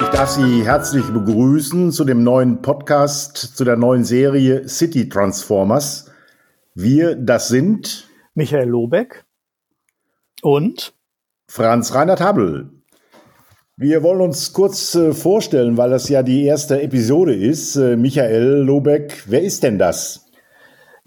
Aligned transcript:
Ich 0.00 0.08
darf 0.12 0.30
Sie 0.30 0.64
herzlich 0.64 1.04
begrüßen 1.06 1.92
zu 1.92 2.04
dem 2.04 2.22
neuen 2.22 2.62
Podcast, 2.62 3.36
zu 3.36 3.64
der 3.64 3.76
neuen 3.76 4.04
Serie 4.04 4.68
City 4.68 5.08
Transformers. 5.08 6.10
Wir, 6.74 7.14
das 7.16 7.48
sind 7.48 8.08
Michael 8.34 8.68
Lobeck 8.68 9.24
und 10.42 10.94
Franz 11.48 11.94
Reinhard 11.94 12.20
Habel. 12.20 12.70
Wir 13.76 14.02
wollen 14.02 14.20
uns 14.20 14.52
kurz 14.52 14.94
äh, 14.96 15.12
vorstellen, 15.12 15.76
weil 15.76 15.90
das 15.90 16.08
ja 16.08 16.24
die 16.24 16.44
erste 16.44 16.82
Episode 16.82 17.34
ist. 17.34 17.76
Äh, 17.76 17.96
Michael 17.96 18.64
Lobeck, 18.64 19.22
wer 19.26 19.42
ist 19.42 19.62
denn 19.62 19.78
das? 19.78 20.27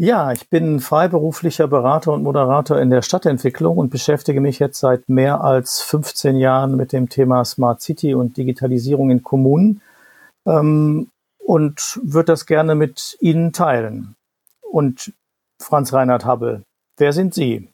Ja, 0.04 0.32
ich 0.32 0.50
bin 0.50 0.80
freiberuflicher 0.80 1.68
Berater 1.68 2.14
und 2.14 2.24
Moderator 2.24 2.80
in 2.80 2.90
der 2.90 3.04
Stadtentwicklung 3.04 3.78
und 3.78 3.92
beschäftige 3.92 4.42
mich 4.42 4.58
jetzt 4.58 4.80
seit 4.80 5.10
mehr 5.10 5.44
als 5.44 5.80
15 5.82 6.38
Jahren 6.38 6.76
mit 6.76 6.92
dem 6.92 7.08
Thema 7.08 7.46
Smart 7.46 7.84
City 7.84 8.16
und 8.16 8.36
Digitalisierung 8.36 9.12
in 9.12 9.22
Kommunen 9.22 9.82
ähm, 10.48 11.12
und 11.38 12.00
würde 12.02 12.32
das 12.32 12.48
gerne 12.48 12.74
mit 12.74 13.16
Ihnen 13.20 13.54
teilen. 13.54 14.16
Und 14.72 15.14
Franz 15.62 15.94
Reinhard 15.94 16.26
Habel, 16.26 16.64
wer 16.98 17.14
sind 17.14 17.36
Sie? 17.36 17.70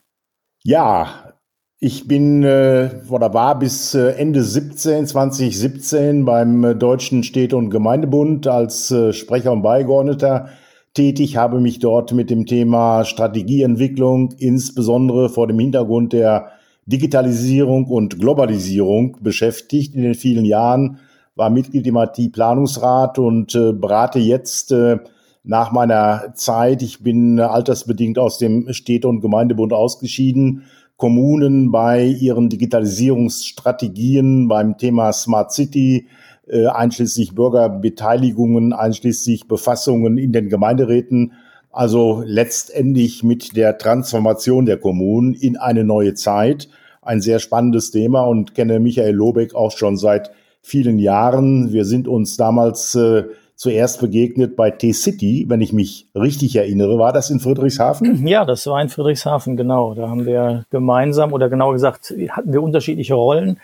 Ja, 0.64 1.32
ich 1.80 2.10
bin 2.10 2.44
äh, 2.44 3.04
oder 3.08 3.34
war 3.34 3.58
bis 3.58 3.94
äh, 3.94 4.10
Ende 4.18 4.44
17, 4.44 5.08
2017 5.08 6.26
beim 6.26 6.78
Deutschen 6.78 7.24
Städte- 7.24 7.56
und 7.56 7.70
Gemeindebund 7.70 8.48
als 8.48 8.92
äh, 8.92 9.14
Sprecher 9.14 9.54
und 9.54 9.62
Beigeordneter 9.62 10.50
tätig, 10.98 11.38
habe 11.38 11.62
mich 11.62 11.80
dort 11.80 12.12
mit 12.12 12.30
dem 12.30 12.46
Thema 12.46 13.06
Strategieentwicklung, 13.06 14.34
insbesondere 14.40 15.30
vor 15.30 15.48
dem 15.48 15.60
Hintergrund 15.60 16.12
der 16.12 16.50
Digitalisierung 16.88 17.86
und 17.86 18.20
Globalisierung 18.20 19.18
beschäftigt. 19.22 19.94
In 19.94 20.02
den 20.02 20.16
vielen 20.16 20.44
Jahren, 20.44 21.00
war 21.36 21.52
Mitglied 21.52 21.86
im 21.86 21.98
IT-Planungsrat 21.98 23.20
und 23.20 23.54
äh, 23.54 23.72
berate 23.72 24.18
jetzt 24.18 24.72
äh, 24.72 24.98
nach 25.44 25.72
meiner 25.72 26.34
Zeit, 26.34 26.82
ich 26.82 27.04
bin 27.04 27.40
altersbedingt 27.40 28.18
aus 28.18 28.40
dem 28.40 28.74
Städte- 28.74 29.08
und 29.08 29.22
Gemeindebund 29.22 29.72
ausgeschieden, 29.72 30.64
Kommunen 30.98 31.72
bei 31.72 32.04
ihren 32.06 32.50
Digitalisierungsstrategien 32.50 34.48
beim 34.48 34.78
Thema 34.78 35.14
Smart 35.14 35.54
City, 35.54 36.08
äh, 36.48 36.66
einschließlich 36.66 37.36
Bürgerbeteiligungen, 37.36 38.74
einschließlich 38.74 39.48
Befassungen 39.48 40.18
in 40.18 40.34
den 40.34 40.50
Gemeinderäten. 40.50 41.34
Also 41.72 42.24
letztendlich 42.26 43.24
mit 43.24 43.56
der 43.56 43.78
Transformation 43.78 44.66
der 44.66 44.78
Kommunen 44.78 45.36
in 45.36 45.58
eine 45.58 45.84
neue 45.84 46.16
Zeit. 46.16 46.68
Ein 47.04 47.22
sehr 47.22 47.38
spannendes 47.38 47.92
Thema 47.92 48.22
und 48.22 48.56
kenne 48.56 48.80
Michael 48.80 49.14
Lobeck 49.14 49.54
auch 49.54 49.72
schon 49.72 49.98
seit 49.98 50.32
vielen 50.62 50.98
Jahren. 50.98 51.72
Wir 51.72 51.86
sind 51.86 52.08
uns 52.08 52.38
damals 52.38 52.96
äh, 52.96 53.26
zuerst 53.58 54.00
begegnet 54.00 54.56
bei 54.56 54.70
T-City, 54.70 55.46
wenn 55.50 55.62
ich 55.62 55.74
mich 55.74 56.08
richtig 56.16 56.56
erinnere. 56.56 57.00
War 57.00 57.12
das 57.12 57.32
in 57.32 57.40
Friedrichshafen? 57.40 58.26
Ja, 58.28 58.46
das 58.46 58.66
war 58.68 58.82
in 58.82 58.90
Friedrichshafen, 58.90 59.58
genau. 59.58 59.96
Da 59.96 60.08
haben 60.08 60.26
wir 60.26 60.66
gemeinsam 60.70 61.34
oder 61.34 61.50
genauer 61.50 61.74
gesagt, 61.74 62.14
hatten 62.30 62.54
wir 62.54 62.62
unterschiedliche 62.62 63.16
Rollen. 63.16 63.60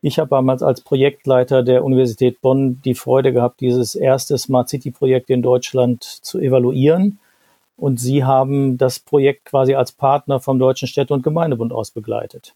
Ich 0.00 0.18
habe 0.18 0.30
damals 0.30 0.62
als 0.62 0.80
Projektleiter 0.80 1.62
der 1.62 1.84
Universität 1.84 2.40
Bonn 2.40 2.80
die 2.84 2.94
Freude 2.94 3.32
gehabt, 3.32 3.60
dieses 3.60 3.94
erste 3.94 4.38
Smart 4.38 4.68
City 4.68 4.90
Projekt 4.92 5.28
in 5.28 5.42
Deutschland 5.42 6.02
zu 6.02 6.38
evaluieren. 6.38 7.18
Und 7.76 7.98
Sie 7.98 8.22
haben 8.22 8.78
das 8.78 9.00
Projekt 9.00 9.46
quasi 9.46 9.74
als 9.74 9.90
Partner 9.90 10.38
vom 10.38 10.60
Deutschen 10.60 10.86
Städte- 10.86 11.14
und 11.14 11.24
Gemeindebund 11.24 11.72
aus 11.72 11.90
begleitet. 11.90 12.54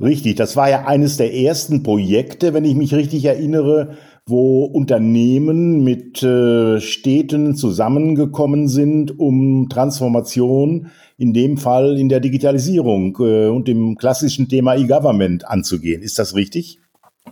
Richtig, 0.00 0.36
das 0.36 0.56
war 0.56 0.68
ja 0.68 0.84
eines 0.84 1.16
der 1.16 1.32
ersten 1.32 1.82
Projekte, 1.82 2.54
wenn 2.54 2.64
ich 2.64 2.74
mich 2.74 2.92
richtig 2.94 3.24
erinnere, 3.24 3.96
wo 4.26 4.64
Unternehmen 4.64 5.82
mit 5.82 6.22
äh, 6.22 6.80
Städten 6.80 7.56
zusammengekommen 7.56 8.68
sind, 8.68 9.18
um 9.18 9.68
Transformation, 9.68 10.90
in 11.18 11.32
dem 11.32 11.56
Fall 11.56 11.98
in 11.98 12.08
der 12.08 12.20
Digitalisierung 12.20 13.16
äh, 13.20 13.48
und 13.48 13.68
dem 13.68 13.96
klassischen 13.96 14.48
Thema 14.48 14.76
E-Government 14.76 15.46
anzugehen. 15.46 16.02
Ist 16.02 16.18
das 16.18 16.34
richtig? 16.34 16.78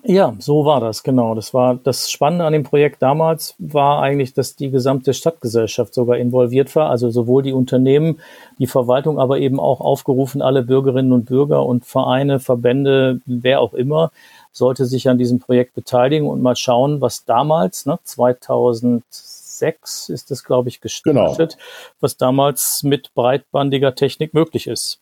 Ja, 0.02 0.34
so 0.38 0.64
war 0.64 0.80
das, 0.80 1.02
genau. 1.02 1.34
Das 1.34 1.52
war 1.52 1.74
das 1.74 2.10
Spannende 2.10 2.44
an 2.44 2.54
dem 2.54 2.62
Projekt 2.62 3.02
damals 3.02 3.54
war 3.58 4.00
eigentlich, 4.00 4.32
dass 4.32 4.56
die 4.56 4.70
gesamte 4.70 5.12
Stadtgesellschaft 5.12 5.92
sogar 5.92 6.16
involviert 6.16 6.74
war, 6.74 6.88
also 6.88 7.10
sowohl 7.10 7.42
die 7.42 7.52
Unternehmen, 7.52 8.18
die 8.58 8.66
Verwaltung, 8.66 9.18
aber 9.18 9.38
eben 9.38 9.60
auch 9.60 9.80
aufgerufen, 9.80 10.40
alle 10.40 10.62
Bürgerinnen 10.62 11.12
und 11.12 11.26
Bürger 11.26 11.66
und 11.66 11.84
Vereine, 11.84 12.40
Verbände, 12.40 13.20
wer 13.26 13.60
auch 13.60 13.74
immer, 13.74 14.10
sollte 14.52 14.86
sich 14.86 15.08
an 15.08 15.18
diesem 15.18 15.38
Projekt 15.38 15.74
beteiligen 15.74 16.28
und 16.28 16.42
mal 16.42 16.56
schauen, 16.56 17.00
was 17.00 17.24
damals, 17.24 17.86
ne, 17.86 17.98
2006 18.02 20.08
ist 20.08 20.30
es, 20.30 20.44
glaube 20.44 20.68
ich, 20.68 20.80
gestartet, 20.80 21.52
genau. 21.52 21.64
was 22.00 22.16
damals 22.16 22.82
mit 22.82 23.14
breitbandiger 23.14 23.94
Technik 23.94 24.34
möglich 24.34 24.66
ist. 24.66 25.00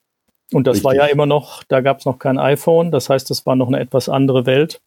Und 0.53 0.66
das 0.66 0.76
Richtig. 0.76 0.84
war 0.84 0.94
ja 0.94 1.06
immer 1.06 1.26
noch, 1.26 1.62
da 1.64 1.81
gab 1.81 1.98
es 1.98 2.06
noch 2.06 2.19
kein 2.19 2.38
iPhone, 2.38 2.91
das 2.91 3.10
heißt, 3.10 3.28
das 3.31 3.44
war 3.47 3.56
noch 3.56 3.69
eine 3.69 3.81
etwas 3.81 4.09
andere 4.09 4.47
Welt, 4.47 4.81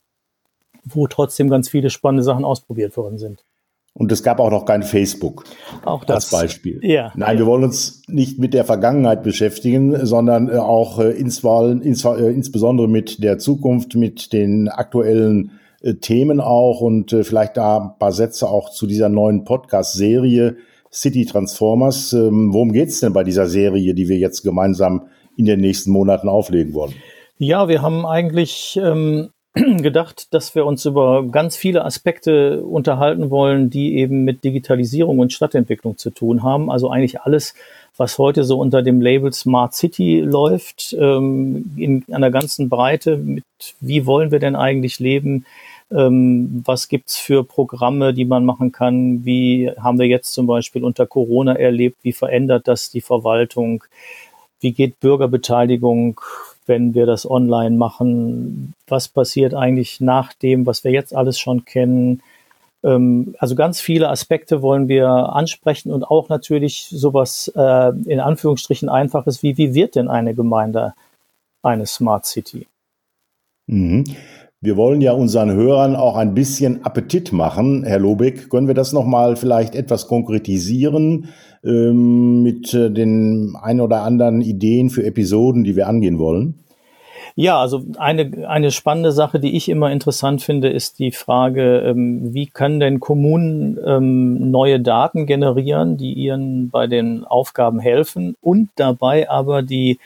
wo 0.84 1.08
trotzdem 1.08 1.50
ganz 1.50 1.70
viele 1.70 1.90
spannende 1.90 2.24
Sachen 2.24 2.46
ausprobiert 2.46 2.98
worden 2.98 3.20
sind. 3.20 3.44
Und 3.94 4.12
es 4.12 4.24
gab 4.24 4.40
auch 4.40 4.52
noch 4.52 4.66
kein 4.66 4.84
Facebook 4.84 5.44
auch 5.84 6.06
das, 6.06 6.34
als 6.34 6.42
Beispiel. 6.42 6.80
Ja, 6.82 7.12
Nein, 7.16 7.38
wir 7.38 7.46
wollen 7.46 7.66
uns 7.66 8.04
nicht 8.08 8.40
mit 8.40 8.54
der 8.54 8.64
Vergangenheit 8.64 9.22
beschäftigen, 9.22 10.06
sondern 10.06 10.50
äh, 10.50 10.58
auch 10.58 11.00
äh, 11.00 11.12
äh, 11.12 12.32
insbesondere 12.32 12.88
mit 12.88 13.22
der 13.22 13.38
Zukunft, 13.38 13.96
mit 13.96 14.34
den 14.34 14.70
aktuellen 14.70 15.52
Themen 16.00 16.40
auch 16.40 16.82
und 16.82 17.10
vielleicht 17.10 17.58
da 17.58 17.80
ein 17.80 17.98
paar 17.98 18.12
Sätze 18.12 18.48
auch 18.48 18.70
zu 18.70 18.86
dieser 18.86 19.10
neuen 19.10 19.46
Podcast-Serie 19.46 20.58
City 20.92 21.26
Transformers. 21.26 22.14
Ähm, 22.14 22.54
worum 22.54 22.72
geht's 22.72 23.00
denn 23.00 23.14
bei 23.14 23.24
dieser 23.24 23.48
Serie, 23.48 23.94
die 23.94 24.08
wir 24.08 24.18
jetzt 24.18 24.44
gemeinsam 24.44 25.08
in 25.38 25.46
den 25.46 25.60
nächsten 25.60 25.92
Monaten 25.92 26.30
auflegen 26.30 26.74
wollen? 26.74 26.94
Ja, 27.38 27.68
wir 27.68 27.82
haben 27.82 28.06
eigentlich 28.06 28.80
ähm, 28.82 29.30
gedacht, 29.82 30.34
dass 30.34 30.56
wir 30.56 30.66
uns 30.66 30.86
über 30.86 31.26
ganz 31.28 31.58
viele 31.58 31.84
Aspekte 31.84 32.64
unterhalten 32.64 33.30
wollen, 33.30 33.70
die 33.70 33.98
eben 33.98 34.24
mit 34.24 34.46
Digitalisierung 34.46 35.20
und 35.20 35.34
Stadtentwicklung 35.34 35.98
zu 35.98 36.10
tun 36.10 36.42
haben. 36.42 36.72
Also 36.72 36.90
eigentlich 36.90 37.22
alles, 37.22 37.54
was 37.98 38.18
heute 38.18 38.46
so 38.46 38.58
unter 38.60 38.82
dem 38.82 39.02
Label 39.02 39.34
Smart 39.34 39.74
City 39.74 40.22
läuft, 40.22 40.96
ähm, 40.98 41.74
in 41.76 42.06
einer 42.12 42.32
ganzen 42.32 42.70
Breite. 42.70 43.18
Mit 43.18 43.44
wie 43.82 44.06
wollen 44.06 44.32
wir 44.32 44.40
denn 44.40 44.56
eigentlich 44.56 45.00
leben? 45.00 45.46
Ähm, 45.92 46.62
was 46.66 46.88
gibt's 46.88 47.18
für 47.18 47.44
Programme, 47.44 48.14
die 48.14 48.24
man 48.24 48.46
machen 48.46 48.72
kann? 48.72 49.26
Wie 49.26 49.70
haben 49.78 50.00
wir 50.00 50.08
jetzt 50.08 50.34
zum 50.34 50.48
Beispiel 50.48 50.86
unter 50.86 51.06
Corona 51.06 51.56
erlebt? 51.56 51.98
Wie 52.04 52.14
verändert 52.14 52.70
das 52.70 52.90
die 52.90 53.02
Verwaltung? 53.02 53.84
Wie 54.62 54.72
geht 54.72 55.02
Bürgerbeteiligung? 55.02 56.22
Wenn 56.66 56.94
wir 56.94 57.06
das 57.06 57.30
online 57.30 57.76
machen? 57.76 58.74
Was 58.88 59.08
passiert 59.08 59.54
eigentlich 59.54 60.02
nach 60.02 60.34
dem, 60.34 60.66
was 60.66 60.84
wir 60.84 60.92
jetzt 60.92 61.16
alles 61.16 61.40
schon 61.40 61.66
kennen? 61.66 62.22
Ähm, 62.84 63.36
also 63.40 63.56
ganz 63.56 63.82
viele 63.82 64.10
Aspekte 64.10 64.62
wollen 64.62 64.88
wir 64.88 65.08
ansprechen 65.08 65.92
und 65.92 66.04
auch 66.04 66.30
natürlich 66.30 66.88
sowas 66.90 67.52
äh, 67.56 67.90
in 68.06 68.20
Anführungsstrichen 68.20 68.90
einfaches 68.90 69.44
wie, 69.44 69.58
wie 69.58 69.74
wird 69.74 69.96
denn 69.96 70.08
eine 70.08 70.34
Gemeinde 70.34 70.94
eine 71.64 71.86
Smart 71.86 72.26
City? 72.26 72.68
Mhm. 73.68 74.04
Wir 74.64 74.78
wollen 74.78 75.02
ja 75.02 75.14
unseren 75.14 75.52
Hörern 75.52 75.96
auch 75.96 76.16
ein 76.16 76.36
bisschen 76.36 76.86
Appetit 76.86 77.32
machen. 77.32 77.84
Herr 77.84 77.98
Lobeck, 77.98 78.48
können 78.52 78.68
wir 78.68 78.76
das 78.76 78.94
nochmal 78.94 79.36
vielleicht 79.36 79.74
etwas 79.74 80.08
konkretisieren 80.08 81.30
ähm, 81.64 82.44
mit 82.44 82.72
äh, 82.76 82.92
den 82.92 83.56
ein 83.60 83.82
oder 83.82 84.04
anderen 84.04 84.42
Ideen 84.42 84.92
für 84.92 85.04
Episoden, 85.04 85.64
die 85.64 85.76
wir 85.76 85.88
angehen 85.88 86.20
wollen? 86.20 86.60
Ja, 87.34 87.60
also 87.60 87.82
eine, 87.98 88.48
eine 88.48 88.70
spannende 88.70 89.12
Sache, 89.12 89.40
die 89.40 89.58
ich 89.58 89.68
immer 89.68 89.92
interessant 89.92 90.44
finde, 90.44 90.70
ist 90.70 91.00
die 91.00 91.12
Frage, 91.12 91.80
ähm, 91.80 92.32
wie 92.32 92.46
können 92.46 92.80
denn 92.80 93.00
Kommunen 93.00 93.80
ähm, 93.84 94.52
neue 94.52 94.80
Daten 94.80 95.26
generieren, 95.26 95.98
die 95.98 96.14
ihnen 96.14 96.70
bei 96.70 96.86
den 96.86 97.24
Aufgaben 97.24 97.80
helfen 97.80 98.36
und 98.42 98.70
dabei 98.76 99.28
aber 99.28 99.64
die 99.64 99.98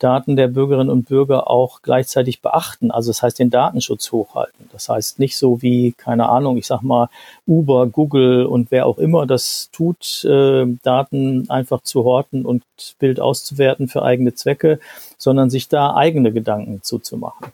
Daten 0.00 0.34
der 0.34 0.48
Bürgerinnen 0.48 0.90
und 0.90 1.08
Bürger 1.08 1.48
auch 1.48 1.82
gleichzeitig 1.82 2.40
beachten. 2.40 2.90
Also 2.90 3.10
das 3.10 3.22
heißt, 3.22 3.38
den 3.38 3.50
Datenschutz 3.50 4.10
hochhalten. 4.10 4.68
Das 4.72 4.88
heißt 4.88 5.18
nicht 5.18 5.36
so 5.36 5.62
wie, 5.62 5.92
keine 5.92 6.28
Ahnung, 6.28 6.56
ich 6.56 6.66
sag 6.66 6.82
mal, 6.82 7.08
Uber, 7.46 7.86
Google 7.86 8.46
und 8.46 8.70
wer 8.70 8.86
auch 8.86 8.98
immer 8.98 9.26
das 9.26 9.68
tut, 9.72 10.24
äh, 10.24 10.66
Daten 10.82 11.48
einfach 11.50 11.82
zu 11.82 12.04
horten 12.04 12.44
und 12.44 12.64
Bild 12.98 13.20
auszuwerten 13.20 13.88
für 13.88 14.02
eigene 14.02 14.34
Zwecke, 14.34 14.80
sondern 15.18 15.50
sich 15.50 15.68
da 15.68 15.94
eigene 15.94 16.32
Gedanken 16.32 16.82
zuzumachen. 16.82 17.48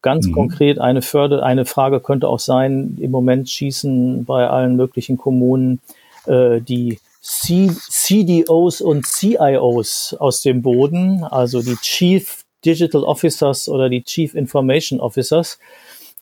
Ganz 0.00 0.28
mhm. 0.28 0.32
konkret 0.32 0.78
eine 0.78 1.02
Förder, 1.02 1.42
eine 1.42 1.66
Frage 1.66 2.00
könnte 2.00 2.28
auch 2.28 2.38
sein, 2.38 2.96
im 3.00 3.10
Moment 3.10 3.50
schießen 3.50 4.24
bei 4.24 4.48
allen 4.48 4.76
möglichen 4.76 5.18
Kommunen 5.18 5.80
äh, 6.26 6.60
die 6.60 7.00
C 7.20 7.70
CDOs 7.70 8.80
und 8.80 9.06
CIOs 9.06 10.16
aus 10.18 10.42
dem 10.42 10.62
Boden, 10.62 11.22
also 11.24 11.62
die 11.62 11.76
Chief 11.76 12.44
Digital 12.64 13.04
Officers 13.04 13.68
oder 13.68 13.88
die 13.88 14.02
Chief 14.02 14.34
Information 14.34 15.00
Officers. 15.00 15.58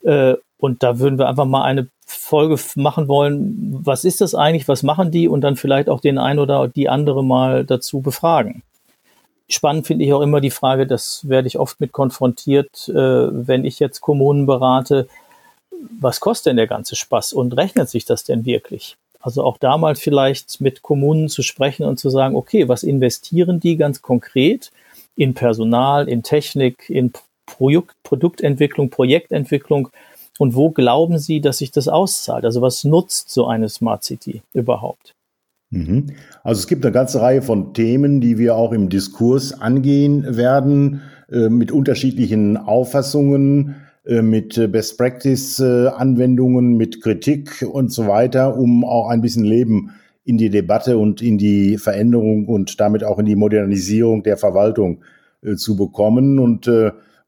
Äh, 0.02 0.34
und 0.58 0.82
da 0.82 0.98
würden 0.98 1.18
wir 1.18 1.28
einfach 1.28 1.44
mal 1.44 1.62
eine 1.62 1.88
Folge 2.04 2.58
machen 2.74 3.06
wollen, 3.06 3.78
was 3.84 4.04
ist 4.04 4.20
das 4.20 4.34
eigentlich, 4.34 4.66
was 4.66 4.82
machen 4.82 5.10
die 5.10 5.28
und 5.28 5.42
dann 5.42 5.56
vielleicht 5.56 5.88
auch 5.88 6.00
den 6.00 6.18
ein 6.18 6.38
oder 6.38 6.66
die 6.66 6.88
andere 6.88 7.22
mal 7.22 7.64
dazu 7.64 8.00
befragen. 8.00 8.62
Spannend 9.48 9.86
finde 9.86 10.04
ich 10.04 10.12
auch 10.12 10.20
immer 10.20 10.40
die 10.40 10.50
Frage, 10.50 10.86
das 10.86 11.28
werde 11.28 11.48
ich 11.48 11.58
oft 11.58 11.80
mit 11.80 11.92
konfrontiert, 11.92 12.88
äh, 12.88 12.94
wenn 12.94 13.64
ich 13.64 13.78
jetzt 13.78 14.00
Kommunen 14.00 14.46
berate, 14.46 15.08
was 16.00 16.20
kostet 16.20 16.50
denn 16.50 16.56
der 16.56 16.66
ganze 16.66 16.96
Spaß 16.96 17.32
und 17.32 17.56
rechnet 17.56 17.88
sich 17.88 18.04
das 18.04 18.24
denn 18.24 18.44
wirklich? 18.44 18.97
Also 19.20 19.43
auch 19.43 19.59
da 19.59 19.76
mal 19.79 19.97
vielleicht 19.97 20.61
mit 20.61 20.82
Kommunen 20.82 21.29
zu 21.29 21.43
sprechen 21.43 21.85
und 21.85 21.99
zu 21.99 22.09
sagen, 22.11 22.37
okay, 22.37 22.69
was 22.69 22.82
investieren 22.82 23.61
die 23.61 23.76
ganz 23.76 24.00
konkret 24.00 24.70
in 25.17 25.35
Personal, 25.35 26.09
in 26.09 26.23
Technik, 26.23 26.88
in 26.88 27.12
Produkt, 27.47 27.97
Produktentwicklung, 28.05 28.91
Projektentwicklung 28.91 29.88
und 30.38 30.55
wo 30.55 30.70
glauben 30.70 31.19
Sie, 31.19 31.41
dass 31.41 31.59
sich 31.59 31.73
das 31.73 31.88
auszahlt? 31.88 32.44
Also 32.44 32.62
was 32.62 32.85
nutzt 32.85 33.31
so 33.31 33.47
eine 33.47 33.69
Smart 33.69 34.05
City 34.05 34.43
überhaupt? 34.53 35.15
Mhm. 35.70 36.06
Also 36.44 36.61
es 36.61 36.67
gibt 36.67 36.85
eine 36.85 36.93
ganze 36.93 37.20
Reihe 37.20 37.43
von 37.43 37.75
Themen, 37.75 38.20
die 38.20 38.38
wir 38.38 38.55
auch 38.55 38.73
im 38.73 38.88
Diskurs 38.88 39.53
angehen 39.53 40.37
werden, 40.37 41.03
äh, 41.31 41.49
mit 41.49 41.73
unterschiedlichen 41.73 42.56
Auffassungen, 42.56 43.76
mit 44.22 44.72
Best 44.72 44.96
Practice 44.96 45.60
äh, 45.60 45.88
Anwendungen, 45.88 46.76
mit 46.76 47.02
Kritik 47.02 47.64
und 47.70 47.93
so 47.93 48.06
weiter, 48.06 48.56
um 48.56 48.84
auch 48.84 49.08
ein 49.08 49.20
bisschen 49.20 49.44
Leben 49.44 49.90
in 50.25 50.38
die 50.38 50.50
Debatte 50.50 50.99
und 50.99 51.22
in 51.22 51.38
die 51.38 51.78
Veränderung 51.78 52.46
und 52.46 52.81
damit 52.81 53.05
auch 53.05 53.19
in 53.19 53.26
die 53.26 53.37
Modernisierung 53.37 54.22
der 54.22 54.37
Verwaltung 54.37 55.00
zu 55.56 55.76
bekommen. 55.76 56.38
Und 56.38 56.69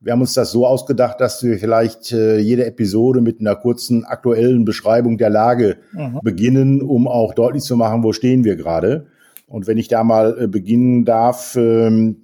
wir 0.02 0.12
haben 0.12 0.22
uns 0.22 0.32
das 0.32 0.50
so 0.50 0.66
ausgedacht, 0.66 1.20
dass 1.20 1.42
wir 1.44 1.58
vielleicht 1.58 2.12
äh, 2.12 2.38
jede 2.38 2.64
Episode 2.64 3.20
mit 3.20 3.40
einer 3.40 3.54
kurzen 3.54 4.04
aktuellen 4.04 4.64
Beschreibung 4.64 5.18
der 5.18 5.28
Lage 5.28 5.76
mhm. 5.92 6.20
beginnen, 6.22 6.80
um 6.80 7.06
auch 7.06 7.34
deutlich 7.34 7.62
zu 7.62 7.76
machen, 7.76 8.02
wo 8.02 8.14
stehen 8.14 8.42
wir 8.42 8.56
gerade. 8.56 9.06
Und 9.46 9.66
wenn 9.66 9.76
ich 9.76 9.88
da 9.88 10.02
mal 10.02 10.36
äh, 10.40 10.46
beginnen 10.46 11.04
darf 11.04 11.54
ähm, 11.56 12.16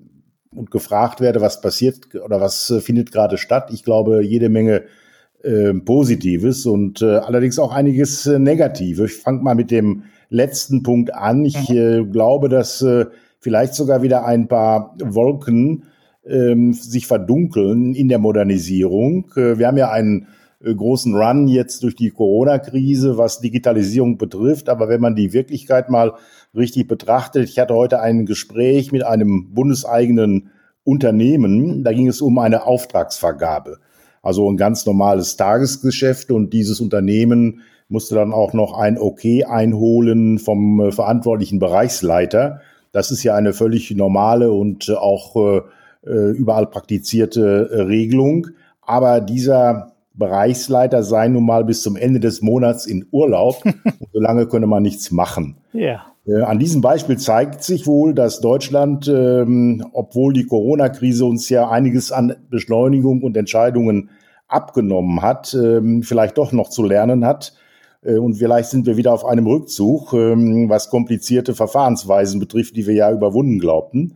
und 0.56 0.70
gefragt 0.70 1.20
werde, 1.20 1.40
was 1.40 1.60
passiert 1.60 2.14
oder 2.24 2.40
was 2.40 2.70
äh, 2.70 2.80
findet 2.80 3.12
gerade 3.12 3.38
statt, 3.38 3.70
ich 3.72 3.84
glaube, 3.84 4.22
jede 4.22 4.48
Menge 4.48 4.84
äh, 5.42 5.72
Positives 5.74 6.66
und 6.66 7.02
äh, 7.02 7.16
allerdings 7.16 7.58
auch 7.58 7.72
einiges 7.72 8.26
äh, 8.26 8.38
Negatives. 8.38 9.12
Ich 9.12 9.18
fange 9.18 9.42
mal 9.42 9.54
mit 9.54 9.70
dem 9.70 10.04
letzten 10.28 10.82
Punkt 10.82 11.14
an. 11.14 11.44
Ich 11.44 11.68
mhm. 11.68 11.76
äh, 11.76 12.04
glaube, 12.04 12.48
dass 12.48 12.82
äh, 12.82 13.06
vielleicht 13.38 13.74
sogar 13.74 14.02
wieder 14.02 14.24
ein 14.24 14.48
paar 14.48 14.96
Wolken 14.98 15.84
ähm, 16.26 16.72
sich 16.72 17.06
verdunkeln 17.06 17.94
in 17.94 18.08
der 18.08 18.18
Modernisierung. 18.18 19.30
Äh, 19.36 19.58
wir 19.58 19.68
haben 19.68 19.76
ja 19.76 19.90
einen 19.90 20.26
äh, 20.64 20.74
großen 20.74 21.14
Run 21.14 21.48
jetzt 21.48 21.82
durch 21.82 21.94
die 21.94 22.10
Corona-Krise, 22.10 23.16
was 23.18 23.40
Digitalisierung 23.40 24.18
betrifft. 24.18 24.68
Aber 24.68 24.88
wenn 24.88 25.00
man 25.00 25.14
die 25.14 25.32
Wirklichkeit 25.32 25.90
mal 25.90 26.14
richtig 26.56 26.88
betrachtet, 26.88 27.48
ich 27.48 27.58
hatte 27.58 27.74
heute 27.74 28.00
ein 28.00 28.26
Gespräch 28.26 28.92
mit 28.92 29.04
einem 29.04 29.54
bundeseigenen 29.54 30.50
Unternehmen, 30.84 31.84
da 31.84 31.92
ging 31.92 32.08
es 32.08 32.20
um 32.20 32.38
eine 32.38 32.64
Auftragsvergabe. 32.64 33.78
Also 34.22 34.50
ein 34.50 34.56
ganz 34.56 34.86
normales 34.86 35.36
Tagesgeschäft 35.36 36.30
und 36.30 36.52
dieses 36.52 36.80
Unternehmen 36.80 37.60
musste 37.88 38.16
dann 38.16 38.32
auch 38.32 38.52
noch 38.52 38.76
ein 38.76 38.98
Okay 38.98 39.44
einholen 39.44 40.38
vom 40.38 40.80
äh, 40.80 40.92
verantwortlichen 40.92 41.58
Bereichsleiter. 41.58 42.60
Das 42.92 43.10
ist 43.10 43.22
ja 43.22 43.34
eine 43.34 43.52
völlig 43.52 43.90
normale 43.92 44.50
und 44.50 44.90
auch 44.90 45.36
äh, 46.04 46.30
überall 46.30 46.66
praktizierte 46.66 47.68
äh, 47.70 47.82
Regelung. 47.82 48.48
Aber 48.82 49.20
dieser 49.20 49.92
Bereichsleiter 50.14 51.02
sei 51.02 51.28
nun 51.28 51.44
mal 51.44 51.64
bis 51.64 51.82
zum 51.82 51.96
Ende 51.96 52.20
des 52.20 52.42
Monats 52.42 52.86
in 52.86 53.06
Urlaub 53.10 53.62
und 53.64 54.08
solange 54.12 54.46
könne 54.46 54.66
man 54.66 54.82
nichts 54.82 55.10
machen. 55.10 55.56
Ja. 55.72 56.06
Äh, 56.26 56.42
an 56.42 56.58
diesem 56.58 56.80
Beispiel 56.80 57.18
zeigt 57.18 57.62
sich 57.62 57.86
wohl, 57.86 58.14
dass 58.14 58.40
Deutschland, 58.40 59.08
ähm, 59.08 59.84
obwohl 59.92 60.32
die 60.32 60.46
Corona-Krise 60.46 61.24
uns 61.24 61.48
ja 61.48 61.68
einiges 61.68 62.12
an 62.12 62.34
Beschleunigung 62.50 63.22
und 63.22 63.36
Entscheidungen 63.36 64.10
abgenommen 64.48 65.22
hat, 65.22 65.54
ähm, 65.54 66.02
vielleicht 66.02 66.38
doch 66.38 66.52
noch 66.52 66.70
zu 66.70 66.82
lernen 66.82 67.24
hat. 67.24 67.54
Äh, 68.02 68.16
und 68.16 68.34
vielleicht 68.34 68.70
sind 68.70 68.86
wir 68.86 68.96
wieder 68.96 69.12
auf 69.12 69.24
einem 69.24 69.46
Rückzug, 69.46 70.12
ähm, 70.12 70.68
was 70.68 70.90
komplizierte 70.90 71.54
Verfahrensweisen 71.54 72.40
betrifft, 72.40 72.76
die 72.76 72.86
wir 72.86 72.94
ja 72.94 73.12
überwunden 73.12 73.58
glaubten. 73.58 74.14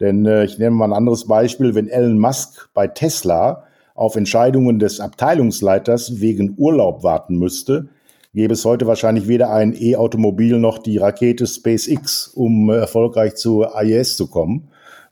Denn 0.00 0.24
äh, 0.24 0.44
ich 0.44 0.58
nehme 0.58 0.76
mal 0.76 0.86
ein 0.86 0.92
anderes 0.94 1.26
Beispiel, 1.26 1.74
wenn 1.74 1.88
Elon 1.88 2.18
Musk 2.18 2.70
bei 2.72 2.88
Tesla 2.88 3.64
auf 3.94 4.16
Entscheidungen 4.16 4.78
des 4.78 4.98
Abteilungsleiters 4.98 6.20
wegen 6.20 6.54
Urlaub 6.56 7.02
warten 7.02 7.36
müsste, 7.38 7.88
gäbe 8.34 8.54
es 8.54 8.64
heute 8.64 8.86
wahrscheinlich 8.86 9.28
weder 9.28 9.50
ein 9.52 9.74
E-Automobil 9.74 10.58
noch 10.58 10.78
die 10.78 10.98
Rakete 10.98 11.46
SpaceX, 11.46 12.28
um 12.28 12.70
äh, 12.70 12.76
erfolgreich 12.76 13.34
zur 13.34 13.80
IS 13.80 14.16
zu 14.16 14.28
kommen. 14.28 14.68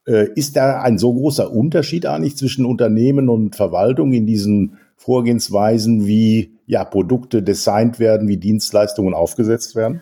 Äh, 0.07 0.29
ist 0.35 0.57
da 0.57 0.81
ein 0.81 0.99
so 0.99 1.13
großer 1.13 1.53
Unterschied 1.53 2.07
eigentlich 2.07 2.37
zwischen 2.37 2.65
Unternehmen 2.65 3.29
und 3.29 3.57
Verwaltung 3.57 4.13
in 4.13 4.27
diesen 4.27 4.79
Vorgehensweisen, 4.97 6.07
wie 6.07 6.53
ja, 6.67 6.85
Produkte 6.85 7.43
designt 7.43 7.99
werden, 7.99 8.29
wie 8.29 8.37
Dienstleistungen 8.37 9.15
aufgesetzt 9.15 9.75
werden? 9.75 10.01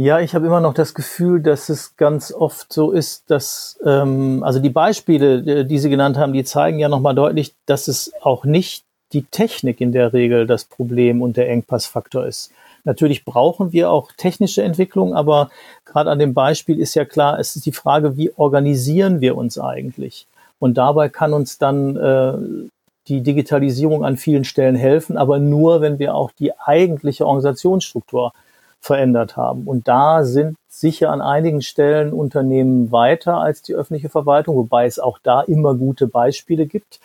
Ja, 0.00 0.20
ich 0.20 0.34
habe 0.36 0.46
immer 0.46 0.60
noch 0.60 0.74
das 0.74 0.94
Gefühl, 0.94 1.42
dass 1.42 1.68
es 1.68 1.96
ganz 1.96 2.32
oft 2.32 2.72
so 2.72 2.92
ist, 2.92 3.30
dass 3.32 3.80
ähm, 3.84 4.44
also 4.44 4.60
die 4.60 4.70
Beispiele, 4.70 5.64
die 5.64 5.78
Sie 5.78 5.90
genannt 5.90 6.16
haben, 6.16 6.32
die 6.32 6.44
zeigen 6.44 6.78
ja 6.78 6.88
nochmal 6.88 7.16
deutlich, 7.16 7.56
dass 7.66 7.88
es 7.88 8.12
auch 8.22 8.44
nicht 8.44 8.84
die 9.12 9.22
Technik 9.22 9.80
in 9.80 9.92
der 9.92 10.12
Regel 10.12 10.46
das 10.46 10.64
Problem 10.64 11.22
und 11.22 11.36
der 11.36 11.48
Engpassfaktor 11.48 12.26
ist. 12.26 12.52
Natürlich 12.84 13.24
brauchen 13.24 13.72
wir 13.72 13.90
auch 13.90 14.12
technische 14.16 14.62
Entwicklung, 14.62 15.14
aber 15.14 15.50
gerade 15.84 16.10
an 16.10 16.18
dem 16.18 16.34
Beispiel 16.34 16.78
ist 16.78 16.94
ja 16.94 17.04
klar, 17.04 17.38
es 17.38 17.56
ist 17.56 17.66
die 17.66 17.72
Frage, 17.72 18.16
wie 18.16 18.32
organisieren 18.36 19.20
wir 19.20 19.36
uns 19.36 19.58
eigentlich? 19.58 20.26
Und 20.58 20.78
dabei 20.78 21.08
kann 21.08 21.32
uns 21.32 21.58
dann 21.58 21.96
äh, 21.96 22.70
die 23.08 23.22
Digitalisierung 23.22 24.04
an 24.04 24.16
vielen 24.16 24.44
Stellen 24.44 24.76
helfen, 24.76 25.16
aber 25.16 25.38
nur, 25.38 25.80
wenn 25.80 25.98
wir 25.98 26.14
auch 26.14 26.30
die 26.32 26.58
eigentliche 26.58 27.26
Organisationsstruktur 27.26 28.32
verändert 28.80 29.36
haben. 29.36 29.64
Und 29.64 29.88
da 29.88 30.24
sind 30.24 30.56
sicher 30.68 31.10
an 31.10 31.20
einigen 31.20 31.62
Stellen 31.62 32.12
Unternehmen 32.12 32.92
weiter 32.92 33.38
als 33.38 33.62
die 33.62 33.74
öffentliche 33.74 34.08
Verwaltung, 34.08 34.56
wobei 34.56 34.86
es 34.86 34.98
auch 34.98 35.18
da 35.22 35.40
immer 35.40 35.74
gute 35.74 36.06
Beispiele 36.06 36.66
gibt, 36.66 37.00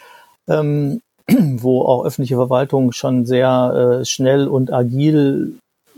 ähm, 0.47 1.01
wo 1.57 1.83
auch 1.83 2.05
öffentliche 2.05 2.35
Verwaltung 2.35 2.91
schon 2.91 3.25
sehr 3.25 3.99
äh, 4.01 4.05
schnell 4.05 4.47
und 4.47 4.71
agil 4.71 5.55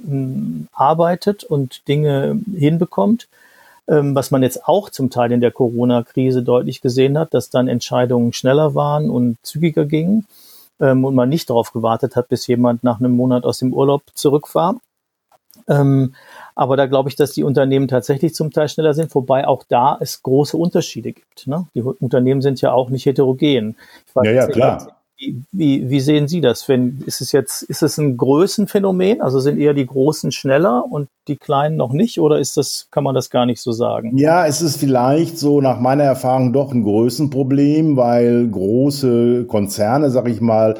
ähm, 0.07 0.67
arbeitet 0.73 1.43
und 1.43 1.87
Dinge 1.87 2.39
hinbekommt. 2.55 3.27
Ähm, 3.87 4.15
was 4.15 4.31
man 4.31 4.41
jetzt 4.41 4.67
auch 4.67 4.89
zum 4.89 5.09
Teil 5.09 5.31
in 5.31 5.41
der 5.41 5.51
Corona-Krise 5.51 6.41
deutlich 6.41 6.81
gesehen 6.81 7.17
hat, 7.19 7.33
dass 7.33 7.49
dann 7.49 7.67
Entscheidungen 7.67 8.33
schneller 8.33 8.73
waren 8.73 9.09
und 9.11 9.37
zügiger 9.43 9.85
gingen 9.85 10.25
ähm, 10.79 11.05
und 11.05 11.13
man 11.13 11.29
nicht 11.29 11.49
darauf 11.49 11.71
gewartet 11.71 12.15
hat, 12.15 12.27
bis 12.29 12.47
jemand 12.47 12.83
nach 12.83 12.99
einem 12.99 13.15
Monat 13.15 13.43
aus 13.43 13.59
dem 13.59 13.73
Urlaub 13.73 14.01
zurück 14.15 14.55
war. 14.55 14.79
Ähm, 15.67 16.15
aber 16.55 16.77
da 16.77 16.85
glaube 16.85 17.09
ich, 17.09 17.15
dass 17.15 17.31
die 17.31 17.43
Unternehmen 17.43 17.87
tatsächlich 17.87 18.33
zum 18.33 18.51
Teil 18.51 18.69
schneller 18.69 18.93
sind, 18.93 19.13
wobei 19.13 19.47
auch 19.47 19.63
da 19.67 19.97
es 19.99 20.21
große 20.21 20.57
Unterschiede 20.57 21.11
gibt. 21.11 21.47
Ne? 21.47 21.67
Die 21.75 21.81
Unternehmen 21.81 22.41
sind 22.41 22.61
ja 22.61 22.71
auch 22.71 22.89
nicht 22.89 23.05
heterogen. 23.05 23.75
ja, 24.15 24.31
ja, 24.31 24.47
klar. 24.47 24.95
Wie, 25.17 25.89
wie, 25.89 25.99
sehen 26.01 26.27
Sie 26.27 26.41
das? 26.41 26.67
Wenn, 26.67 27.01
ist 27.05 27.21
es 27.21 27.31
jetzt, 27.31 27.63
ist 27.63 27.81
es 27.81 27.97
ein 27.97 28.17
Größenphänomen? 28.17 29.21
Also 29.21 29.39
sind 29.39 29.57
eher 29.57 29.73
die 29.73 29.85
Großen 29.85 30.33
schneller 30.33 30.83
und 30.89 31.07
die 31.29 31.37
Kleinen 31.37 31.77
noch 31.77 31.93
nicht? 31.93 32.19
Oder 32.19 32.39
ist 32.39 32.57
das, 32.57 32.89
kann 32.91 33.05
man 33.05 33.15
das 33.15 33.29
gar 33.29 33.45
nicht 33.45 33.61
so 33.61 33.71
sagen? 33.71 34.17
Ja, 34.17 34.45
es 34.45 34.61
ist 34.61 34.77
vielleicht 34.77 35.37
so 35.37 35.61
nach 35.61 35.79
meiner 35.79 36.03
Erfahrung 36.03 36.51
doch 36.51 36.73
ein 36.73 36.83
Größenproblem, 36.83 37.95
weil 37.95 38.47
große 38.49 39.45
Konzerne, 39.45 40.09
sag 40.09 40.27
ich 40.27 40.41
mal, 40.41 40.75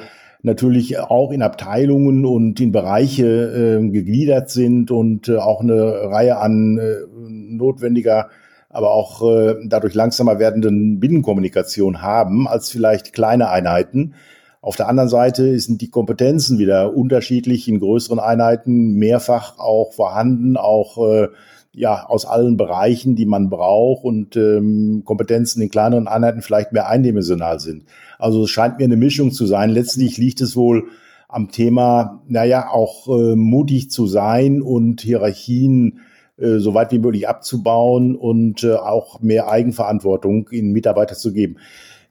natürlich 0.46 1.00
auch 1.00 1.32
in 1.32 1.42
Abteilungen 1.42 2.26
und 2.26 2.60
in 2.60 2.72
Bereiche 2.72 3.80
äh, 3.82 3.90
gegliedert 3.90 4.50
sind 4.50 4.92
und 4.92 5.30
äh, 5.30 5.38
auch 5.38 5.62
eine 5.62 6.10
Reihe 6.12 6.38
an 6.38 6.78
äh, 6.78 6.96
notwendiger, 7.18 8.30
aber 8.76 8.92
auch 8.92 9.22
äh, 9.22 9.56
dadurch 9.66 9.94
langsamer 9.94 10.38
werdenden 10.38 11.00
Binnenkommunikation 11.00 12.02
haben 12.02 12.46
als 12.46 12.70
vielleicht 12.70 13.14
kleine 13.14 13.50
Einheiten. 13.50 14.16
Auf 14.62 14.76
der 14.76 14.90
anderen 14.90 15.08
Seite 15.08 15.58
sind 15.60 15.80
die 15.82 15.90
Kompetenzen 15.90 16.60
wieder 16.60 16.94
unterschiedlich 16.94 17.70
in 17.70 17.80
größeren 17.80 18.20
Einheiten, 18.20 18.96
mehrfach 18.96 19.60
auch 19.60 19.94
vorhanden, 19.94 20.58
auch 20.58 20.98
äh, 21.08 21.30
ja 21.72 22.06
aus 22.06 22.26
allen 22.26 22.58
Bereichen, 22.58 23.16
die 23.16 23.26
man 23.26 23.50
braucht 23.50 24.04
und 24.04 24.36
ähm, 24.36 25.04
Kompetenzen 25.06 25.62
in 25.62 25.70
kleineren 25.70 26.10
Einheiten 26.10 26.42
vielleicht 26.42 26.74
mehr 26.74 26.90
eindimensional 26.90 27.62
sind. 27.62 27.86
Also 28.20 28.44
es 28.44 28.50
scheint 28.50 28.78
mir 28.80 28.86
eine 28.86 28.98
Mischung 28.98 29.32
zu 29.32 29.46
sein. 29.46 29.70
Letztlich 29.70 30.18
liegt 30.18 30.42
es 30.42 30.58
wohl 30.58 30.90
am 31.30 31.50
Thema, 31.50 32.22
naja, 32.28 32.70
auch 32.72 33.08
äh, 33.08 33.36
mutig 33.38 33.90
zu 33.90 34.06
sein 34.06 34.62
und 34.62 35.00
Hierarchien 35.00 36.02
äh, 36.38 36.60
so 36.60 36.74
weit 36.74 36.92
wie 36.92 37.00
möglich 37.00 37.28
abzubauen 37.28 38.16
und 38.16 38.64
äh, 38.64 38.74
auch 38.74 39.22
mehr 39.22 39.50
Eigenverantwortung 39.50 40.50
in 40.50 40.72
Mitarbeiter 40.72 41.16
zu 41.16 41.34
geben. 41.34 41.58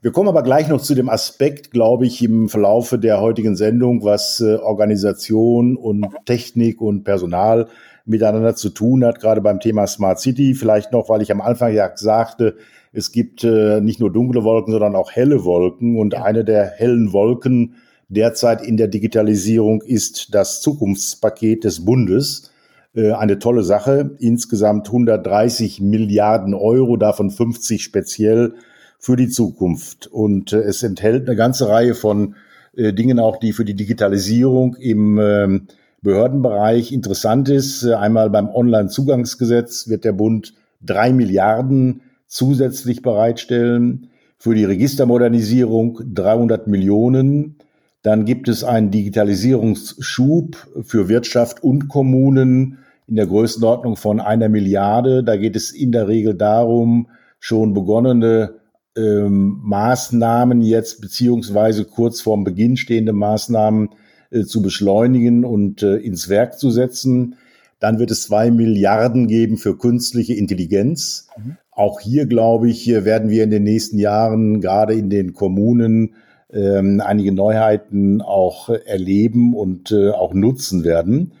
Wir 0.01 0.11
kommen 0.11 0.29
aber 0.29 0.43
gleich 0.43 0.67
noch 0.67 0.81
zu 0.81 0.93
dem 0.93 1.09
Aspekt, 1.09 1.71
glaube 1.71 2.05
ich, 2.05 2.23
im 2.23 2.47
Verlaufe 2.47 2.99
der 2.99 3.21
heutigen 3.21 3.55
Sendung, 3.55 4.03
was 4.03 4.39
äh, 4.39 4.55
Organisation 4.55 5.75
und 5.75 6.07
Technik 6.25 6.79
und 6.79 7.03
Personal 7.03 7.67
miteinander 8.05 8.55
zu 8.55 8.69
tun 8.69 9.03
hat, 9.03 9.19
gerade 9.19 9.41
beim 9.41 9.59
Thema 9.59 9.87
Smart 9.87 10.19
City. 10.19 10.53
Vielleicht 10.53 10.91
noch, 10.91 11.09
weil 11.09 11.23
ich 11.23 11.31
am 11.31 11.41
Anfang 11.41 11.73
ja 11.73 11.91
sagte, 11.95 12.55
es 12.93 13.11
gibt 13.11 13.43
äh, 13.43 13.81
nicht 13.81 13.99
nur 13.99 14.13
dunkle 14.13 14.43
Wolken, 14.43 14.71
sondern 14.71 14.95
auch 14.95 15.11
helle 15.11 15.43
Wolken. 15.43 15.97
Und 15.97 16.15
eine 16.15 16.45
der 16.45 16.65
hellen 16.65 17.11
Wolken 17.11 17.75
derzeit 18.07 18.61
in 18.61 18.77
der 18.77 18.87
Digitalisierung 18.87 19.81
ist 19.81 20.33
das 20.33 20.61
Zukunftspaket 20.61 21.63
des 21.63 21.83
Bundes. 21.83 22.51
Äh, 22.95 23.11
eine 23.11 23.39
tolle 23.39 23.63
Sache. 23.63 24.15
Insgesamt 24.19 24.87
130 24.87 25.81
Milliarden 25.81 26.53
Euro, 26.53 26.97
davon 26.97 27.29
50 27.29 27.83
speziell 27.83 28.53
für 28.99 29.15
die 29.15 29.29
Zukunft. 29.29 30.07
Und 30.07 30.53
äh, 30.53 30.61
es 30.61 30.81
enthält 30.81 31.27
eine 31.27 31.35
ganze 31.35 31.67
Reihe 31.67 31.93
von 31.93 32.35
äh, 32.75 32.93
Dingen 32.93 33.19
auch, 33.19 33.37
die 33.37 33.53
für 33.53 33.65
die 33.65 33.75
Digitalisierung 33.75 34.75
im 34.75 35.19
äh, 35.19 35.59
Behördenbereich 36.01 36.91
interessant 36.91 37.49
ist. 37.49 37.85
Einmal 37.85 38.29
beim 38.29 38.49
Onlinezugangsgesetz 38.49 39.87
wird 39.89 40.05
der 40.05 40.13
Bund 40.13 40.53
drei 40.81 41.11
Milliarden 41.11 42.01
zusätzlich 42.27 43.01
bereitstellen. 43.01 44.09
Für 44.37 44.53
die 44.53 44.65
Registermodernisierung 44.65 45.99
300 46.13 46.67
Millionen. 46.67 47.57
Dann 48.03 48.25
gibt 48.25 48.47
es 48.47 48.63
einen 48.63 48.91
Digitalisierungsschub 48.91 50.57
für 50.83 51.09
Wirtschaft 51.09 51.63
und 51.63 51.87
Kommunen 51.87 52.77
in 53.07 53.15
der 53.15 53.27
Größenordnung 53.27 53.95
von 53.95 54.19
einer 54.19 54.49
Milliarde. 54.49 55.23
Da 55.23 55.37
geht 55.37 55.55
es 55.55 55.71
in 55.71 55.91
der 55.91 56.07
Regel 56.07 56.33
darum, 56.33 57.07
schon 57.39 57.73
begonnene 57.73 58.55
ähm, 58.97 59.59
Maßnahmen 59.63 60.61
jetzt 60.61 61.01
beziehungsweise 61.01 61.85
kurz 61.85 62.21
vorm 62.21 62.43
Beginn 62.43 62.77
stehende 62.77 63.13
Maßnahmen 63.13 63.89
äh, 64.31 64.43
zu 64.43 64.61
beschleunigen 64.61 65.45
und 65.45 65.83
äh, 65.83 65.97
ins 65.97 66.29
Werk 66.29 66.57
zu 66.57 66.71
setzen. 66.71 67.35
Dann 67.79 67.99
wird 67.99 68.09
es 68.09 68.23
zwei 68.23 68.51
Milliarden 68.51 69.27
geben 69.27 69.57
für 69.57 69.77
künstliche 69.77 70.33
Intelligenz. 70.33 71.27
Mhm. 71.37 71.57
Auch 71.71 71.99
hier, 71.99 72.25
glaube 72.25 72.69
ich, 72.69 72.81
hier 72.81 73.03
werden 73.03 73.29
wir 73.29 73.43
in 73.43 73.51
den 73.51 73.63
nächsten 73.63 73.99
Jahren 73.99 74.61
gerade 74.61 74.93
in 74.93 75.09
den 75.09 75.33
Kommunen 75.33 76.15
ähm, 76.51 77.01
einige 77.03 77.33
Neuheiten 77.33 78.21
auch 78.21 78.69
erleben 78.69 79.53
und 79.53 79.91
äh, 79.91 80.11
auch 80.11 80.33
nutzen 80.33 80.83
werden. 80.83 81.33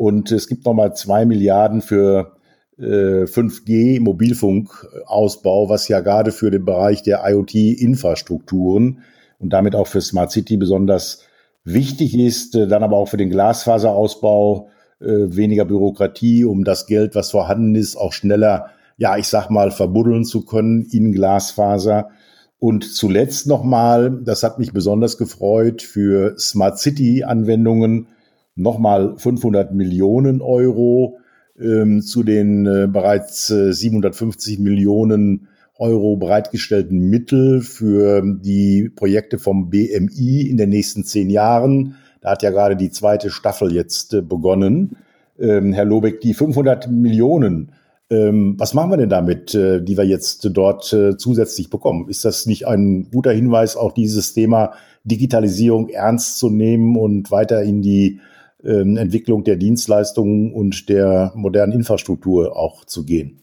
Und 0.00 0.32
es 0.32 0.48
gibt 0.48 0.64
nochmal 0.64 0.96
zwei 0.96 1.26
Milliarden 1.26 1.82
für 1.82 2.32
5G 2.78 3.96
äh, 3.96 4.00
Mobilfunkausbau, 4.00 5.68
was 5.68 5.88
ja 5.88 6.00
gerade 6.00 6.32
für 6.32 6.50
den 6.50 6.64
Bereich 6.64 7.02
der 7.02 7.20
IoT-Infrastrukturen 7.22 9.02
und 9.38 9.52
damit 9.52 9.74
auch 9.74 9.86
für 9.86 10.00
Smart 10.00 10.32
City 10.32 10.56
besonders 10.56 11.24
wichtig 11.64 12.18
ist, 12.18 12.54
äh, 12.54 12.66
dann 12.66 12.82
aber 12.82 12.96
auch 12.96 13.08
für 13.08 13.18
den 13.18 13.28
Glasfaserausbau 13.28 14.70
äh, 15.00 15.04
weniger 15.06 15.66
Bürokratie, 15.66 16.46
um 16.46 16.64
das 16.64 16.86
Geld, 16.86 17.14
was 17.14 17.32
vorhanden 17.32 17.74
ist, 17.74 17.96
auch 17.96 18.14
schneller, 18.14 18.70
ja, 18.96 19.18
ich 19.18 19.28
sag 19.28 19.50
mal, 19.50 19.70
verbuddeln 19.70 20.24
zu 20.24 20.46
können 20.46 20.86
in 20.90 21.12
Glasfaser. 21.12 22.08
Und 22.58 22.90
zuletzt 22.90 23.46
nochmal, 23.46 24.18
das 24.24 24.44
hat 24.44 24.58
mich 24.58 24.72
besonders 24.72 25.18
gefreut, 25.18 25.82
für 25.82 26.38
Smart 26.38 26.78
City 26.78 27.22
Anwendungen 27.22 28.06
nochmal 28.54 29.14
500 29.16 29.72
Millionen 29.72 30.40
Euro 30.40 31.18
ähm, 31.60 32.02
zu 32.02 32.22
den 32.22 32.66
äh, 32.66 32.86
bereits 32.86 33.50
äh, 33.50 33.72
750 33.72 34.58
Millionen 34.58 35.48
Euro 35.78 36.16
bereitgestellten 36.16 37.08
Mittel 37.08 37.62
für 37.62 38.22
die 38.22 38.90
Projekte 38.94 39.38
vom 39.38 39.70
BMI 39.70 40.42
in 40.42 40.56
den 40.56 40.68
nächsten 40.68 41.04
zehn 41.04 41.30
Jahren. 41.30 41.96
Da 42.20 42.32
hat 42.32 42.42
ja 42.42 42.50
gerade 42.50 42.76
die 42.76 42.90
zweite 42.90 43.30
Staffel 43.30 43.72
jetzt 43.72 44.12
äh, 44.14 44.20
begonnen. 44.20 44.96
Ähm, 45.38 45.72
Herr 45.72 45.86
Lobeck, 45.86 46.20
die 46.20 46.34
500 46.34 46.90
Millionen, 46.90 47.72
ähm, 48.10 48.56
was 48.58 48.74
machen 48.74 48.90
wir 48.90 48.96
denn 48.96 49.08
damit, 49.08 49.54
äh, 49.54 49.80
die 49.80 49.96
wir 49.96 50.04
jetzt 50.04 50.48
dort 50.52 50.92
äh, 50.92 51.16
zusätzlich 51.16 51.70
bekommen? 51.70 52.08
Ist 52.08 52.24
das 52.24 52.44
nicht 52.44 52.66
ein 52.66 53.08
guter 53.10 53.32
Hinweis, 53.32 53.76
auch 53.76 53.92
dieses 53.92 54.34
Thema 54.34 54.72
Digitalisierung 55.04 55.88
ernst 55.88 56.38
zu 56.38 56.50
nehmen 56.50 56.96
und 56.96 57.30
weiter 57.30 57.62
in 57.62 57.82
die 57.82 58.20
ähm, 58.64 58.96
Entwicklung 58.96 59.44
der 59.44 59.56
Dienstleistungen 59.56 60.52
und 60.52 60.88
der 60.88 61.32
modernen 61.34 61.72
Infrastruktur 61.72 62.56
auch 62.56 62.84
zu 62.84 63.04
gehen. 63.04 63.40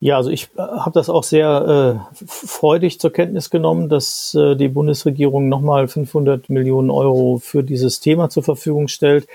Ja, 0.00 0.16
also 0.16 0.30
ich 0.30 0.48
äh, 0.56 0.60
habe 0.60 0.92
das 0.92 1.10
auch 1.10 1.24
sehr 1.24 2.04
äh, 2.14 2.24
freudig 2.26 3.00
zur 3.00 3.12
Kenntnis 3.12 3.50
genommen, 3.50 3.88
dass 3.88 4.34
äh, 4.34 4.54
die 4.54 4.68
Bundesregierung 4.68 5.48
nochmal 5.48 5.88
500 5.88 6.48
Millionen 6.50 6.90
Euro 6.90 7.38
für 7.42 7.64
dieses 7.64 7.98
Thema 8.00 8.30
zur 8.30 8.44
Verfügung 8.44 8.86
stellt. 8.88 9.26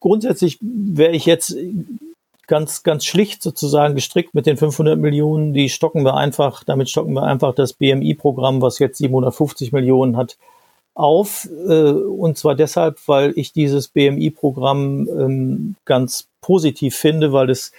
Grundsätzlich 0.00 0.58
wäre 0.60 1.12
ich 1.12 1.26
jetzt 1.26 1.56
ganz, 2.46 2.82
ganz 2.82 3.04
schlicht 3.04 3.42
sozusagen 3.42 3.94
gestrickt 3.94 4.34
mit 4.34 4.46
den 4.46 4.56
500 4.56 4.98
Millionen. 4.98 5.52
Die 5.52 5.68
stocken 5.68 6.04
wir 6.04 6.14
einfach, 6.14 6.64
damit 6.64 6.88
stocken 6.88 7.12
wir 7.12 7.24
einfach 7.24 7.54
das 7.54 7.74
BMI-Programm, 7.74 8.62
was 8.62 8.78
jetzt 8.78 8.98
750 8.98 9.72
Millionen 9.72 10.16
hat, 10.16 10.38
auf. 10.98 11.48
Äh, 11.68 11.90
und 11.90 12.36
zwar 12.36 12.54
deshalb, 12.54 12.98
weil 13.06 13.32
ich 13.36 13.52
dieses 13.52 13.88
BMI-Programm 13.88 15.08
ähm, 15.08 15.74
ganz 15.84 16.28
positiv 16.40 16.96
finde, 16.96 17.32
weil 17.32 17.50
es 17.50 17.72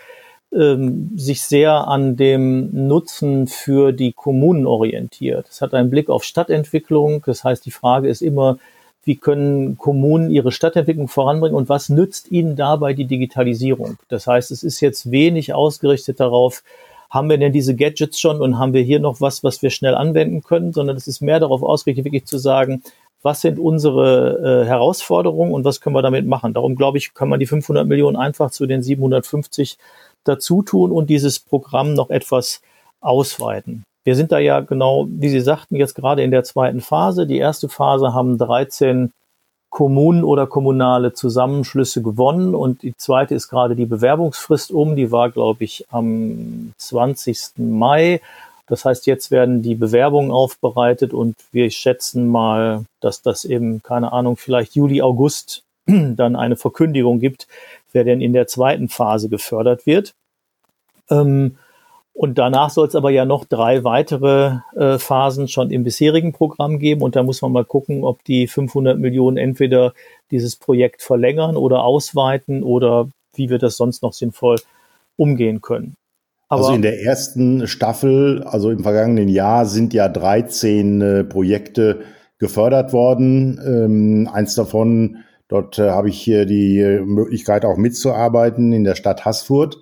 ähm, 0.52 1.12
sich 1.16 1.44
sehr 1.44 1.88
an 1.88 2.16
dem 2.16 2.70
Nutzen 2.88 3.48
für 3.48 3.92
die 3.92 4.14
Kommunen 4.14 4.66
orientiert. 4.66 5.48
Es 5.50 5.62
hat 5.62 5.74
einen 5.74 5.90
Blick 5.90 6.10
auf 6.10 6.24
Stadtentwicklung. 6.24 7.22
Das 7.26 7.44
heißt, 7.44 7.66
die 7.66 7.72
Frage 7.72 8.10
ist 8.10 8.22
immer, 8.22 8.58
wie 9.04 9.16
können 9.16 9.78
Kommunen 9.78 10.32
ihre 10.32 10.52
Stadtentwicklung 10.52 11.08
voranbringen 11.08 11.56
und 11.56 11.70
was 11.70 11.90
nützt 11.90 12.32
ihnen 12.32 12.56
dabei 12.56 12.94
die 12.94 13.06
Digitalisierung? 13.06 13.98
Das 14.08 14.28
heißt, 14.28 14.52
es 14.52 14.64
ist 14.64 14.82
jetzt 14.82 15.12
wenig 15.12 15.54
ausgerichtet 15.54 16.20
darauf, 16.20 16.64
haben 17.10 17.30
wir 17.30 17.38
denn 17.38 17.52
diese 17.52 17.76
Gadgets 17.76 18.20
schon 18.20 18.42
und 18.42 18.60
haben 18.60 18.74
wir 18.74 18.82
hier 18.82 19.00
noch 19.00 19.20
was, 19.22 19.44
was 19.44 19.62
wir 19.62 19.70
schnell 19.70 19.96
anwenden 19.96 20.44
können, 20.44 20.74
sondern 20.74 20.96
es 20.96 21.08
ist 21.08 21.22
mehr 21.22 21.40
darauf 21.40 21.64
ausgerichtet, 21.64 22.06
wirklich 22.06 22.26
zu 22.26 22.38
sagen, 22.38 22.84
was 23.22 23.42
sind 23.42 23.60
unsere 23.60 24.64
äh, 24.64 24.68
Herausforderungen 24.68 25.54
und 25.54 25.66
was 25.66 25.82
können 25.82 25.96
wir 25.96 26.02
damit 26.02 26.26
machen. 26.26 26.54
Darum 26.54 26.76
glaube 26.76 26.98
ich, 26.98 27.14
kann 27.14 27.30
man 27.30 27.40
die 27.40 27.48
500 27.48 27.88
Millionen 27.88 28.16
einfach 28.16 28.52
zu 28.52 28.66
den 28.66 28.82
750 28.82 29.78
dazu 30.24 30.62
tun 30.62 30.92
und 30.92 31.10
dieses 31.10 31.40
Programm 31.40 31.94
noch 31.94 32.10
etwas 32.10 32.62
ausweiten. 33.02 33.84
Wir 34.04 34.16
sind 34.16 34.32
da 34.32 34.40
ja 34.40 34.62
genau, 34.62 35.08
wie 35.10 35.30
Sie 35.30 35.42
sagten, 35.42 35.76
jetzt 35.76 35.96
gerade 35.96 36.24
in 36.24 36.32
der 36.32 36.44
zweiten 36.44 36.82
Phase. 36.82 37.28
Die 37.28 37.38
erste 37.38 37.70
Phase 37.70 38.14
haben 38.14 38.38
13 38.38 39.12
Kommunen 39.70 40.24
oder 40.24 40.48
kommunale 40.48 41.14
Zusammenschlüsse 41.14 42.02
gewonnen 42.02 42.56
und 42.56 42.82
die 42.82 42.96
zweite 42.98 43.36
ist 43.36 43.50
gerade 43.50 43.76
die 43.76 43.86
Bewerbungsfrist 43.86 44.72
um. 44.72 44.96
Die 44.96 45.12
war, 45.12 45.30
glaube 45.30 45.64
ich, 45.64 45.86
am 45.92 46.74
20. 46.78 47.54
Mai 47.58 48.20
das 48.70 48.86
heißt, 48.86 49.08
jetzt 49.08 49.32
werden 49.32 49.64
die 49.64 49.74
Bewerbungen 49.74 50.32
aufbereitet 50.32 51.12
und 51.12 51.36
wir 51.52 51.70
schätzen 51.72 52.28
mal, 52.28 52.86
dass 53.02 53.24
das 53.24 53.44
eben, 53.44 53.82
keine 53.82 54.14
Ahnung, 54.14 54.38
vielleicht 54.38 54.76
Juli, 54.76 55.02
August 55.02 55.64
dann 55.88 56.36
eine 56.36 56.56
Verkündigung 56.56 57.20
gibt, 57.20 57.48
wer 57.92 58.04
denn 58.04 58.22
in 58.22 58.32
der 58.32 58.46
zweiten 58.46 58.88
Phase 58.88 59.28
gefördert 59.28 59.88
wird. 59.88 60.14
Ähm, 61.10 61.58
und 62.20 62.38
danach 62.38 62.70
soll 62.70 62.86
es 62.86 62.96
aber 62.96 63.12
ja 63.12 63.24
noch 63.24 63.46
drei 63.46 63.86
weitere 63.86 64.58
äh, 64.76 64.98
Phasen 64.98 65.48
schon 65.48 65.72
im 65.72 65.86
bisherigen 65.86 66.34
Programm 66.34 66.78
geben. 66.78 67.02
Und 67.02 67.16
da 67.16 67.24
muss 67.24 67.42
man 67.42 67.54
mal 67.54 67.64
gucken, 67.64 68.04
ob 68.04 68.26
die 68.26 68.48
500 68.48 69.00
Millionen 69.00 69.38
entweder 69.38 69.94
dieses 70.30 70.58
Projekt 70.58 71.02
verlängern 71.02 71.56
oder 71.56 71.82
ausweiten 71.82 72.62
oder 72.62 73.08
wie 73.36 73.50
wir 73.50 73.58
das 73.58 73.78
sonst 73.78 74.04
noch 74.04 74.12
sinnvoll 74.12 74.58
umgehen 75.16 75.62
können. 75.62 75.96
Aber 76.50 76.64
also 76.64 76.74
in 76.74 76.82
der 76.82 77.02
ersten 77.02 77.68
Staffel, 77.68 78.44
also 78.44 78.70
im 78.70 78.84
vergangenen 78.84 79.30
Jahr, 79.30 79.66
sind 79.66 79.94
ja 79.94 80.10
13 80.10 81.02
äh, 81.02 81.24
Projekte 81.24 82.02
gefördert 82.38 82.92
worden. 82.92 83.62
Ähm, 83.66 84.30
eins 84.30 84.56
davon, 84.56 85.20
dort 85.48 85.80
äh, 85.80 85.92
habe 85.92 86.10
ich 86.10 86.20
hier 86.20 86.46
die 86.46 87.00
Möglichkeit 87.02 87.64
auch 87.64 87.78
mitzuarbeiten 87.78 88.74
in 88.74 88.84
der 88.84 88.96
Stadt 88.96 89.24
Haßfurt. 89.24 89.78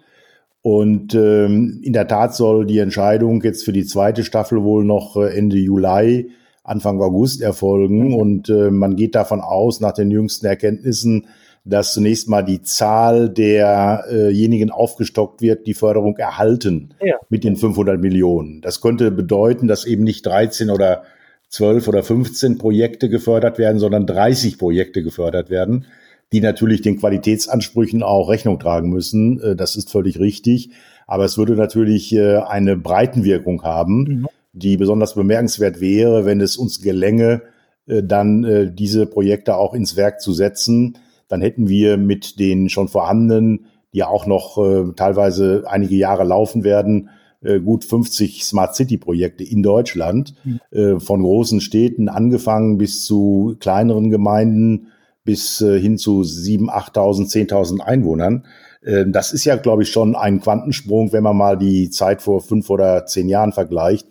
Und 0.61 1.15
ähm, 1.15 1.79
in 1.83 1.93
der 1.93 2.07
Tat 2.07 2.35
soll 2.35 2.65
die 2.65 2.79
Entscheidung 2.79 3.41
jetzt 3.43 3.63
für 3.63 3.73
die 3.73 3.85
zweite 3.85 4.23
Staffel 4.23 4.63
wohl 4.63 4.83
noch 4.83 5.15
äh, 5.15 5.37
Ende 5.37 5.57
Juli, 5.57 6.31
Anfang 6.63 7.01
August 7.01 7.41
erfolgen. 7.41 8.13
Und 8.13 8.49
äh, 8.49 8.69
man 8.71 8.95
geht 8.95 9.15
davon 9.15 9.39
aus, 9.39 9.79
nach 9.79 9.93
den 9.93 10.11
jüngsten 10.11 10.45
Erkenntnissen, 10.45 11.27
dass 11.63 11.93
zunächst 11.93 12.29
mal 12.29 12.43
die 12.43 12.61
Zahl 12.61 13.29
derjenigen 13.29 14.71
aufgestockt 14.71 15.41
wird, 15.41 15.67
die 15.67 15.73
Förderung 15.73 16.17
erhalten 16.17 16.93
ja. 17.01 17.15
mit 17.29 17.43
den 17.43 17.57
500 17.57 17.99
Millionen. 17.99 18.61
Das 18.61 18.81
könnte 18.81 19.11
bedeuten, 19.11 19.67
dass 19.67 19.85
eben 19.85 20.03
nicht 20.03 20.25
13 20.25 20.69
oder 20.69 21.03
12 21.49 21.87
oder 21.87 22.03
15 22.03 22.57
Projekte 22.57 23.09
gefördert 23.09 23.57
werden, 23.57 23.79
sondern 23.79 24.05
30 24.05 24.57
Projekte 24.57 25.03
gefördert 25.03 25.49
werden. 25.49 25.85
Die 26.33 26.41
natürlich 26.41 26.81
den 26.81 26.97
Qualitätsansprüchen 26.97 28.03
auch 28.03 28.29
Rechnung 28.29 28.59
tragen 28.59 28.89
müssen. 28.89 29.41
Äh, 29.41 29.55
das 29.55 29.75
ist 29.75 29.91
völlig 29.91 30.19
richtig. 30.19 30.71
Aber 31.05 31.23
es 31.23 31.37
würde 31.37 31.55
natürlich 31.55 32.13
äh, 32.13 32.37
eine 32.37 32.75
Breitenwirkung 32.75 33.63
haben, 33.63 33.99
mhm. 34.03 34.27
die 34.51 34.77
besonders 34.77 35.15
bemerkenswert 35.15 35.79
wäre, 35.79 36.25
wenn 36.25 36.41
es 36.41 36.57
uns 36.57 36.81
gelänge, 36.81 37.43
äh, 37.87 38.03
dann 38.03 38.75
diese 38.75 39.05
Projekte 39.05 39.55
auch 39.55 39.73
ins 39.73 39.95
Werk 39.95 40.21
zu 40.21 40.33
setzen. 40.33 40.97
Dann 41.29 41.41
hätten 41.41 41.69
wir 41.69 41.97
mit 41.97 42.39
den 42.39 42.69
schon 42.69 42.87
vorhandenen, 42.87 43.67
die 43.93 44.03
auch 44.03 44.25
noch 44.25 44.57
teilweise 44.95 45.63
einige 45.67 45.95
Jahre 45.95 46.23
laufen 46.23 46.63
werden, 46.63 47.09
gut 47.65 47.83
50 47.83 48.43
Smart 48.43 48.75
City 48.75 48.97
Projekte 48.97 49.43
in 49.43 49.63
Deutschland, 49.63 50.35
mhm. 50.43 50.99
von 50.99 51.21
großen 51.21 51.61
Städten 51.61 52.07
angefangen 52.07 52.77
bis 52.77 53.03
zu 53.03 53.55
kleineren 53.59 54.09
Gemeinden, 54.09 54.87
bis 55.27 55.59
äh, 55.59 55.77
hin 55.77 55.97
zu 55.97 56.21
7.000, 56.21 56.69
8.000, 56.69 57.49
10.000 57.49 57.81
Einwohnern. 57.81 58.45
Äh, 58.81 59.05
das 59.07 59.33
ist 59.33 59.43
ja, 59.43 59.57
glaube 59.57 59.83
ich, 59.83 59.91
schon 59.91 60.15
ein 60.15 60.39
Quantensprung, 60.39 61.11
wenn 61.11 61.23
man 61.23 61.35
mal 61.35 61.57
die 61.57 61.89
Zeit 61.89 62.21
vor 62.21 62.41
fünf 62.41 62.69
oder 62.69 63.05
zehn 63.05 63.27
Jahren 63.27 63.51
vergleicht, 63.51 64.07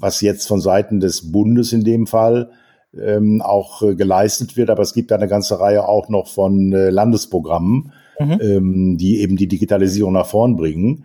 was 0.00 0.22
jetzt 0.22 0.48
von 0.48 0.62
Seiten 0.62 1.00
des 1.00 1.30
Bundes 1.30 1.72
in 1.74 1.84
dem 1.84 2.06
Fall 2.06 2.50
ähm, 2.98 3.42
auch 3.42 3.82
äh, 3.82 3.94
geleistet 3.94 4.56
wird. 4.56 4.70
Aber 4.70 4.82
es 4.82 4.94
gibt 4.94 5.12
eine 5.12 5.28
ganze 5.28 5.60
Reihe 5.60 5.86
auch 5.86 6.08
noch 6.08 6.28
von 6.28 6.72
äh, 6.72 6.88
Landesprogrammen, 6.88 7.92
mhm. 8.18 8.38
ähm, 8.40 8.96
die 8.96 9.20
eben 9.20 9.36
die 9.36 9.48
Digitalisierung 9.48 10.14
nach 10.14 10.26
vorn 10.26 10.56
bringen. 10.56 11.04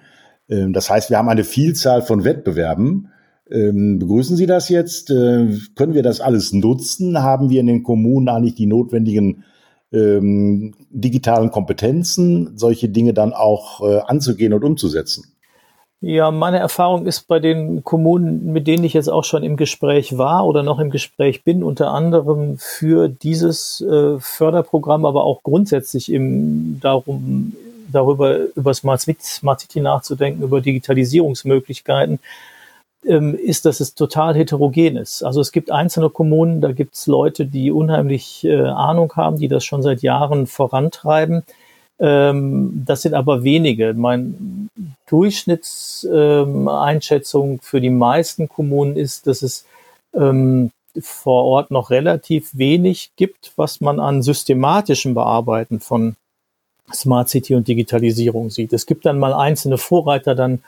Ähm, 0.49 0.71
das 0.71 0.89
heißt, 0.89 1.09
wir 1.09 1.17
haben 1.17 1.29
eine 1.29 1.43
Vielzahl 1.43 2.01
von 2.01 2.23
Wettbewerben, 2.23 3.09
ähm, 3.51 3.97
begrüßen 3.99 4.37
Sie 4.37 4.45
das 4.45 4.69
jetzt? 4.69 5.07
Können 5.07 5.93
wir 5.95 6.03
das 6.03 6.21
alles 6.21 6.53
nutzen? 6.53 7.19
Haben 7.23 7.49
wir 7.49 7.59
in 7.59 7.65
den 7.65 7.81
Kommunen 7.81 8.29
eigentlich 8.29 8.53
die 8.53 8.67
notwendigen 8.67 9.43
ähm, 9.91 10.73
digitalen 10.89 11.51
Kompetenzen, 11.51 12.57
solche 12.57 12.89
Dinge 12.89 13.13
dann 13.13 13.33
auch 13.33 13.81
äh, 13.81 13.99
anzugehen 13.99 14.53
und 14.53 14.63
umzusetzen? 14.63 15.25
Ja, 16.01 16.31
meine 16.31 16.59
Erfahrung 16.59 17.05
ist 17.05 17.27
bei 17.27 17.39
den 17.39 17.83
Kommunen, 17.83 18.53
mit 18.53 18.67
denen 18.67 18.85
ich 18.85 18.93
jetzt 18.93 19.09
auch 19.09 19.25
schon 19.25 19.43
im 19.43 19.57
Gespräch 19.57 20.17
war 20.17 20.45
oder 20.45 20.63
noch 20.63 20.79
im 20.79 20.91
Gespräch 20.91 21.43
bin, 21.43 21.61
unter 21.61 21.91
anderem 21.91 22.57
für 22.57 23.09
dieses 23.09 23.81
äh, 23.81 24.17
Förderprogramm, 24.17 25.03
aber 25.03 25.25
auch 25.25 25.43
grundsätzlich 25.43 26.09
im 26.09 26.79
darum, 26.79 27.53
darüber 27.91 28.37
über 28.55 28.73
Smart 28.73 29.01
City 29.01 29.81
nachzudenken, 29.81 30.41
über 30.41 30.61
Digitalisierungsmöglichkeiten, 30.61 32.19
ist, 33.03 33.65
dass 33.65 33.79
es 33.79 33.95
total 33.95 34.35
heterogen 34.35 34.97
ist. 34.97 35.23
Also 35.23 35.39
es 35.39 35.53
gibt 35.53 35.71
einzelne 35.71 36.09
Kommunen, 36.09 36.59
da 36.59 36.73
gibt 36.73 36.95
es 36.95 37.07
Leute, 37.07 37.45
die 37.45 37.71
unheimlich 37.71 38.43
äh, 38.43 38.61
Ahnung 38.61 39.13
haben, 39.15 39.39
die 39.39 39.47
das 39.47 39.63
schon 39.63 39.81
seit 39.81 40.01
Jahren 40.01 40.47
vorantreiben. 40.47 41.43
Ähm, 41.99 42.83
das 42.85 43.03
sind 43.03 43.13
aber 43.13 43.43
wenige. 43.43 43.93
Meine 43.93 44.33
Durchschnittseinschätzung 45.07 47.51
ähm, 47.51 47.59
für 47.61 47.79
die 47.81 47.89
meisten 47.89 48.49
Kommunen 48.49 48.97
ist, 48.97 49.27
dass 49.27 49.43
es 49.43 49.65
ähm, 50.13 50.71
vor 50.99 51.45
Ort 51.45 51.71
noch 51.71 51.91
relativ 51.91 52.57
wenig 52.57 53.11
gibt, 53.15 53.53
was 53.55 53.79
man 53.81 53.99
an 53.99 54.21
systematischem 54.21 55.13
Bearbeiten 55.13 55.79
von 55.79 56.15
Smart 56.93 57.29
City 57.29 57.55
und 57.55 57.67
Digitalisierung 57.67 58.49
sieht. 58.49 58.73
Es 58.73 58.85
gibt 58.85 59.05
dann 59.05 59.19
mal 59.19 59.33
einzelne 59.33 59.77
Vorreiter, 59.77 60.35
dann 60.35 60.63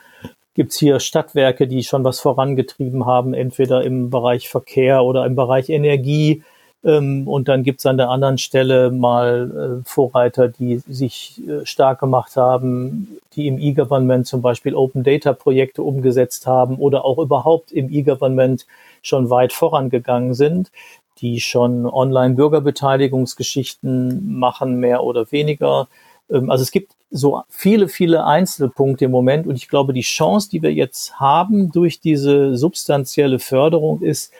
gibt's 0.54 0.78
hier 0.78 1.00
Stadtwerke, 1.00 1.66
die 1.66 1.82
schon 1.82 2.04
was 2.04 2.20
vorangetrieben 2.20 3.06
haben, 3.06 3.34
entweder 3.34 3.82
im 3.84 4.10
Bereich 4.10 4.48
Verkehr 4.48 5.02
oder 5.04 5.26
im 5.26 5.34
Bereich 5.34 5.70
Energie. 5.70 6.42
Ähm, 6.84 7.28
und 7.28 7.48
dann 7.48 7.62
gibt's 7.62 7.86
an 7.86 7.96
der 7.96 8.10
anderen 8.10 8.38
Stelle 8.38 8.90
mal 8.90 9.82
äh, 9.82 9.88
Vorreiter, 9.88 10.48
die 10.48 10.78
sich 10.78 11.40
äh, 11.46 11.64
stark 11.64 12.00
gemacht 12.00 12.36
haben, 12.36 13.18
die 13.34 13.46
im 13.46 13.58
E-Government 13.58 14.26
zum 14.26 14.42
Beispiel 14.42 14.74
Open 14.74 15.04
Data 15.04 15.32
Projekte 15.32 15.82
umgesetzt 15.82 16.46
haben 16.46 16.76
oder 16.76 17.04
auch 17.04 17.18
überhaupt 17.18 17.72
im 17.72 17.90
E-Government 17.90 18.66
schon 19.00 19.30
weit 19.30 19.52
vorangegangen 19.52 20.34
sind, 20.34 20.70
die 21.18 21.40
schon 21.40 21.86
Online-Bürgerbeteiligungsgeschichten 21.86 24.38
machen, 24.38 24.80
mehr 24.80 25.04
oder 25.04 25.30
weniger. 25.30 25.86
Ähm, 26.32 26.50
also 26.50 26.62
es 26.62 26.70
gibt 26.70 26.92
so 27.10 27.42
viele, 27.48 27.88
viele 27.88 28.24
Einzelpunkte 28.24 29.04
im 29.04 29.10
Moment. 29.10 29.46
Und 29.46 29.56
ich 29.56 29.68
glaube, 29.68 29.92
die 29.92 30.02
Chance, 30.02 30.48
die 30.50 30.62
wir 30.62 30.72
jetzt 30.72 31.20
haben 31.20 31.70
durch 31.70 32.00
diese 32.00 32.56
substanzielle 32.56 33.38
Förderung 33.38 34.00
ist, 34.00 34.32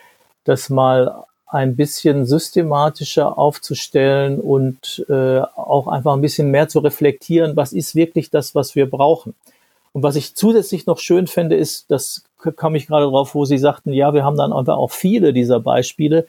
das 0.45 0.71
mal 0.71 1.25
ein 1.47 1.77
bisschen 1.77 2.25
systematischer 2.25 3.37
aufzustellen 3.37 4.41
und 4.41 5.05
äh, 5.11 5.41
auch 5.41 5.87
einfach 5.87 6.15
ein 6.15 6.23
bisschen 6.23 6.51
mehr 6.51 6.69
zu 6.69 6.79
reflektieren, 6.79 7.57
was 7.57 7.75
ist 7.75 7.95
wirklich 7.95 8.31
das, 8.31 8.55
was 8.55 8.75
wir 8.75 8.89
brauchen. 8.89 9.35
Und 9.93 10.03
was 10.03 10.17
ich 10.17 10.35
zusätzlich 10.35 10.87
noch 10.87 10.99
schön 10.99 11.27
finde, 11.27 11.57
ist, 11.57 11.91
das 11.91 12.25
kam 12.57 12.75
ich 12.75 12.87
gerade 12.87 13.05
drauf, 13.07 13.35
wo 13.35 13.45
Sie 13.45 13.59
sagten, 13.59 13.93
ja, 13.93 14.15
wir 14.15 14.25
haben 14.25 14.39
dann 14.39 14.53
einfach 14.55 14.79
auch 14.79 14.91
viele 14.91 15.35
dieser 15.35 15.61
Beispiele. 15.61 16.27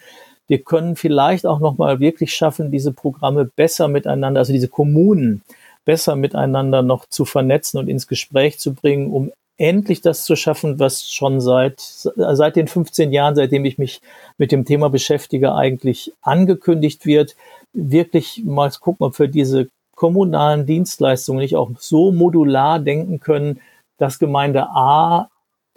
Wir 0.54 0.63
können 0.63 0.96
vielleicht 0.96 1.48
auch 1.48 1.60
noch 1.60 1.80
mal 1.80 2.00
wirklich 2.00 2.32
schaffen, 2.32 2.70
diese 2.70 2.94
Programme 2.94 3.46
besser 3.46 3.88
miteinander, 3.88 4.39
also 4.39 4.54
diese 4.54 4.68
Kommunen, 4.68 5.42
besser 5.84 6.16
miteinander 6.16 6.84
noch 6.84 7.08
zu 7.08 7.26
vernetzen 7.26 7.80
und 7.80 7.88
ins 7.88 8.06
Gespräch 8.06 8.60
zu 8.60 8.76
bringen, 8.76 9.12
um 9.12 9.32
endlich 9.58 10.02
das 10.02 10.26
zu 10.26 10.36
schaffen, 10.36 10.78
was 10.78 11.10
schon 11.10 11.42
seit, 11.42 11.80
seit 11.80 12.56
den 12.56 12.68
15 12.68 13.12
Jahren, 13.12 13.34
seitdem 13.34 13.66
ich 13.66 13.80
mich 13.80 14.00
mit 14.38 14.52
dem 14.52 14.63
Thema 14.63 14.92
beschäftige, 14.92 15.56
eigentlich 15.56 16.13
angekündigt 16.22 17.08
wird, 17.08 17.36
wirklich 17.74 18.44
mal 18.46 18.70
gucken, 18.80 19.08
ob 19.08 19.18
wir 19.18 19.30
diese 19.30 19.70
kommunalen 19.96 20.68
Dienstleistungen 20.68 21.39
nicht 21.39 21.56
auch 21.56 21.72
so 21.80 22.12
modular 22.12 22.78
denken 22.78 23.20
können, 23.20 23.60
dass 23.98 24.20
Gemeinde 24.20 24.68
A 24.70 25.32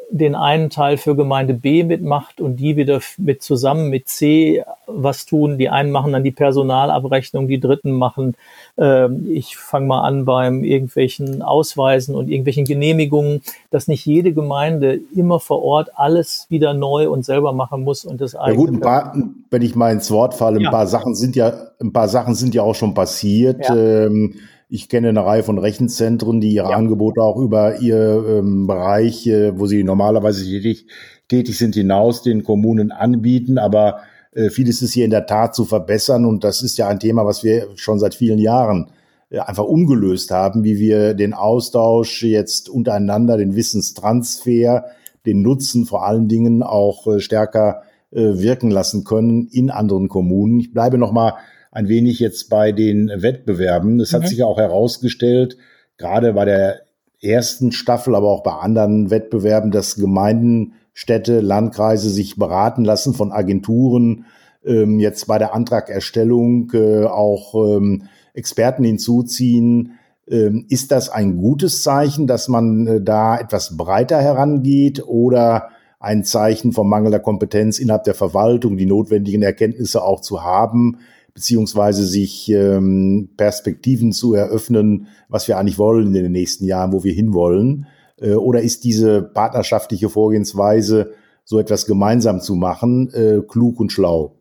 den 0.09 0.35
einen 0.35 0.71
Teil 0.71 0.99
für 0.99 1.16
Gemeinde 1.16 1.55
B 1.55 1.83
mitmacht 1.83 2.40
und 2.40 2.57
die 2.57 2.77
wieder 2.77 3.01
mit 3.19 3.42
zusammen 3.42 3.90
mit 3.90 4.09
C 4.09 4.62
was 4.87 5.27
tun. 5.27 5.59
Die 5.59 5.69
einen 5.69 5.90
machen 5.90 6.12
dann 6.12 6.23
die 6.23 6.31
Personalabrechnung, 6.31 7.49
die 7.49 7.59
dritten 7.59 7.90
machen, 7.92 8.37
äh, 8.79 9.09
ich 9.29 9.57
fange 9.57 9.87
mal 9.87 10.03
an 10.03 10.25
beim 10.25 10.62
irgendwelchen 10.62 11.42
Ausweisen 11.42 12.14
und 12.14 12.29
irgendwelchen 12.29 12.64
Genehmigungen, 12.64 13.42
dass 13.71 13.88
nicht 13.88 14.07
jede 14.07 14.33
Gemeinde 14.33 15.01
immer 15.14 15.40
vor 15.40 15.62
Ort 15.62 15.90
alles 15.97 16.47
wieder 16.51 16.73
neu 16.73 17.11
und 17.11 17.25
selber 17.25 17.53
machen 17.53 17.83
muss 17.83 18.05
und 18.05 18.21
das 18.21 18.33
Ja 18.35 18.53
gut, 18.53 18.71
ein 18.71 18.81
paar, 18.81 19.16
wenn 19.51 19.62
ich 19.62 19.75
mal 19.75 19.92
ins 19.92 20.11
Wort 20.11 20.35
falle, 20.35 20.59
ein 20.59 20.62
ja. 20.62 20.71
paar 20.71 20.87
Sachen 20.87 21.14
sind 21.16 21.35
ja, 21.35 21.53
ein 21.81 21.92
paar 21.92 22.09
Sachen 22.09 22.35
sind 22.35 22.55
ja 22.55 22.62
auch 22.62 22.75
schon 22.75 22.95
passiert. 22.95 23.69
Ja. 23.69 23.77
Ähm, 23.77 24.35
ich 24.69 24.89
kenne 24.89 25.11
eine 25.11 25.25
Reihe 25.25 25.43
von 25.43 25.59
Rechenzentren, 25.59 26.41
die 26.41 26.53
ihre 26.53 26.71
ja. 26.71 26.77
Angebote 26.77 27.21
auch 27.23 27.37
über 27.37 27.79
ihr 27.81 28.25
ähm, 28.29 28.67
Bereich, 28.67 29.27
äh, 29.27 29.59
wo 29.59 29.67
sie 29.67 29.85
normalerweise 29.85 30.45
tätig, 30.45 30.87
tätig 31.29 31.57
sind, 31.57 31.75
hinaus 31.75 32.23
den 32.23 32.43
Kommunen 32.43 32.91
anbieten. 32.91 33.59
Aber 33.59 34.01
äh, 34.33 34.51
vieles 34.51 34.83
ist 34.83 34.93
hier 34.93 35.05
in 35.05 35.11
der 35.11 35.27
Tat 35.27 35.55
zu 35.55 35.65
verbessern. 35.65 36.25
Und 36.25 36.43
das 36.43 36.63
ist 36.63 36.79
ja 36.79 36.89
ein 36.89 36.99
Thema, 36.99 37.25
was 37.25 37.45
wir 37.45 37.69
schon 37.77 38.01
seit 38.01 38.15
vielen 38.15 38.39
Jahren 38.39 38.91
äh, 39.31 39.39
einfach 39.39 39.65
ungelöst 39.65 40.33
haben, 40.33 40.65
wie 40.65 40.79
wir 40.79 41.15
den 41.15 41.33
Austausch 41.33 42.25
jetzt 42.25 42.69
untereinander, 42.69 43.37
den 43.37 43.55
Wissenstransfer, 43.55 44.87
den 45.27 45.43
Nutzen 45.43 45.87
vor 45.87 46.05
allen 46.05 46.27
Dingen 46.29 46.65
auch 46.65 47.07
äh, 47.07 47.21
stärker 47.21 47.83
äh, 48.11 48.39
wirken 48.39 48.73
lassen 48.73 49.05
können 49.05 49.47
in 49.47 49.71
anderen 49.71 50.09
Kommunen. 50.09 50.59
Ich 50.59 50.73
bleibe 50.73 50.99
noch 50.99 51.13
mal 51.13 51.35
ein 51.77 51.89
wenig 51.89 52.21
jetzt 52.21 52.49
bei 52.49 52.73
den 52.73 53.11
Wettbewerben. 53.15 54.01
Es 54.01 54.12
mhm. 54.12 54.17
hat 54.17 54.29
sich 54.29 54.39
ja 54.39 54.47
auch 54.47 54.57
herausgestellt, 54.57 55.59
gerade 55.99 56.33
bei 56.33 56.47
der 56.47 56.81
ersten 57.21 57.71
Staffel, 57.71 58.15
aber 58.15 58.31
auch 58.31 58.43
bei 58.43 58.53
anderen 58.53 59.11
Wettbewerben, 59.11 59.71
dass 59.71 59.97
Gemeinden, 59.97 60.73
Städte, 60.95 61.41
Landkreise 61.41 62.09
sich 62.09 62.37
beraten 62.37 62.83
lassen 62.83 63.12
von 63.12 63.31
Agenturen, 63.31 64.25
ähm, 64.65 64.99
jetzt 64.99 65.27
bei 65.27 65.37
der 65.37 65.55
Antragerstellung 65.55 66.71
äh, 66.73 67.05
auch 67.05 67.55
ähm, 67.55 68.05
Experten 68.33 68.83
hinzuziehen. 68.83 69.99
Ähm, 70.27 70.65
ist 70.71 70.91
das 70.91 71.11
ein 71.11 71.37
gutes 71.37 71.83
Zeichen, 71.83 72.27
dass 72.27 72.49
man 72.49 72.87
äh, 72.87 73.03
da 73.03 73.39
etwas 73.39 73.77
breiter 73.77 74.23
herangeht 74.23 75.07
oder 75.07 75.69
ein 76.01 76.25
Zeichen 76.25 76.73
von 76.73 76.89
mangelnder 76.89 77.21
Kompetenz 77.21 77.79
innerhalb 77.79 78.05
der 78.05 78.15
Verwaltung, 78.15 78.79
die 78.79 78.87
notwendigen 78.87 79.43
Erkenntnisse 79.43 80.03
auch 80.03 80.23
zu 80.23 80.43
haben? 80.43 80.97
Beziehungsweise 81.37 82.05
sich 82.07 82.49
ähm, 82.49 83.29
Perspektiven 83.37 84.12
zu 84.12 84.33
eröffnen, 84.33 85.09
was 85.29 85.46
wir 85.46 85.59
eigentlich 85.59 85.79
wollen 85.79 86.07
in 86.07 86.14
den 86.14 86.33
nächsten 86.33 86.64
Jahren, 86.64 86.94
wo 86.94 87.05
wir 87.05 87.12
hinwollen? 87.12 87.87
Äh, 88.18 88.37
oder 88.37 88.62
ist 88.62 88.85
diese 88.85 89.20
partnerschaftliche 89.20 90.09
Vorgehensweise, 90.09 91.12
so 91.44 91.59
etwas 91.59 91.85
gemeinsam 91.85 92.40
zu 92.40 92.55
machen, 92.55 93.12
äh, 93.12 93.42
klug 93.46 93.81
und 93.81 93.92
schlau? 93.92 94.33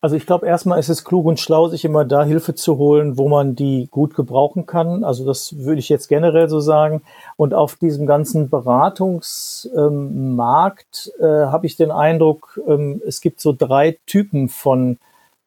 Also 0.00 0.16
ich 0.16 0.24
glaube, 0.24 0.46
erstmal 0.46 0.78
ist 0.78 0.88
es 0.88 1.04
klug 1.04 1.26
und 1.26 1.40
schlau, 1.40 1.68
sich 1.68 1.84
immer 1.84 2.06
da 2.06 2.24
Hilfe 2.24 2.54
zu 2.54 2.78
holen, 2.78 3.18
wo 3.18 3.28
man 3.28 3.54
die 3.54 3.88
gut 3.90 4.14
gebrauchen 4.14 4.64
kann. 4.64 5.04
Also 5.04 5.26
das 5.26 5.58
würde 5.58 5.80
ich 5.80 5.90
jetzt 5.90 6.08
generell 6.08 6.48
so 6.48 6.60
sagen. 6.60 7.02
Und 7.36 7.52
auf 7.52 7.76
diesem 7.76 8.06
ganzen 8.06 8.48
Beratungsmarkt 8.48 11.12
ähm, 11.20 11.26
äh, 11.26 11.44
habe 11.46 11.66
ich 11.66 11.76
den 11.76 11.90
Eindruck, 11.90 12.58
ähm, 12.66 13.02
es 13.06 13.20
gibt 13.20 13.40
so 13.40 13.52
drei 13.52 13.98
Typen 14.06 14.48
von 14.48 14.96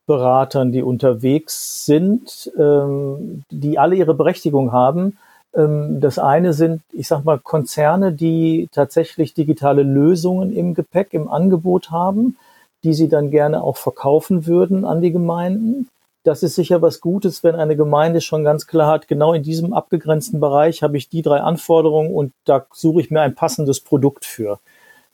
Beratern, 0.10 0.72
die 0.72 0.82
unterwegs 0.82 1.86
sind, 1.86 2.52
ähm, 2.58 3.43
die 3.52 3.78
alle 3.78 3.95
ihre 3.95 4.15
Berechtigung 4.15 4.72
haben. 4.72 5.19
Ähm, 5.54 6.00
das 6.02 6.17
eine 6.17 6.54
sind, 6.54 6.82
ich 6.91 7.08
sag 7.08 7.26
mal, 7.26 7.38
Konzerne, 7.38 8.12
die 8.12 8.69
tatsächlich 8.72 9.36
digitale 9.36 9.84
Lösungen 9.84 10.52
im 10.52 10.74
Gepäck, 10.74 11.13
im 11.13 11.28
Angebot 11.28 11.91
haben, 11.91 12.38
die 12.84 12.95
sie 12.95 13.08
dann 13.08 13.30
gerne 13.30 13.62
auch 13.62 13.78
verkaufen 13.78 14.48
würden 14.48 14.84
an 14.84 15.00
die 15.04 15.12
Gemeinden. 15.12 15.89
Das 16.24 16.41
ist 16.41 16.56
sicher 16.56 16.82
was 16.82 17.02
Gutes, 17.02 17.43
wenn 17.43 17.56
eine 17.56 17.76
Gemeinde 17.76 18.19
schon 18.19 18.43
ganz 18.43 18.65
klar 18.65 18.91
hat, 18.91 19.08
genau 19.08 19.34
in 19.34 19.43
diesem 19.43 19.74
abgegrenzten 19.74 20.39
Bereich 20.39 20.82
habe 20.82 20.98
ich 20.98 21.10
die 21.10 21.22
drei 21.22 21.41
Anforderungen 21.41 22.15
und 22.15 22.34
da 22.45 22.65
suche 22.74 23.02
ich 23.02 23.12
mir 23.12 23.22
ein 23.22 23.36
passendes 23.36 23.80
Produkt 23.80 24.26
für. 24.26 24.60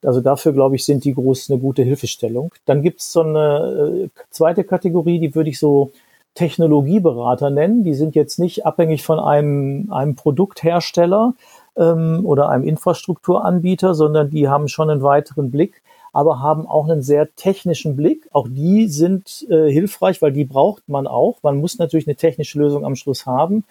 Also 0.05 0.21
dafür, 0.21 0.53
glaube 0.53 0.75
ich, 0.75 0.85
sind 0.85 1.03
die 1.03 1.13
groß 1.13 1.49
eine 1.49 1.59
gute 1.59 1.83
Hilfestellung. 1.83 2.53
Dann 2.65 2.81
gibt 2.81 3.01
es 3.01 3.11
so 3.11 3.21
eine 3.21 4.05
äh, 4.05 4.21
zweite 4.29 4.63
Kategorie, 4.63 5.19
die 5.19 5.35
würde 5.35 5.49
ich 5.49 5.59
so 5.59 5.91
Technologieberater 6.35 7.49
nennen. 7.49 7.83
Die 7.83 7.93
sind 7.93 8.13
jetzt 8.13 8.39
nicht 8.39 8.65
abhängig 8.65 9.03
von 9.03 9.19
einem, 9.19 9.91
einem 9.91 10.15
Produkthersteller 10.15 11.33
ähm, 11.77 12.21
oder 12.23 12.49
einem 12.49 12.65
Infrastrukturanbieter, 12.65 13.95
sondern 13.95 14.29
die 14.29 14.47
haben 14.47 14.67
schon 14.67 14.89
einen 14.89 15.01
weiteren 15.01 15.49
Blick, 15.49 15.81
aber 16.13 16.41
haben 16.41 16.67
auch 16.67 16.87
einen 16.87 17.01
sehr 17.01 17.33
technischen 17.35 17.95
Blick. 17.95 18.27
Auch 18.31 18.47
die 18.49 18.87
sind 18.87 19.45
äh, 19.49 19.71
hilfreich, 19.71 20.21
weil 20.21 20.33
die 20.33 20.45
braucht 20.45 20.87
man 20.87 21.07
auch. 21.07 21.37
Man 21.41 21.57
muss 21.57 21.77
natürlich 21.77 22.07
eine 22.07 22.15
technische 22.15 22.59
Lösung 22.59 22.85
am 22.85 22.95
Schluss 22.95 23.25
haben. 23.25 23.63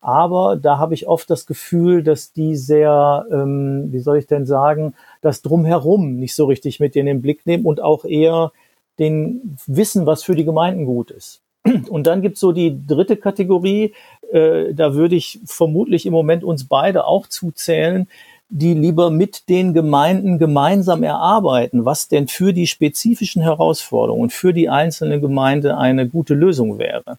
Aber 0.00 0.56
da 0.56 0.78
habe 0.78 0.94
ich 0.94 1.06
oft 1.06 1.28
das 1.28 1.46
Gefühl, 1.46 2.02
dass 2.02 2.32
die 2.32 2.56
sehr, 2.56 3.26
ähm, 3.30 3.92
wie 3.92 3.98
soll 3.98 4.18
ich 4.18 4.26
denn 4.26 4.46
sagen, 4.46 4.94
das 5.20 5.42
drumherum 5.42 6.16
nicht 6.16 6.34
so 6.34 6.46
richtig 6.46 6.80
mit 6.80 6.96
in 6.96 7.06
den 7.06 7.20
Blick 7.20 7.44
nehmen 7.44 7.66
und 7.66 7.82
auch 7.82 8.04
eher 8.04 8.52
den 8.98 9.56
Wissen, 9.66 10.06
was 10.06 10.22
für 10.22 10.34
die 10.34 10.44
Gemeinden 10.44 10.86
gut 10.86 11.10
ist. 11.10 11.42
Und 11.90 12.06
dann 12.06 12.22
gibt's 12.22 12.40
so 12.40 12.52
die 12.52 12.86
dritte 12.86 13.16
Kategorie, 13.16 13.92
äh, 14.32 14.72
da 14.72 14.94
würde 14.94 15.16
ich 15.16 15.40
vermutlich 15.44 16.06
im 16.06 16.12
Moment 16.12 16.44
uns 16.44 16.64
beide 16.64 17.04
auch 17.04 17.26
zuzählen, 17.26 18.08
die 18.48 18.74
lieber 18.74 19.10
mit 19.10 19.48
den 19.48 19.74
Gemeinden 19.74 20.38
gemeinsam 20.38 21.02
erarbeiten, 21.02 21.84
was 21.84 22.08
denn 22.08 22.26
für 22.26 22.52
die 22.52 22.66
spezifischen 22.66 23.42
Herausforderungen, 23.42 24.30
für 24.30 24.52
die 24.52 24.68
einzelne 24.68 25.20
Gemeinde 25.20 25.76
eine 25.76 26.08
gute 26.08 26.34
Lösung 26.34 26.78
wäre. 26.78 27.18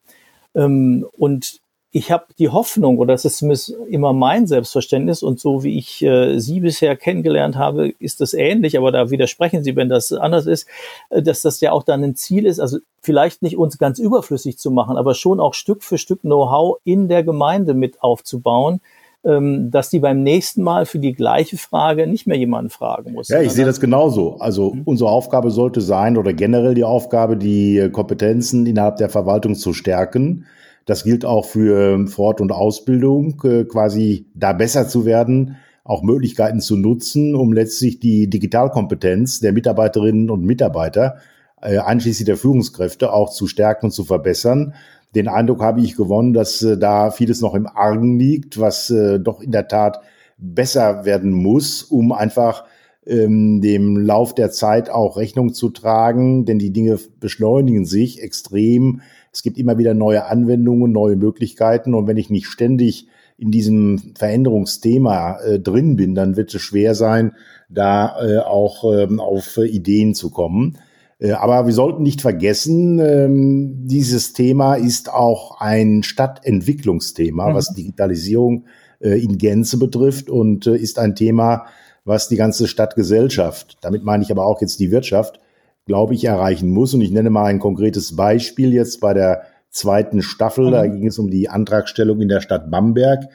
Ähm, 0.55 1.05
und 1.17 1.60
ich 1.93 2.09
habe 2.09 2.25
die 2.39 2.47
Hoffnung, 2.47 2.97
oder 2.99 3.13
das 3.13 3.25
ist 3.25 3.37
zumindest 3.37 3.75
immer 3.89 4.13
mein 4.13 4.47
Selbstverständnis 4.47 5.23
und 5.23 5.41
so 5.41 5.63
wie 5.63 5.77
ich 5.77 6.01
äh, 6.01 6.39
Sie 6.39 6.61
bisher 6.61 6.95
kennengelernt 6.95 7.57
habe, 7.57 7.89
ist 7.99 8.21
das 8.21 8.33
ähnlich, 8.33 8.77
aber 8.77 8.93
da 8.93 9.11
widersprechen 9.11 9.61
Sie, 9.63 9.75
wenn 9.75 9.89
das 9.89 10.13
anders 10.13 10.45
ist, 10.45 10.67
äh, 11.09 11.21
dass 11.21 11.41
das 11.41 11.59
ja 11.59 11.73
auch 11.73 11.83
dann 11.83 12.01
ein 12.03 12.15
Ziel 12.15 12.45
ist, 12.45 12.61
also 12.61 12.79
vielleicht 13.01 13.41
nicht 13.41 13.57
uns 13.57 13.77
ganz 13.77 13.99
überflüssig 13.99 14.57
zu 14.57 14.71
machen, 14.71 14.95
aber 14.95 15.15
schon 15.15 15.41
auch 15.41 15.53
Stück 15.53 15.83
für 15.83 15.97
Stück 15.97 16.21
Know-how 16.21 16.77
in 16.85 17.09
der 17.09 17.23
Gemeinde 17.23 17.73
mit 17.73 18.01
aufzubauen, 18.01 18.79
ähm, 19.25 19.69
dass 19.69 19.89
die 19.89 19.99
beim 19.99 20.23
nächsten 20.23 20.63
Mal 20.63 20.85
für 20.85 20.99
die 20.99 21.11
gleiche 21.11 21.57
Frage 21.57 22.07
nicht 22.07 22.25
mehr 22.25 22.37
jemanden 22.37 22.69
fragen 22.69 23.11
muss. 23.11 23.27
Ja, 23.27 23.41
ich 23.41 23.51
sehe 23.51 23.65
das 23.65 23.81
genauso. 23.81 24.37
Also 24.39 24.73
mhm. 24.73 24.83
unsere 24.85 25.09
Aufgabe 25.09 25.51
sollte 25.51 25.81
sein 25.81 26.15
oder 26.15 26.31
generell 26.31 26.73
die 26.73 26.85
Aufgabe, 26.85 27.35
die 27.35 27.89
Kompetenzen 27.91 28.65
innerhalb 28.65 28.95
der 28.95 29.09
Verwaltung 29.09 29.55
zu 29.55 29.73
stärken 29.73 30.45
das 30.85 31.03
gilt 31.03 31.25
auch 31.25 31.45
für 31.45 31.93
ähm, 31.93 32.07
Fort- 32.07 32.41
und 32.41 32.51
Ausbildung, 32.51 33.41
äh, 33.43 33.63
quasi 33.65 34.27
da 34.33 34.53
besser 34.53 34.87
zu 34.87 35.05
werden, 35.05 35.57
auch 35.83 36.03
Möglichkeiten 36.03 36.59
zu 36.59 36.77
nutzen, 36.77 37.35
um 37.35 37.53
letztlich 37.53 37.99
die 37.99 38.29
Digitalkompetenz 38.29 39.39
der 39.39 39.53
Mitarbeiterinnen 39.53 40.29
und 40.29 40.43
Mitarbeiter, 40.43 41.17
äh, 41.61 41.77
einschließlich 41.77 42.25
der 42.25 42.37
Führungskräfte, 42.37 43.13
auch 43.13 43.29
zu 43.31 43.47
stärken 43.47 43.87
und 43.87 43.91
zu 43.91 44.03
verbessern. 44.03 44.73
Den 45.13 45.27
Eindruck 45.27 45.61
habe 45.61 45.81
ich 45.81 45.95
gewonnen, 45.95 46.33
dass 46.33 46.61
äh, 46.61 46.77
da 46.77 47.11
vieles 47.11 47.41
noch 47.41 47.53
im 47.53 47.67
Argen 47.67 48.17
liegt, 48.17 48.59
was 48.59 48.87
doch 49.19 49.41
in 49.41 49.51
der 49.51 49.67
Tat 49.67 50.01
besser 50.37 51.05
werden 51.05 51.31
muss, 51.31 51.83
um 51.83 52.11
einfach 52.11 52.63
ähm, 53.05 53.61
dem 53.61 53.97
Lauf 53.97 54.35
der 54.35 54.51
Zeit 54.51 54.89
auch 54.89 55.17
Rechnung 55.17 55.53
zu 55.53 55.69
tragen, 55.69 56.45
denn 56.45 56.59
die 56.59 56.71
Dinge 56.71 56.99
beschleunigen 57.19 57.85
sich 57.85 58.21
extrem 58.21 59.01
es 59.31 59.43
gibt 59.43 59.57
immer 59.57 59.77
wieder 59.77 59.93
neue 59.93 60.25
Anwendungen, 60.25 60.91
neue 60.91 61.15
Möglichkeiten. 61.15 61.93
Und 61.93 62.07
wenn 62.07 62.17
ich 62.17 62.29
nicht 62.29 62.47
ständig 62.47 63.07
in 63.37 63.51
diesem 63.51 64.13
Veränderungsthema 64.17 65.39
äh, 65.39 65.59
drin 65.59 65.95
bin, 65.95 66.15
dann 66.15 66.35
wird 66.35 66.53
es 66.53 66.61
schwer 66.61 66.95
sein, 66.95 67.33
da 67.69 68.15
äh, 68.21 68.39
auch 68.39 68.83
ähm, 68.93 69.19
auf 69.19 69.57
Ideen 69.57 70.13
zu 70.13 70.29
kommen. 70.29 70.77
Äh, 71.19 71.31
aber 71.31 71.65
wir 71.65 71.73
sollten 71.73 72.03
nicht 72.03 72.21
vergessen, 72.21 72.99
ähm, 72.99 73.87
dieses 73.87 74.33
Thema 74.33 74.75
ist 74.75 75.11
auch 75.11 75.59
ein 75.61 76.03
Stadtentwicklungsthema, 76.03 77.49
mhm. 77.49 77.55
was 77.55 77.73
Digitalisierung 77.73 78.65
äh, 78.99 79.23
in 79.23 79.37
Gänze 79.37 79.77
betrifft 79.77 80.29
und 80.29 80.67
äh, 80.67 80.75
ist 80.75 80.99
ein 80.99 81.15
Thema, 81.15 81.65
was 82.03 82.27
die 82.27 82.35
ganze 82.35 82.67
Stadtgesellschaft, 82.67 83.77
damit 83.81 84.03
meine 84.03 84.23
ich 84.23 84.31
aber 84.31 84.45
auch 84.45 84.61
jetzt 84.61 84.79
die 84.79 84.91
Wirtschaft, 84.91 85.39
glaube 85.85 86.13
ich, 86.13 86.25
erreichen 86.25 86.69
muss. 86.69 86.93
Und 86.93 87.01
ich 87.01 87.11
nenne 87.11 87.29
mal 87.29 87.45
ein 87.45 87.59
konkretes 87.59 88.15
Beispiel 88.15 88.73
jetzt 88.73 88.99
bei 89.01 89.13
der 89.13 89.43
zweiten 89.69 90.21
Staffel. 90.21 90.67
Mhm. 90.67 90.71
Da 90.71 90.87
ging 90.87 91.07
es 91.07 91.19
um 91.19 91.29
die 91.29 91.49
Antragstellung 91.49 92.21
in 92.21 92.27
der 92.27 92.41
Stadt 92.41 92.71
Bamberg. 92.71 93.25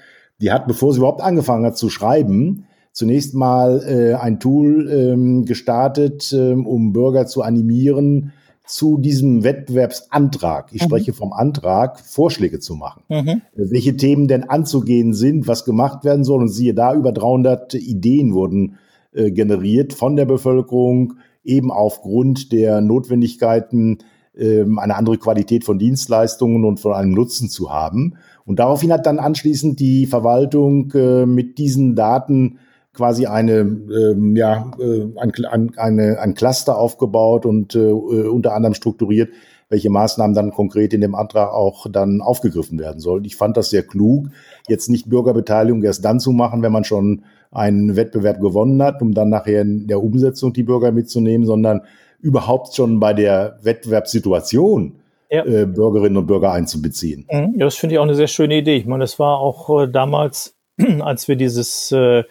Die 0.40 0.52
hat, 0.52 0.66
bevor 0.66 0.92
sie 0.92 0.98
überhaupt 0.98 1.22
angefangen 1.22 1.64
hat 1.64 1.78
zu 1.78 1.88
schreiben, 1.88 2.66
zunächst 2.92 3.34
mal 3.34 3.82
äh, 3.86 4.14
ein 4.14 4.40
Tool 4.40 4.90
ähm, 4.90 5.44
gestartet, 5.44 6.32
ähm, 6.32 6.66
um 6.66 6.92
Bürger 6.92 7.26
zu 7.26 7.42
animieren, 7.42 8.32
zu 8.66 8.98
diesem 8.98 9.44
Wettbewerbsantrag, 9.44 10.70
ich 10.72 10.82
mhm. 10.82 10.86
spreche 10.86 11.12
vom 11.12 11.32
Antrag, 11.32 12.00
Vorschläge 12.00 12.58
zu 12.58 12.74
machen. 12.74 13.02
Mhm. 13.08 13.42
Welche 13.54 13.96
Themen 13.96 14.28
denn 14.28 14.44
anzugehen 14.44 15.14
sind, 15.14 15.46
was 15.46 15.64
gemacht 15.64 16.04
werden 16.04 16.24
soll. 16.24 16.42
Und 16.42 16.48
siehe 16.48 16.74
da, 16.74 16.94
über 16.94 17.12
300 17.12 17.74
Ideen 17.74 18.34
wurden 18.34 18.76
äh, 19.12 19.30
generiert 19.30 19.92
von 19.92 20.16
der 20.16 20.26
Bevölkerung, 20.26 21.14
eben 21.44 21.70
aufgrund 21.70 22.50
der 22.50 22.80
Notwendigkeiten, 22.80 23.98
ähm, 24.36 24.78
eine 24.78 24.96
andere 24.96 25.16
Qualität 25.16 25.64
von 25.64 25.78
Dienstleistungen 25.78 26.64
und 26.64 26.80
von 26.80 26.92
einem 26.92 27.12
Nutzen 27.12 27.48
zu 27.48 27.70
haben. 27.70 28.16
Und 28.44 28.58
daraufhin 28.58 28.92
hat 28.92 29.06
dann 29.06 29.18
anschließend 29.18 29.80
die 29.80 30.06
Verwaltung 30.06 30.92
äh, 30.92 31.24
mit 31.24 31.58
diesen 31.58 31.94
Daten 31.94 32.58
quasi 32.96 33.26
eine, 33.26 33.60
ähm, 33.60 34.34
ja, 34.36 34.70
äh, 34.80 35.06
ein, 35.16 35.72
eine, 35.76 36.18
ein 36.18 36.34
Cluster 36.34 36.78
aufgebaut 36.78 37.46
und 37.46 37.74
äh, 37.74 37.78
unter 37.78 38.54
anderem 38.54 38.74
strukturiert, 38.74 39.30
welche 39.68 39.90
Maßnahmen 39.90 40.34
dann 40.34 40.50
konkret 40.50 40.94
in 40.94 41.00
dem 41.00 41.14
Antrag 41.14 41.52
auch 41.52 41.86
dann 41.90 42.20
aufgegriffen 42.20 42.78
werden 42.78 43.00
sollen. 43.00 43.24
Ich 43.24 43.36
fand 43.36 43.56
das 43.56 43.70
sehr 43.70 43.82
klug, 43.82 44.28
jetzt 44.68 44.88
nicht 44.88 45.08
Bürgerbeteiligung 45.08 45.82
erst 45.82 46.04
dann 46.04 46.20
zu 46.20 46.32
machen, 46.32 46.62
wenn 46.62 46.72
man 46.72 46.84
schon 46.84 47.24
einen 47.50 47.96
Wettbewerb 47.96 48.40
gewonnen 48.40 48.82
hat, 48.82 49.02
um 49.02 49.14
dann 49.14 49.28
nachher 49.28 49.62
in 49.62 49.86
der 49.86 50.02
Umsetzung 50.02 50.52
die 50.52 50.62
Bürger 50.62 50.92
mitzunehmen, 50.92 51.46
sondern 51.46 51.82
überhaupt 52.20 52.74
schon 52.74 53.00
bei 53.00 53.12
der 53.12 53.58
Wettbewerbssituation 53.62 54.96
ja. 55.30 55.44
äh, 55.44 55.66
Bürgerinnen 55.66 56.16
und 56.16 56.26
Bürger 56.26 56.52
einzubeziehen. 56.52 57.26
Mhm. 57.30 57.54
Ja, 57.56 57.64
das 57.66 57.76
finde 57.76 57.94
ich 57.94 57.98
auch 57.98 58.04
eine 58.04 58.14
sehr 58.14 58.26
schöne 58.26 58.58
Idee. 58.58 58.76
Ich 58.76 58.86
meine, 58.86 59.04
das 59.04 59.18
war 59.18 59.38
auch 59.38 59.82
äh, 59.82 59.88
damals, 59.88 60.56
als 61.00 61.28
wir 61.28 61.36
dieses 61.36 61.92
äh, 61.92 62.24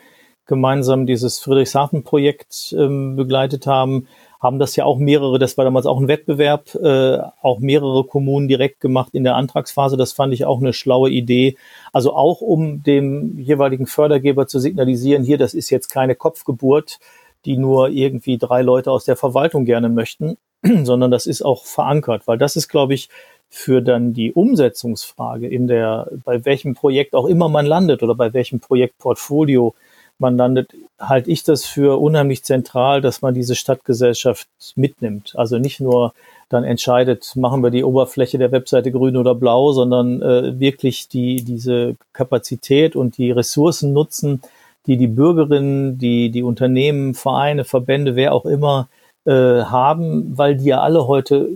gemeinsam 0.46 1.06
dieses 1.06 1.40
Friedrichshafen-Projekt 1.40 2.76
ähm, 2.78 3.16
begleitet 3.16 3.68
haben, 3.68 4.08
haben 4.46 4.60
das 4.60 4.76
ja 4.76 4.86
auch 4.86 4.98
mehrere, 4.98 5.40
das 5.40 5.58
war 5.58 5.66
damals 5.66 5.86
auch 5.88 6.00
ein 6.00 6.08
Wettbewerb, 6.08 6.76
äh, 6.76 7.18
auch 7.42 7.60
mehrere 7.60 8.04
Kommunen 8.04 8.48
direkt 8.48 8.80
gemacht 8.80 9.10
in 9.14 9.24
der 9.24 9.36
Antragsphase. 9.36 9.98
Das 9.98 10.14
fand 10.14 10.34
ich 10.34 10.46
auch 10.46 10.60
eine 10.60 10.74
schlaue 10.74 11.10
Idee. 11.10 11.58
Also 11.92 12.14
auch 12.14 12.42
um 12.42 12.84
dem 12.84 13.40
jeweiligen 13.40 13.88
Fördergeber 13.88 14.48
zu 14.48 14.60
signalisieren, 14.60 15.24
hier, 15.24 15.38
das 15.38 15.54
ist 15.54 15.72
jetzt 15.72 15.90
keine 15.90 16.16
Kopfgeburt, 16.16 17.00
die 17.46 17.58
nur 17.58 17.90
irgendwie 17.90 18.38
drei 18.38 18.62
Leute 18.62 18.92
aus 18.92 19.06
der 19.06 19.16
Verwaltung 19.16 19.66
gerne 19.66 19.90
möchten, 19.90 20.38
sondern 20.84 21.12
das 21.12 21.26
ist 21.26 21.42
auch 21.42 21.66
verankert, 21.66 22.28
weil 22.28 22.38
das 22.38 22.56
ist, 22.56 22.68
glaube 22.68 22.94
ich, 22.94 23.10
für 23.50 23.82
dann 23.82 24.14
die 24.14 24.34
Umsetzungsfrage 24.34 25.48
in 25.48 25.68
der, 25.68 26.10
bei 26.24 26.44
welchem 26.46 26.74
Projekt 26.74 27.16
auch 27.16 27.26
immer 27.26 27.48
man 27.48 27.66
landet 27.66 28.04
oder 28.04 28.16
bei 28.16 28.34
welchem 28.34 28.60
Projektportfolio 28.60 29.76
man 30.20 30.38
landet, 30.38 30.74
halte 31.00 31.30
ich 31.30 31.44
das 31.44 31.66
für 31.66 32.00
unheimlich 32.00 32.44
zentral, 32.44 33.02
dass 33.02 33.22
man 33.22 33.34
diese 33.34 33.56
Stadtgesellschaft 33.56 34.48
mitnimmt. 34.76 35.34
Also 35.36 35.58
nicht 35.58 35.80
nur 35.80 36.14
dann 36.50 36.64
entscheidet, 36.64 37.36
machen 37.36 37.64
wir 37.64 37.72
die 37.72 37.84
Oberfläche 37.84 38.38
der 38.38 38.52
Webseite 38.52 38.92
grün 38.92 39.18
oder 39.18 39.36
blau, 39.36 39.72
sondern 39.72 40.22
äh, 40.22 40.60
wirklich 40.60 41.08
die, 41.08 41.44
diese 41.44 41.96
Kapazität 42.14 42.96
und 42.96 43.18
die 43.18 43.32
Ressourcen 43.32 43.94
nutzen, 43.94 44.42
die 44.86 44.98
die 44.98 45.08
Bürgerinnen, 45.08 45.98
die, 45.98 46.30
die 46.30 46.44
Unternehmen, 46.44 47.16
Vereine, 47.16 47.66
Verbände, 47.66 48.16
wer 48.16 48.34
auch 48.34 48.46
immer 48.46 48.88
äh, 49.26 49.32
haben, 49.32 50.38
weil 50.38 50.58
die 50.58 50.66
ja 50.66 50.82
alle 50.82 51.08
heute 51.08 51.50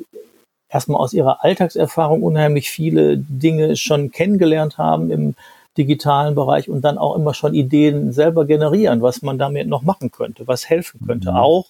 erstmal 0.69 0.99
aus 0.99 1.13
ihrer 1.13 1.43
Alltagserfahrung 1.43 2.23
unheimlich 2.23 2.69
viele 2.69 3.17
Dinge 3.17 3.75
schon 3.75 4.11
kennengelernt 4.11 4.77
haben 4.77 5.11
im 5.11 5.35
digitalen 5.77 6.35
Bereich 6.35 6.69
und 6.69 6.81
dann 6.81 6.97
auch 6.97 7.15
immer 7.15 7.33
schon 7.33 7.53
Ideen 7.53 8.11
selber 8.11 8.45
generieren, 8.45 9.01
was 9.01 9.21
man 9.21 9.37
damit 9.37 9.67
noch 9.67 9.81
machen 9.81 10.11
könnte, 10.11 10.47
was 10.47 10.69
helfen 10.69 11.01
könnte, 11.05 11.31
mhm. 11.31 11.37
auch 11.37 11.67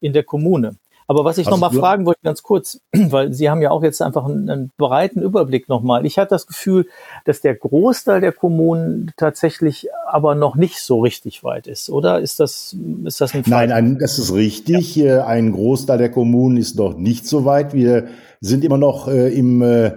in 0.00 0.12
der 0.12 0.24
Kommune. 0.24 0.76
Aber 1.08 1.24
was 1.24 1.38
ich 1.38 1.48
nochmal 1.48 1.70
fragen 1.70 2.04
wollte, 2.04 2.20
ganz 2.24 2.42
kurz, 2.42 2.80
weil 2.92 3.32
Sie 3.32 3.48
haben 3.48 3.62
ja 3.62 3.70
auch 3.70 3.82
jetzt 3.82 4.02
einfach 4.02 4.24
einen, 4.24 4.50
einen 4.50 4.70
breiten 4.76 5.22
Überblick 5.22 5.68
nochmal. 5.68 6.04
Ich 6.04 6.18
hatte 6.18 6.30
das 6.30 6.46
Gefühl, 6.46 6.88
dass 7.24 7.40
der 7.40 7.54
Großteil 7.54 8.20
der 8.20 8.32
Kommunen 8.32 9.12
tatsächlich 9.16 9.88
aber 10.08 10.34
noch 10.34 10.56
nicht 10.56 10.78
so 10.80 11.00
richtig 11.00 11.44
weit 11.44 11.68
ist, 11.68 11.90
oder? 11.90 12.20
Ist 12.20 12.40
das, 12.40 12.76
ist 13.04 13.20
das 13.20 13.34
ein 13.34 13.44
Fall? 13.44 13.68
Nein, 13.68 13.72
ein, 13.72 13.98
das 13.98 14.18
ist 14.18 14.34
richtig. 14.34 14.96
Ja. 14.96 15.18
Äh, 15.18 15.20
ein 15.20 15.52
Großteil 15.52 15.98
der 15.98 16.10
Kommunen 16.10 16.56
ist 16.56 16.76
noch 16.76 16.96
nicht 16.96 17.26
so 17.26 17.44
weit. 17.44 17.72
Wir 17.72 18.08
sind 18.40 18.64
immer 18.64 18.78
noch 18.78 19.06
äh, 19.06 19.28
im 19.28 19.62
äh, 19.62 19.92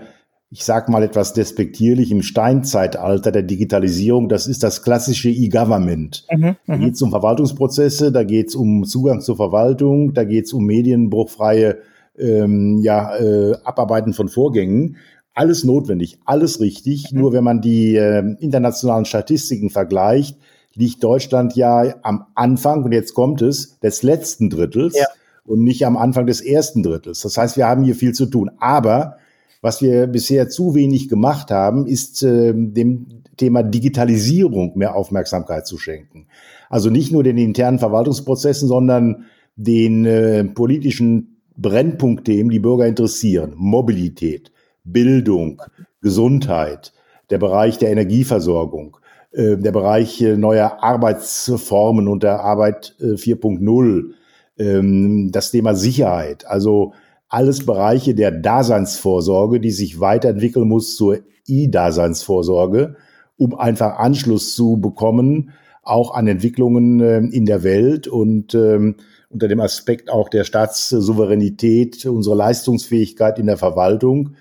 ich 0.51 0.65
sag 0.65 0.89
mal 0.89 1.03
etwas 1.03 1.33
despektierlich, 1.33 2.11
im 2.11 2.23
Steinzeitalter 2.23 3.31
der 3.31 3.43
Digitalisierung. 3.43 4.29
Das 4.29 4.47
ist 4.47 4.63
das 4.63 4.81
klassische 4.81 5.29
E-Government. 5.29 6.25
Mhm, 6.31 6.55
da 6.65 6.75
mhm. 6.75 6.81
geht 6.81 6.93
es 6.95 7.01
um 7.01 7.11
Verwaltungsprozesse, 7.11 8.11
da 8.11 8.23
geht 8.23 8.47
es 8.47 8.55
um 8.55 8.83
Zugang 8.83 9.21
zur 9.21 9.35
Verwaltung, 9.35 10.13
da 10.13 10.23
geht 10.23 10.45
es 10.45 10.53
um 10.53 10.65
medienbruchfreie 10.65 11.77
ähm, 12.17 12.79
ja, 12.81 13.15
äh, 13.17 13.57
Abarbeiten 13.63 14.13
von 14.13 14.27
Vorgängen. 14.27 14.97
Alles 15.35 15.63
notwendig, 15.63 16.19
alles 16.25 16.59
richtig. 16.59 17.11
Mhm. 17.11 17.19
Nur 17.19 17.33
wenn 17.33 17.43
man 17.43 17.61
die 17.61 17.95
äh, 17.95 18.23
internationalen 18.39 19.05
Statistiken 19.05 19.69
vergleicht, 19.69 20.35
liegt 20.73 21.03
Deutschland 21.03 21.55
ja 21.55 21.93
am 22.01 22.25
Anfang, 22.33 22.83
und 22.83 22.91
jetzt 22.91 23.13
kommt 23.13 23.43
es, 23.43 23.79
des 23.79 24.01
letzten 24.01 24.49
Drittels 24.49 24.97
ja. 24.97 25.05
und 25.45 25.63
nicht 25.63 25.85
am 25.85 25.95
Anfang 25.95 26.25
des 26.25 26.41
ersten 26.41 26.81
Drittels. 26.81 27.21
Das 27.21 27.37
heißt, 27.37 27.55
wir 27.55 27.67
haben 27.67 27.83
hier 27.83 27.95
viel 27.95 28.13
zu 28.13 28.25
tun. 28.25 28.49
Aber 28.59 29.17
was 29.61 29.81
wir 29.81 30.07
bisher 30.07 30.49
zu 30.49 30.73
wenig 30.75 31.09
gemacht 31.09 31.51
haben, 31.51 31.85
ist 31.85 32.23
äh, 32.23 32.53
dem 32.53 33.23
Thema 33.37 33.63
Digitalisierung 33.63 34.77
mehr 34.77 34.95
Aufmerksamkeit 34.95 35.67
zu 35.67 35.77
schenken. 35.77 36.27
Also 36.69 36.89
nicht 36.89 37.11
nur 37.11 37.23
den 37.23 37.37
internen 37.37 37.79
Verwaltungsprozessen, 37.79 38.67
sondern 38.67 39.25
den 39.55 40.05
äh, 40.05 40.43
politischen 40.45 41.41
Brennpunktthemen, 41.57 42.49
die 42.49 42.59
Bürger 42.59 42.87
interessieren. 42.87 43.53
Mobilität, 43.55 44.51
Bildung, 44.83 45.61
Gesundheit, 46.01 46.93
der 47.29 47.37
Bereich 47.37 47.77
der 47.77 47.91
Energieversorgung, 47.91 48.97
äh, 49.31 49.57
der 49.57 49.71
Bereich 49.71 50.21
äh, 50.21 50.37
neuer 50.37 50.81
Arbeitsformen 50.81 52.07
und 52.07 52.23
der 52.23 52.41
Arbeit 52.41 52.95
äh, 52.99 53.15
4.0, 53.15 54.11
ähm, 54.57 55.31
das 55.31 55.51
Thema 55.51 55.75
Sicherheit. 55.75 56.45
Also 56.47 56.93
alles 57.29 57.65
Bereiche 57.65 58.15
der 58.15 58.31
Daseinsvorsorge, 58.31 59.59
die 59.59 59.71
sich 59.71 59.99
weiterentwickeln 59.99 60.67
muss 60.67 60.95
zur 60.95 61.19
E-Daseinsvorsorge, 61.47 62.95
um 63.37 63.55
einfach 63.55 63.99
Anschluss 63.99 64.55
zu 64.55 64.77
bekommen, 64.77 65.51
auch 65.83 66.13
an 66.13 66.27
Entwicklungen 66.27 66.99
äh, 66.99 67.19
in 67.19 67.45
der 67.45 67.63
Welt 67.63 68.07
und 68.07 68.53
ähm, 68.53 68.95
unter 69.29 69.47
dem 69.47 69.59
Aspekt 69.59 70.09
auch 70.09 70.29
der 70.29 70.43
Staatssouveränität, 70.43 72.05
unsere 72.05 72.35
Leistungsfähigkeit 72.35 73.37
in 73.39 73.45
der 73.45 73.57
Verwaltung, 73.57 74.31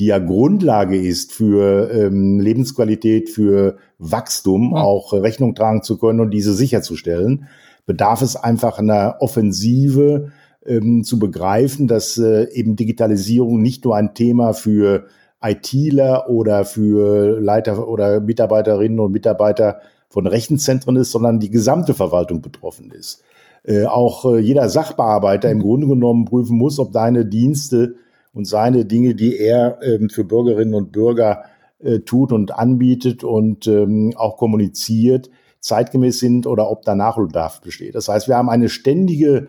die 0.00 0.06
ja 0.06 0.18
Grundlage 0.18 0.96
ist 0.96 1.32
für 1.32 1.90
ähm, 1.90 2.40
Lebensqualität, 2.40 3.28
für 3.28 3.76
Wachstum, 3.98 4.72
ja. 4.74 4.82
auch 4.82 5.12
Rechnung 5.12 5.54
tragen 5.54 5.82
zu 5.82 5.98
können 5.98 6.20
und 6.20 6.30
diese 6.30 6.54
sicherzustellen, 6.54 7.48
bedarf 7.84 8.22
es 8.22 8.36
einfach 8.36 8.78
einer 8.78 9.16
Offensive 9.20 10.30
ähm, 10.68 11.04
zu 11.04 11.18
begreifen, 11.18 11.88
dass 11.88 12.18
äh, 12.18 12.44
eben 12.52 12.76
Digitalisierung 12.76 13.60
nicht 13.62 13.84
nur 13.84 13.96
ein 13.96 14.14
Thema 14.14 14.52
für 14.52 15.06
ITler 15.42 16.28
oder 16.28 16.64
für 16.64 17.40
Leiter 17.40 17.88
oder 17.88 18.20
Mitarbeiterinnen 18.20 19.00
und 19.00 19.12
Mitarbeiter 19.12 19.80
von 20.08 20.26
Rechenzentren 20.26 20.96
ist, 20.96 21.12
sondern 21.12 21.38
die 21.38 21.50
gesamte 21.50 21.94
Verwaltung 21.94 22.40
betroffen 22.40 22.90
ist. 22.90 23.22
Äh, 23.64 23.84
auch 23.84 24.24
äh, 24.24 24.38
jeder 24.38 24.68
Sachbearbeiter 24.68 25.50
im 25.50 25.60
Grunde 25.60 25.86
genommen 25.86 26.24
prüfen 26.24 26.56
muss, 26.56 26.78
ob 26.78 26.92
deine 26.92 27.26
Dienste 27.26 27.96
und 28.32 28.46
seine 28.46 28.84
Dinge, 28.84 29.14
die 29.14 29.36
er 29.36 29.78
ähm, 29.82 30.10
für 30.10 30.24
Bürgerinnen 30.24 30.74
und 30.74 30.92
Bürger 30.92 31.44
äh, 31.80 32.00
tut 32.00 32.32
und 32.32 32.54
anbietet 32.54 33.24
und 33.24 33.66
ähm, 33.66 34.12
auch 34.16 34.36
kommuniziert, 34.36 35.30
zeitgemäß 35.60 36.18
sind 36.18 36.46
oder 36.46 36.70
ob 36.70 36.82
da 36.84 36.94
Nachholbedarf 36.94 37.60
besteht. 37.60 37.94
Das 37.94 38.08
heißt, 38.08 38.28
wir 38.28 38.36
haben 38.36 38.48
eine 38.48 38.68
ständige 38.68 39.48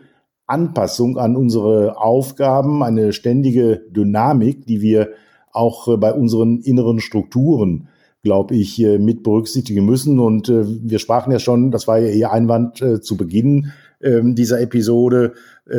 Anpassung 0.49 1.17
an 1.17 1.35
unsere 1.35 1.97
Aufgaben, 1.97 2.83
eine 2.83 3.13
ständige 3.13 3.83
Dynamik, 3.91 4.65
die 4.65 4.81
wir 4.81 5.09
auch 5.51 5.87
äh, 5.87 5.97
bei 5.97 6.13
unseren 6.13 6.59
inneren 6.59 6.99
Strukturen, 6.99 7.87
glaube 8.23 8.55
ich, 8.55 8.81
äh, 8.81 8.97
mit 8.97 9.23
berücksichtigen 9.23 9.85
müssen. 9.85 10.19
Und 10.19 10.49
äh, 10.49 10.63
wir 10.65 10.99
sprachen 10.99 11.31
ja 11.31 11.39
schon, 11.39 11.71
das 11.71 11.87
war 11.87 11.99
ja 11.99 12.09
Ihr 12.09 12.31
Einwand 12.31 12.83
zu 13.01 13.17
Beginn 13.17 13.71
ähm, 14.01 14.35
dieser 14.35 14.61
Episode, 14.61 15.33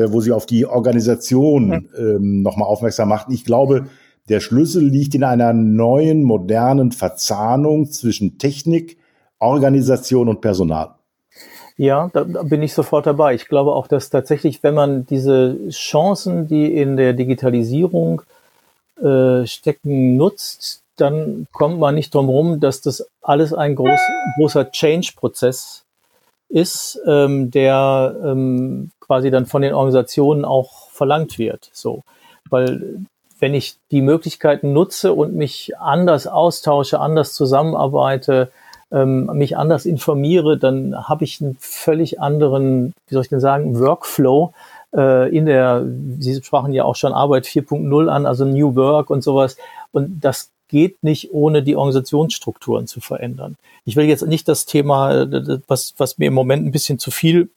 wo 0.09 0.21
Sie 0.21 0.31
auf 0.31 0.47
die 0.47 0.67
Organisation 0.67 1.89
ähm, 1.99 2.43
nochmal 2.43 2.69
aufmerksam 2.69 3.09
machten. 3.09 3.33
Ich 3.33 3.45
glaube, 3.45 3.87
der 4.29 4.39
Schlüssel 4.39 4.85
liegt 4.85 5.17
in 5.17 5.25
einer 5.25 5.53
neuen, 5.53 6.23
modernen 6.23 6.93
Verzahnung 6.93 7.91
zwischen 7.91 8.39
Technik, 8.39 8.99
Organisation 9.41 10.29
und 10.29 10.41
Personal. 10.41 11.00
Ja, 11.81 12.11
da, 12.13 12.25
da 12.25 12.43
bin 12.43 12.61
ich 12.61 12.75
sofort 12.75 13.07
dabei. 13.07 13.35
Ich 13.35 13.49
glaube 13.49 13.73
auch, 13.73 13.87
dass 13.87 14.11
tatsächlich, 14.11 14.63
wenn 14.63 14.75
man 14.75 15.07
diese 15.07 15.57
Chancen, 15.71 16.47
die 16.47 16.77
in 16.77 16.99
der 16.99 17.15
Digitalisierung 17.15 18.21
äh, 19.03 19.47
stecken, 19.47 20.19
nutzt, 20.19 20.83
dann 20.97 21.47
kommt 21.53 21.79
man 21.79 21.95
nicht 21.95 22.15
drum 22.15 22.27
herum, 22.27 22.61
dass 22.61 22.83
das 22.83 23.09
alles 23.23 23.55
ein 23.55 23.77
groß, 23.77 23.99
großer 24.37 24.71
Change-Prozess 24.71 25.85
ist, 26.51 27.01
ähm, 27.07 27.51
der 27.51 28.15
ähm, 28.27 28.91
quasi 29.01 29.31
dann 29.31 29.47
von 29.47 29.63
den 29.63 29.73
Organisationen 29.73 30.45
auch 30.45 30.91
verlangt 30.91 31.39
wird. 31.39 31.71
So, 31.73 32.03
weil 32.51 33.07
wenn 33.39 33.55
ich 33.55 33.77
die 33.91 34.03
Möglichkeiten 34.03 34.75
nutze 34.75 35.15
und 35.15 35.35
mich 35.35 35.79
anders 35.79 36.27
austausche, 36.27 37.01
anders 37.01 37.33
zusammenarbeite, 37.33 38.53
ähm, 38.93 39.27
mich 39.35 39.57
anders 39.57 39.87
informiere, 39.87 40.59
dann 40.59 41.09
habe 41.09 41.25
ich 41.25 41.41
einen 41.41 41.57
völlig 41.61 42.21
anderen, 42.21 42.93
wie 43.07 43.15
soll 43.15 43.23
ich 43.23 43.29
denn 43.29 43.41
sagen, 43.41 43.79
Workflow 43.79 44.53
äh, 44.95 45.35
in 45.35 45.47
der, 45.47 45.87
Sie 46.19 46.43
sprachen 46.43 46.73
ja 46.73 46.85
auch 46.85 46.97
schon 46.97 47.13
Arbeit 47.13 47.47
4.0 47.47 48.09
an, 48.09 48.27
also 48.27 48.45
New 48.45 48.75
Work 48.75 49.11
und 49.11 49.23
sowas. 49.23 49.57
Und 49.93 50.21
das 50.21 50.51
geht 50.69 51.03
nicht, 51.03 51.33
ohne 51.33 51.63
die 51.63 51.77
Organisationsstrukturen 51.77 52.87
zu 52.87 53.01
verändern. 53.01 53.57
Ich 53.85 53.97
will 53.97 54.07
jetzt 54.07 54.27
nicht 54.27 54.47
das 54.49 54.67
Thema, 54.67 55.27
was, 55.67 55.95
was 55.97 56.19
mir 56.19 56.27
im 56.27 56.35
Moment 56.35 56.65
ein 56.65 56.71
bisschen 56.71 56.99
zu 56.99 57.11
viel 57.11 57.51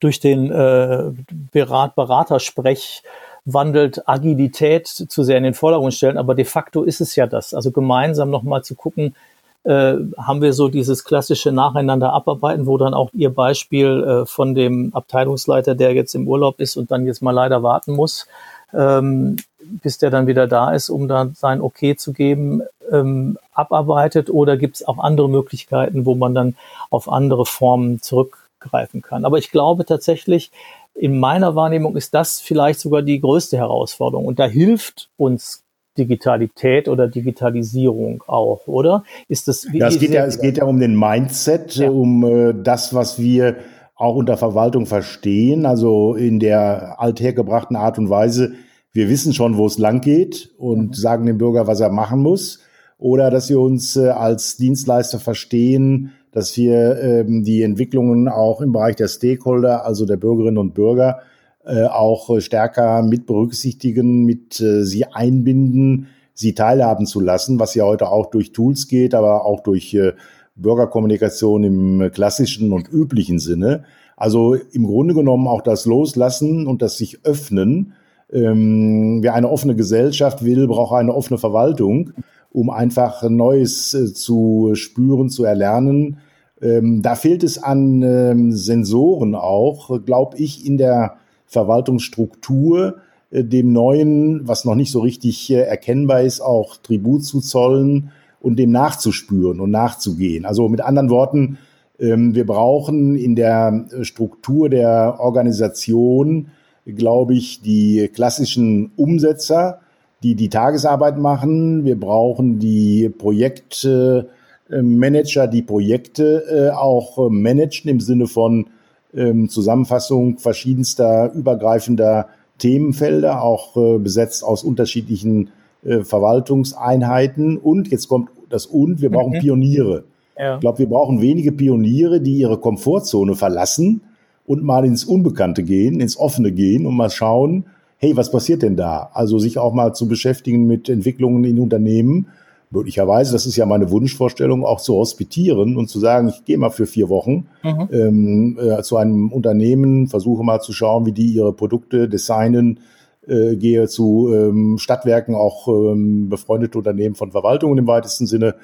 durch 0.00 0.20
den 0.20 0.50
äh, 0.50 1.10
Berat 1.52 1.94
Beratersprech 1.94 3.02
wandelt, 3.44 4.08
Agilität 4.08 4.86
zu 4.86 5.24
sehr 5.24 5.36
in 5.36 5.42
den 5.42 5.54
Vordergrund 5.54 5.94
stellen, 5.94 6.16
aber 6.16 6.36
de 6.36 6.44
facto 6.44 6.84
ist 6.84 7.00
es 7.00 7.16
ja 7.16 7.26
das. 7.26 7.54
Also 7.54 7.72
gemeinsam 7.72 8.30
nochmal 8.30 8.62
zu 8.62 8.76
gucken, 8.76 9.16
äh, 9.64 9.94
haben 10.18 10.42
wir 10.42 10.52
so 10.52 10.68
dieses 10.68 11.04
klassische 11.04 11.52
Nacheinander 11.52 12.12
abarbeiten, 12.12 12.66
wo 12.66 12.78
dann 12.78 12.94
auch 12.94 13.10
Ihr 13.12 13.30
Beispiel 13.30 14.02
äh, 14.02 14.26
von 14.26 14.54
dem 14.54 14.94
Abteilungsleiter, 14.94 15.74
der 15.74 15.94
jetzt 15.94 16.14
im 16.14 16.26
Urlaub 16.26 16.60
ist 16.60 16.76
und 16.76 16.90
dann 16.90 17.06
jetzt 17.06 17.22
mal 17.22 17.30
leider 17.30 17.62
warten 17.62 17.94
muss, 17.94 18.26
ähm, 18.74 19.36
bis 19.60 19.98
der 19.98 20.10
dann 20.10 20.26
wieder 20.26 20.46
da 20.48 20.72
ist, 20.72 20.90
um 20.90 21.06
dann 21.08 21.34
sein 21.34 21.60
Okay 21.60 21.94
zu 21.94 22.12
geben, 22.12 22.62
ähm, 22.90 23.38
abarbeitet 23.52 24.30
oder 24.30 24.56
gibt 24.56 24.76
es 24.76 24.88
auch 24.88 24.98
andere 24.98 25.28
Möglichkeiten, 25.28 26.06
wo 26.06 26.14
man 26.14 26.34
dann 26.34 26.56
auf 26.90 27.08
andere 27.08 27.46
Formen 27.46 28.02
zurückgreifen 28.02 29.02
kann. 29.02 29.24
Aber 29.24 29.38
ich 29.38 29.50
glaube 29.50 29.84
tatsächlich, 29.84 30.50
in 30.94 31.18
meiner 31.18 31.54
Wahrnehmung 31.54 31.96
ist 31.96 32.14
das 32.14 32.40
vielleicht 32.40 32.80
sogar 32.80 33.02
die 33.02 33.20
größte 33.20 33.56
Herausforderung. 33.56 34.26
Und 34.26 34.38
da 34.38 34.44
hilft 34.44 35.08
uns 35.16 35.61
Digitalität 35.98 36.88
oder 36.88 37.08
Digitalisierung 37.08 38.22
auch, 38.26 38.66
oder? 38.66 39.04
Ist 39.28 39.48
das? 39.48 39.66
Wie, 39.70 39.78
ja, 39.78 39.88
es 39.88 39.98
geht 39.98 40.10
ja, 40.10 40.24
es 40.24 40.40
geht 40.40 40.58
ja 40.58 40.64
um 40.64 40.80
den 40.80 40.98
Mindset, 40.98 41.76
ja. 41.76 41.90
um 41.90 42.24
äh, 42.24 42.54
das, 42.54 42.94
was 42.94 43.18
wir 43.18 43.56
auch 43.94 44.16
unter 44.16 44.36
Verwaltung 44.36 44.86
verstehen, 44.86 45.66
also 45.66 46.14
in 46.14 46.40
der 46.40 47.00
althergebrachten 47.00 47.76
Art 47.76 47.98
und 47.98 48.10
Weise. 48.10 48.54
Wir 48.92 49.08
wissen 49.08 49.32
schon, 49.32 49.56
wo 49.56 49.66
es 49.66 49.78
lang 49.78 50.00
geht 50.00 50.50
und 50.58 50.88
mhm. 50.88 50.94
sagen 50.94 51.26
dem 51.26 51.38
Bürger, 51.38 51.66
was 51.66 51.80
er 51.80 51.90
machen 51.90 52.20
muss, 52.20 52.60
oder 52.98 53.30
dass 53.30 53.48
wir 53.48 53.60
uns 53.60 53.96
äh, 53.96 54.08
als 54.08 54.56
Dienstleister 54.56 55.18
verstehen, 55.18 56.12
dass 56.32 56.56
wir 56.56 57.00
ähm, 57.00 57.44
die 57.44 57.62
Entwicklungen 57.62 58.28
auch 58.28 58.60
im 58.60 58.72
Bereich 58.72 58.96
der 58.96 59.08
Stakeholder, 59.08 59.84
also 59.84 60.06
der 60.06 60.16
Bürgerinnen 60.16 60.58
und 60.58 60.74
Bürger, 60.74 61.20
auch 61.64 62.40
stärker 62.40 63.02
mit 63.02 63.26
berücksichtigen, 63.26 64.24
mit 64.24 64.60
äh, 64.60 64.84
sie 64.84 65.06
einbinden, 65.06 66.08
sie 66.34 66.54
teilhaben 66.54 67.06
zu 67.06 67.20
lassen, 67.20 67.60
was 67.60 67.74
ja 67.74 67.84
heute 67.84 68.08
auch 68.08 68.26
durch 68.30 68.52
Tools 68.52 68.88
geht, 68.88 69.14
aber 69.14 69.44
auch 69.44 69.60
durch 69.60 69.94
äh, 69.94 70.12
Bürgerkommunikation 70.56 71.64
im 71.64 72.10
klassischen 72.12 72.72
und 72.72 72.88
üblichen 72.90 73.38
Sinne. 73.38 73.84
Also 74.16 74.54
im 74.54 74.86
Grunde 74.86 75.14
genommen 75.14 75.48
auch 75.48 75.62
das 75.62 75.86
Loslassen 75.86 76.66
und 76.66 76.82
das 76.82 76.96
sich 76.96 77.24
öffnen. 77.24 77.94
Ähm, 78.32 79.18
wer 79.22 79.34
eine 79.34 79.50
offene 79.50 79.74
Gesellschaft 79.74 80.44
will, 80.44 80.66
braucht 80.66 80.94
eine 80.94 81.14
offene 81.14 81.38
Verwaltung, 81.38 82.12
um 82.50 82.70
einfach 82.70 83.28
Neues 83.28 83.94
äh, 83.94 84.12
zu 84.12 84.72
spüren, 84.74 85.28
zu 85.28 85.44
erlernen. 85.44 86.18
Ähm, 86.60 87.02
da 87.02 87.14
fehlt 87.14 87.42
es 87.42 87.62
an 87.62 88.02
ähm, 88.02 88.52
Sensoren 88.52 89.34
auch, 89.34 90.04
glaube 90.04 90.38
ich, 90.38 90.66
in 90.66 90.78
der 90.78 91.16
Verwaltungsstruktur 91.52 92.96
äh, 93.30 93.44
dem 93.44 93.72
Neuen, 93.72 94.48
was 94.48 94.64
noch 94.64 94.74
nicht 94.74 94.90
so 94.90 94.98
richtig 95.00 95.50
äh, 95.50 95.60
erkennbar 95.60 96.22
ist, 96.22 96.40
auch 96.40 96.76
Tribut 96.76 97.24
zu 97.24 97.40
zollen 97.40 98.10
und 98.40 98.58
dem 98.58 98.72
nachzuspüren 98.72 99.60
und 99.60 99.70
nachzugehen. 99.70 100.44
Also 100.44 100.68
mit 100.68 100.80
anderen 100.80 101.10
Worten, 101.10 101.58
ähm, 102.00 102.34
wir 102.34 102.44
brauchen 102.46 103.14
in 103.16 103.36
der 103.36 103.86
Struktur 104.02 104.68
der 104.68 105.20
Organisation, 105.20 106.48
glaube 106.84 107.34
ich, 107.34 107.62
die 107.62 108.10
klassischen 108.12 108.90
Umsetzer, 108.96 109.78
die 110.22 110.34
die 110.34 110.48
Tagesarbeit 110.48 111.16
machen. 111.18 111.84
Wir 111.84 112.00
brauchen 112.00 112.58
die 112.58 113.08
Projektmanager, 113.08 115.46
die 115.46 115.62
Projekte 115.62 116.44
äh, 116.50 116.70
auch 116.70 117.30
managen 117.30 117.88
im 117.90 118.00
Sinne 118.00 118.26
von 118.26 118.66
ähm, 119.14 119.48
Zusammenfassung 119.48 120.38
verschiedenster 120.38 121.32
übergreifender 121.32 122.28
Themenfelder, 122.58 123.42
auch 123.42 123.76
äh, 123.76 123.98
besetzt 123.98 124.44
aus 124.44 124.62
unterschiedlichen 124.62 125.50
äh, 125.84 126.00
Verwaltungseinheiten. 126.04 127.56
Und 127.56 127.88
jetzt 127.90 128.08
kommt 128.08 128.30
das 128.48 128.66
Und, 128.66 129.00
wir 129.00 129.10
brauchen 129.10 129.34
mhm. 129.34 129.40
Pioniere. 129.40 130.04
Ja. 130.38 130.54
Ich 130.54 130.60
glaube, 130.60 130.78
wir 130.78 130.88
brauchen 130.88 131.20
wenige 131.20 131.52
Pioniere, 131.52 132.20
die 132.20 132.38
ihre 132.38 132.58
Komfortzone 132.58 133.34
verlassen 133.34 134.02
und 134.46 134.62
mal 134.62 134.84
ins 134.84 135.04
Unbekannte 135.04 135.62
gehen, 135.62 136.00
ins 136.00 136.18
Offene 136.18 136.52
gehen 136.52 136.86
und 136.86 136.96
mal 136.96 137.10
schauen, 137.10 137.66
hey, 137.98 138.16
was 138.16 138.30
passiert 138.30 138.62
denn 138.62 138.76
da? 138.76 139.10
Also 139.14 139.38
sich 139.38 139.58
auch 139.58 139.72
mal 139.72 139.94
zu 139.94 140.08
beschäftigen 140.08 140.66
mit 140.66 140.88
Entwicklungen 140.88 141.44
in 141.44 141.60
Unternehmen 141.60 142.26
möglicherweise, 142.72 143.32
das 143.32 143.46
ist 143.46 143.56
ja 143.56 143.66
meine 143.66 143.90
Wunschvorstellung, 143.90 144.64
auch 144.64 144.80
zu 144.80 144.94
hospitieren 144.94 145.76
und 145.76 145.88
zu 145.88 146.00
sagen, 146.00 146.28
ich 146.28 146.44
gehe 146.44 146.58
mal 146.58 146.70
für 146.70 146.86
vier 146.86 147.08
Wochen 147.08 147.46
mhm. 147.62 147.88
ähm, 147.92 148.58
äh, 148.60 148.82
zu 148.82 148.96
einem 148.96 149.30
Unternehmen, 149.30 150.08
versuche 150.08 150.42
mal 150.42 150.60
zu 150.60 150.72
schauen, 150.72 151.06
wie 151.06 151.12
die 151.12 151.32
ihre 151.32 151.52
Produkte 151.52 152.08
designen, 152.08 152.80
äh, 153.26 153.56
gehe 153.56 153.86
zu 153.88 154.32
ähm, 154.32 154.78
Stadtwerken, 154.78 155.34
auch 155.34 155.68
ähm, 155.68 156.28
befreundete 156.28 156.78
Unternehmen 156.78 157.14
von 157.14 157.30
Verwaltungen 157.30 157.78
im 157.78 157.86
weitesten 157.86 158.26
Sinne 158.26 158.54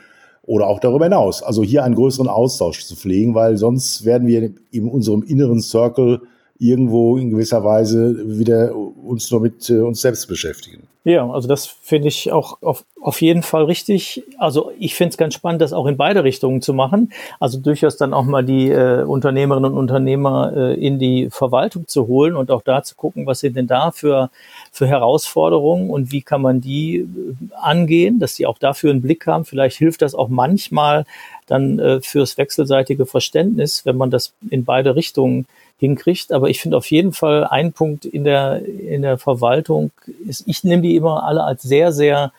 oder 0.42 0.66
auch 0.66 0.80
darüber 0.80 1.04
hinaus. 1.04 1.42
Also 1.42 1.62
hier 1.62 1.84
einen 1.84 1.94
größeren 1.94 2.28
Austausch 2.28 2.86
zu 2.86 2.96
pflegen, 2.96 3.34
weil 3.34 3.58
sonst 3.58 4.06
werden 4.06 4.26
wir 4.26 4.50
in 4.70 4.88
unserem 4.88 5.22
inneren 5.22 5.60
Circle 5.60 6.22
irgendwo 6.58 7.16
in 7.16 7.30
gewisser 7.30 7.64
Weise 7.64 8.38
wieder 8.38 8.74
uns 8.74 9.30
nur 9.30 9.40
mit 9.40 9.70
äh, 9.70 9.78
uns 9.78 10.00
selbst 10.00 10.26
beschäftigen. 10.26 10.88
Ja, 11.04 11.26
also 11.30 11.48
das 11.48 11.66
finde 11.66 12.08
ich 12.08 12.32
auch 12.32 12.60
auf, 12.60 12.84
auf 13.00 13.22
jeden 13.22 13.42
Fall 13.42 13.64
richtig. 13.64 14.24
Also 14.36 14.72
ich 14.78 14.94
finde 14.94 15.12
es 15.12 15.16
ganz 15.16 15.32
spannend, 15.32 15.62
das 15.62 15.72
auch 15.72 15.86
in 15.86 15.96
beide 15.96 16.22
Richtungen 16.22 16.60
zu 16.60 16.74
machen. 16.74 17.12
Also 17.40 17.58
durchaus 17.58 17.96
dann 17.96 18.12
auch 18.12 18.24
mal 18.24 18.44
die 18.44 18.68
äh, 18.70 19.04
Unternehmerinnen 19.04 19.72
und 19.72 19.78
Unternehmer 19.78 20.52
äh, 20.54 20.74
in 20.74 20.98
die 20.98 21.30
Verwaltung 21.30 21.86
zu 21.86 22.08
holen 22.08 22.36
und 22.36 22.50
auch 22.50 22.60
da 22.60 22.82
zu 22.82 22.94
gucken, 22.94 23.24
was 23.26 23.40
sind 23.40 23.56
denn 23.56 23.66
da 23.66 23.90
für, 23.90 24.30
für 24.70 24.86
Herausforderungen 24.86 25.88
und 25.88 26.12
wie 26.12 26.20
kann 26.20 26.42
man 26.42 26.60
die 26.60 26.96
äh, 26.96 27.06
angehen, 27.54 28.18
dass 28.18 28.34
sie 28.34 28.44
auch 28.44 28.58
dafür 28.58 28.90
einen 28.90 29.00
Blick 29.00 29.26
haben. 29.26 29.46
Vielleicht 29.46 29.78
hilft 29.78 30.02
das 30.02 30.14
auch 30.14 30.28
manchmal 30.28 31.06
dann 31.46 31.78
äh, 31.78 32.02
fürs 32.02 32.36
wechselseitige 32.36 33.06
Verständnis, 33.06 33.86
wenn 33.86 33.96
man 33.96 34.10
das 34.10 34.34
in 34.50 34.66
beide 34.66 34.94
Richtungen 34.94 35.46
hinkriegt. 35.78 36.32
Aber 36.32 36.48
ich 36.48 36.60
finde 36.60 36.76
auf 36.76 36.90
jeden 36.90 37.12
Fall 37.12 37.44
ein 37.44 37.72
Punkt 37.72 38.04
in 38.04 38.24
der, 38.24 38.64
in 38.64 39.02
der 39.02 39.18
Verwaltung 39.18 39.90
ist, 40.26 40.44
ich 40.46 40.64
nehme 40.64 40.82
die 40.82 40.96
immer 40.96 41.24
alle 41.24 41.44
als 41.44 41.62
sehr, 41.62 41.92
sehr 41.92 42.32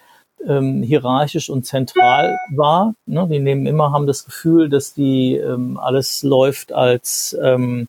ähm, 0.48 0.84
hierarchisch 0.84 1.50
und 1.50 1.66
zentral 1.66 2.38
wahr. 2.52 2.94
Ne? 3.06 3.28
Die 3.30 3.40
nehmen 3.40 3.66
immer, 3.66 3.92
haben 3.92 4.08
das 4.08 4.26
Gefühl, 4.26 4.70
dass 4.70 4.94
die 4.94 5.36
ähm, 5.36 5.78
alles 5.78 6.24
läuft 6.24 6.72
als 6.72 7.38
ähm, 7.42 7.88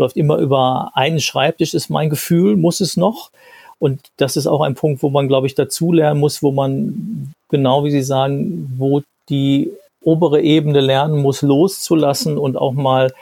läuft 0.00 0.16
immer 0.16 0.38
über 0.38 0.92
einen 0.94 1.20
Schreibtisch, 1.20 1.74
ist 1.74 1.90
mein 1.90 2.10
Gefühl, 2.10 2.56
muss 2.56 2.80
es 2.80 2.96
noch. 2.96 3.30
Und 3.78 4.00
das 4.16 4.36
ist 4.36 4.46
auch 4.46 4.62
ein 4.62 4.74
Punkt, 4.74 5.02
wo 5.02 5.10
man, 5.10 5.28
glaube 5.28 5.46
ich, 5.46 5.54
dazulernen 5.54 6.18
muss, 6.18 6.42
wo 6.42 6.50
man, 6.50 7.32
genau 7.48 7.84
wie 7.84 7.90
Sie 7.90 8.02
sagen, 8.02 8.74
wo 8.76 9.02
die 9.28 9.70
obere 10.02 10.40
Ebene 10.40 10.80
lernen 10.80 11.20
muss, 11.20 11.42
loszulassen 11.42 12.38
und 12.38 12.56
auch 12.56 12.72
mal 12.72 13.12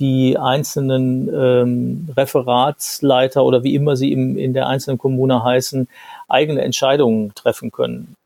die 0.00 0.36
einzelnen 0.38 1.28
ähm, 1.32 2.08
Referatsleiter 2.16 3.44
oder 3.44 3.62
wie 3.62 3.74
immer 3.74 3.96
sie 3.96 4.12
im, 4.12 4.36
in 4.36 4.52
der 4.52 4.66
einzelnen 4.66 4.98
Kommune 4.98 5.44
heißen, 5.44 5.88
eigene 6.28 6.62
Entscheidungen 6.62 7.32
treffen 7.34 7.70
können 7.70 8.16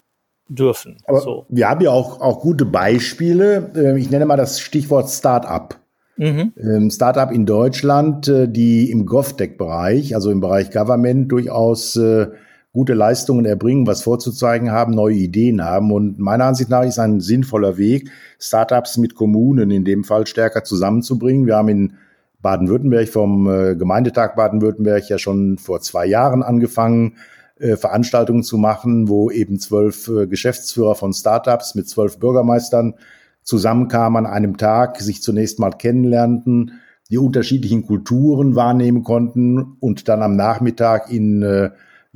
dürfen. 0.48 0.96
Aber 1.06 1.20
so. 1.20 1.46
wir 1.48 1.68
haben 1.68 1.82
ja 1.82 1.90
auch, 1.90 2.20
auch 2.20 2.40
gute 2.40 2.64
Beispiele. 2.64 3.70
Ähm, 3.76 3.96
ich 3.96 4.10
nenne 4.10 4.26
mal 4.26 4.36
das 4.36 4.60
Stichwort 4.60 5.10
Start-up. 5.10 5.78
Mhm. 6.16 6.52
Ähm, 6.58 6.90
Startup 6.90 7.30
in 7.30 7.46
Deutschland, 7.46 8.26
äh, 8.28 8.48
die 8.48 8.90
im 8.90 9.06
GovTech-Bereich, 9.06 10.14
also 10.14 10.30
im 10.30 10.40
Bereich 10.40 10.70
Government, 10.70 11.30
durchaus 11.30 11.96
äh, 11.96 12.28
gute 12.72 12.94
Leistungen 12.94 13.44
erbringen, 13.44 13.86
was 13.86 14.02
vorzuzeigen 14.02 14.70
haben, 14.70 14.92
neue 14.92 15.14
Ideen 15.14 15.64
haben. 15.64 15.90
Und 15.90 16.18
meiner 16.18 16.44
Ansicht 16.44 16.70
nach 16.70 16.84
ist 16.84 16.98
ein 16.98 17.20
sinnvoller 17.20 17.78
Weg, 17.78 18.10
Startups 18.38 18.98
mit 18.98 19.14
Kommunen 19.14 19.70
in 19.70 19.84
dem 19.84 20.04
Fall 20.04 20.26
stärker 20.26 20.64
zusammenzubringen. 20.64 21.46
Wir 21.46 21.56
haben 21.56 21.68
in 21.68 21.94
Baden-Württemberg 22.40 23.08
vom 23.08 23.48
äh, 23.50 23.74
Gemeindetag 23.74 24.36
Baden-Württemberg 24.36 25.08
ja 25.08 25.18
schon 25.18 25.58
vor 25.58 25.80
zwei 25.80 26.06
Jahren 26.06 26.42
angefangen, 26.42 27.16
äh, 27.58 27.76
Veranstaltungen 27.76 28.44
zu 28.44 28.58
machen, 28.58 29.08
wo 29.08 29.30
eben 29.30 29.58
zwölf 29.58 30.08
äh, 30.08 30.26
Geschäftsführer 30.26 30.94
von 30.94 31.12
Startups 31.12 31.74
mit 31.74 31.88
zwölf 31.88 32.18
Bürgermeistern 32.18 32.94
zusammenkamen 33.42 34.26
an 34.26 34.32
einem 34.32 34.56
Tag, 34.56 35.00
sich 35.00 35.22
zunächst 35.22 35.58
mal 35.58 35.70
kennenlernten, 35.70 36.80
die 37.10 37.18
unterschiedlichen 37.18 37.86
Kulturen 37.86 38.54
wahrnehmen 38.54 39.02
konnten 39.02 39.76
und 39.80 40.08
dann 40.08 40.22
am 40.22 40.36
Nachmittag 40.36 41.10
in 41.10 41.42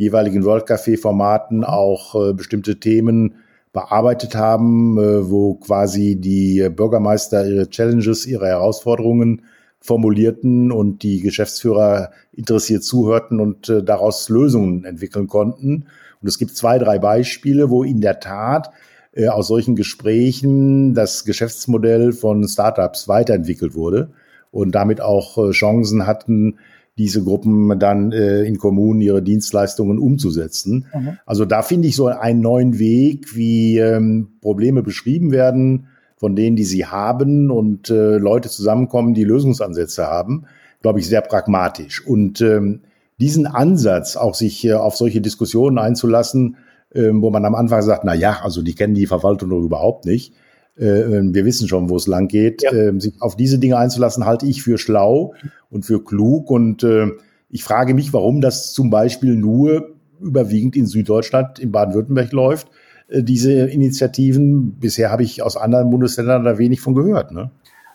jeweiligen 0.03 0.45
World 0.45 0.67
Café 0.69 1.01
Formaten 1.01 1.65
auch 1.65 2.15
äh, 2.15 2.33
bestimmte 2.35 2.79
Themen 2.79 3.35
bearbeitet 3.73 4.35
haben, 4.35 4.99
äh, 4.99 5.31
wo 5.31 5.55
quasi 5.55 6.17
die 6.17 6.69
Bürgermeister 6.69 7.47
ihre 7.47 7.69
Challenges, 7.71 8.27
ihre 8.27 8.47
Herausforderungen 8.47 9.43
formulierten 9.81 10.71
und 10.71 11.03
die 11.03 11.21
Geschäftsführer 11.21 12.11
interessiert 12.33 12.85
zuhörten 12.85 13.41
und 13.41 13.69
äh, 13.69 13.83
daraus 13.83 14.29
Lösungen 14.29 14.85
entwickeln 14.85 15.27
konnten. 15.27 15.87
Und 16.21 16.29
es 16.29 16.39
gibt 16.39 16.57
zwei, 16.57 16.79
drei 16.79 16.99
Beispiele, 16.99 17.69
wo 17.69 17.83
in 17.83 18.01
der 18.01 18.21
Tat 18.21 18.71
äh, 19.13 19.29
aus 19.29 19.49
solchen 19.49 19.75
Gesprächen 19.75 20.95
das 20.95 21.25
Geschäftsmodell 21.25 22.13
von 22.13 22.47
Startups 22.47 23.09
weiterentwickelt 23.09 23.75
wurde 23.75 24.11
und 24.51 24.73
damit 24.75 25.01
auch 25.01 25.37
äh, 25.39 25.51
Chancen 25.51 26.07
hatten, 26.07 26.59
diese 26.99 27.25
Gruppen 27.25 27.79
dann 27.79 28.13
äh, 28.13 28.43
in 28.43 28.59
Kommunen 28.59 29.01
ihre 29.01 29.23
Dienstleistungen 29.23 29.99
umzusetzen. 29.99 30.87
Mhm. 30.95 31.19
Also 31.25 31.45
da 31.45 31.63
finde 31.63 31.89
ich 31.89 31.97
so 31.97 32.07
einen 32.07 32.41
neuen 32.41 32.79
Weg, 32.79 33.35
wie 33.35 33.79
ähm, 33.79 34.39
Probleme 34.41 34.83
beschrieben 34.83 35.33
werden 35.33 35.87
von 36.23 36.37
denen, 36.37 36.55
die 36.55 36.65
sie 36.65 36.87
haben 36.87 37.51
und 37.51 37.91
äh, 37.91 38.17
Leute 38.17 38.49
zusammenkommen, 38.49 39.13
die 39.13 39.25
Lösungsansätze 39.25 40.07
haben, 40.07 40.45
glaube 40.81 41.01
ich, 41.01 41.09
sehr 41.09 41.21
pragmatisch. 41.21 42.07
Und 42.07 42.41
ähm, 42.41 42.83
diesen 43.19 43.47
Ansatz, 43.49 44.17
auch 44.17 44.35
sich 44.35 44.65
äh, 44.65 44.75
auf 44.75 44.95
solche 44.95 45.21
Diskussionen 45.21 45.79
einzulassen, 45.79 46.59
äh, 46.95 47.11
wo 47.13 47.31
man 47.31 47.45
am 47.45 47.57
Anfang 47.57 47.83
sagt, 47.83 48.05
na 48.05 48.15
ja, 48.15 48.39
also 48.43 48.63
die 48.63 48.77
kennen 48.77 48.95
die 48.95 49.07
Verwaltung 49.07 49.51
doch 49.51 49.63
überhaupt 49.63 50.05
nicht, 50.05 50.33
ähm, 50.35 50.41
wir 50.75 51.45
wissen 51.45 51.69
schon, 51.69 51.91
wo 51.91 51.97
es 51.97 52.07
lang 52.07 52.29
geht. 52.29 52.63
Ja. 52.63 52.73
Ähm, 52.73 53.01
sich 53.01 53.15
auf 53.21 53.37
diese 53.37 53.59
Dinge 53.59 53.77
einzulassen, 53.77 54.25
halte 54.25 54.47
ich 54.47 54.63
für 54.63 54.79
schlau 54.79 55.35
und 55.71 55.85
für 55.85 56.03
klug. 56.03 56.51
Und 56.51 56.83
äh, 56.83 57.09
ich 57.51 57.63
frage 57.63 57.95
mich, 57.95 58.13
warum 58.13 58.41
das 58.41 58.73
zum 58.73 58.91
Beispiel 58.91 59.37
nur 59.37 59.91
überwiegend 60.21 60.77
in 60.77 60.87
Süddeutschland, 60.87 61.59
in 61.59 61.73
Baden-Württemberg 61.73 62.33
läuft. 62.33 62.69
Äh, 63.09 63.23
diese 63.23 63.53
Initiativen, 63.53 64.73
bisher 64.73 65.11
habe 65.11 65.23
ich 65.23 65.43
aus 65.43 65.57
anderen 65.57 65.91
Bundesländern 65.91 66.45
da 66.45 66.59
wenig 66.59 66.81
von 66.81 66.95
gehört. 66.95 67.33
Ne? 67.33 67.51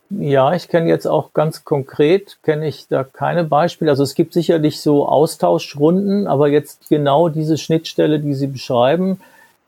Ja, 0.09 0.53
ich 0.53 0.69
kenne 0.69 0.87
jetzt 0.87 1.05
auch 1.05 1.33
ganz 1.33 1.65
konkret, 1.65 2.37
kenne 2.41 2.67
ich 2.67 2.87
da 2.87 3.03
keine 3.03 3.43
Beispiele. 3.43 3.91
Also 3.91 4.03
es 4.03 4.15
gibt 4.15 4.33
sicherlich 4.33 4.79
so 4.79 5.07
Austauschrunden, 5.07 6.27
aber 6.27 6.47
jetzt 6.47 6.87
genau 6.89 7.27
diese 7.27 7.57
Schnittstelle, 7.57 8.19
die 8.19 8.33
Sie 8.33 8.47
beschreiben, 8.47 9.19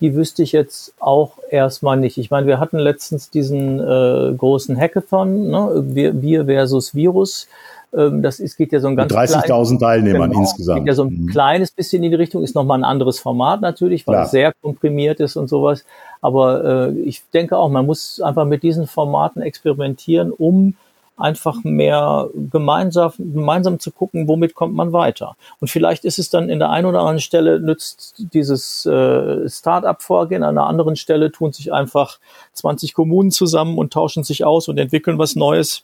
die 0.02 0.16
wüsste 0.16 0.44
ich 0.44 0.52
jetzt 0.52 0.94
auch 1.00 1.34
erstmal 1.50 1.98
nicht. 1.98 2.18
Ich 2.18 2.32
meine, 2.32 2.48
wir 2.48 2.60
hatten 2.60 2.80
letztens 2.80 3.30
diesen 3.30 3.80
äh, 3.80 4.34
großen 4.36 4.80
Hackathon, 4.80 5.50
ne? 5.50 5.84
wir, 5.88 6.22
wir 6.22 6.46
versus 6.46 6.96
Virus. 6.96 7.48
Ähm, 7.96 8.22
das 8.22 8.40
ist, 8.40 8.56
geht 8.56 8.72
ja 8.72 8.80
so 8.80 8.88
ein 8.88 8.96
ganz 8.96 9.12
30.000 9.12 9.80
Teilnehmern 9.80 10.30
genau, 10.30 10.42
insgesamt. 10.42 10.80
Geht 10.80 10.88
ja 10.88 10.94
so 10.94 11.06
ein 11.06 11.24
mhm. 11.24 11.28
kleines 11.28 11.72
bisschen 11.72 12.04
in 12.04 12.12
die 12.12 12.16
Richtung, 12.18 12.44
ist 12.44 12.56
nochmal 12.56 12.80
ein 12.80 12.84
anderes 12.84 13.20
Format 13.20 13.62
natürlich, 13.62 14.06
weil 14.08 14.16
Klar. 14.16 14.26
es 14.26 14.32
sehr 14.32 14.54
komprimiert 14.62 15.20
ist 15.20 15.36
und 15.36 15.48
sowas. 15.50 15.84
Aber 16.22 16.90
äh, 16.90 16.92
ich 17.00 17.24
denke 17.34 17.58
auch, 17.58 17.70
man 17.70 17.86
muss 17.86 18.22
einfach 18.22 18.46
mit 18.46 18.64
diesen 18.64 18.88
Formaten 18.88 19.42
experimentieren, 19.42 20.32
um 20.32 20.76
einfach 21.20 21.64
mehr 21.64 22.30
gemeinsam, 22.52 23.12
gemeinsam 23.18 23.80
zu 23.80 23.92
gucken, 23.92 24.28
womit 24.28 24.56
kommt 24.56 24.76
man 24.76 24.94
weiter. 24.94 25.36
Und 25.60 25.70
vielleicht 25.70 26.06
ist 26.06 26.20
es 26.20 26.30
dann 26.30 26.50
in 26.50 26.60
der 26.60 26.70
einen 26.70 26.86
oder 26.86 27.00
anderen 27.00 27.20
Stelle 27.20 27.60
nützt 27.60 28.16
dieses 28.34 28.86
äh, 28.86 29.48
Start-up-Vorgehen, 29.48 30.44
an 30.44 30.58
einer 30.58 30.68
anderen 30.68 30.96
Stelle 30.96 31.32
tun 31.32 31.52
sich 31.52 31.74
einfach 31.74 32.20
20 32.54 32.94
Kommunen 32.94 33.32
zusammen 33.32 33.78
und 33.78 33.94
tauschen 33.94 34.24
sich 34.24 34.46
aus 34.46 34.68
und 34.68 34.78
entwickeln 34.78 35.18
was 35.18 35.36
Neues 35.36 35.84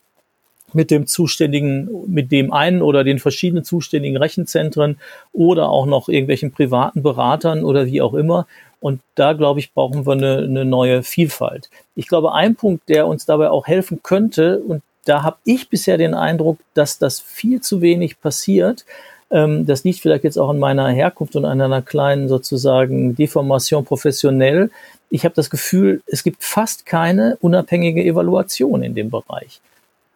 mit 0.74 0.92
dem 0.92 1.08
zuständigen, 1.08 1.90
mit 2.08 2.32
dem 2.32 2.52
einen 2.52 2.82
oder 2.82 3.04
den 3.04 3.20
verschiedenen 3.20 3.64
zuständigen 3.64 4.18
Rechenzentren 4.18 4.98
oder 5.32 5.70
auch 5.70 5.86
noch 5.86 6.10
irgendwelchen 6.10 6.52
privaten 6.52 7.02
Beratern 7.02 7.64
oder 7.64 7.86
wie 7.86 8.02
auch 8.02 8.14
immer. 8.14 8.46
Und 8.82 9.02
da, 9.16 9.34
glaube 9.34 9.60
ich, 9.60 9.74
brauchen 9.74 10.06
wir 10.06 10.14
eine, 10.14 10.38
eine 10.40 10.66
neue 10.66 11.02
Vielfalt. 11.02 11.70
Ich 11.96 12.08
glaube, 12.08 12.34
ein 12.34 12.56
Punkt, 12.56 12.90
der 12.90 13.08
uns 13.08 13.26
dabei 13.26 13.50
auch 13.50 13.68
helfen 13.68 14.02
könnte, 14.04 14.60
und 14.60 14.84
da 15.06 15.24
habe 15.24 15.38
ich 15.46 15.70
bisher 15.70 15.98
den 15.98 16.14
Eindruck, 16.14 16.60
dass 16.74 16.98
das 16.98 17.20
viel 17.20 17.62
zu 17.62 17.82
wenig 17.82 18.20
passiert. 18.20 18.86
Ähm, 19.32 19.66
das 19.66 19.84
liegt 19.84 20.00
vielleicht 20.02 20.24
jetzt 20.24 20.38
auch 20.38 20.50
an 20.50 20.60
meiner 20.60 20.90
Herkunft 20.90 21.36
und 21.36 21.46
an 21.46 21.62
einer 21.62 21.82
kleinen 21.82 22.28
sozusagen 22.28 23.16
Deformation 23.16 23.86
professionell. 23.86 24.70
Ich 25.10 25.24
habe 25.24 25.36
das 25.36 25.50
Gefühl, 25.50 26.02
es 26.08 26.24
gibt 26.24 26.44
fast 26.44 26.86
keine 26.86 27.38
unabhängige 27.42 28.04
Evaluation 28.04 28.84
in 28.84 28.96
dem 28.96 29.10
Bereich. 29.10 29.62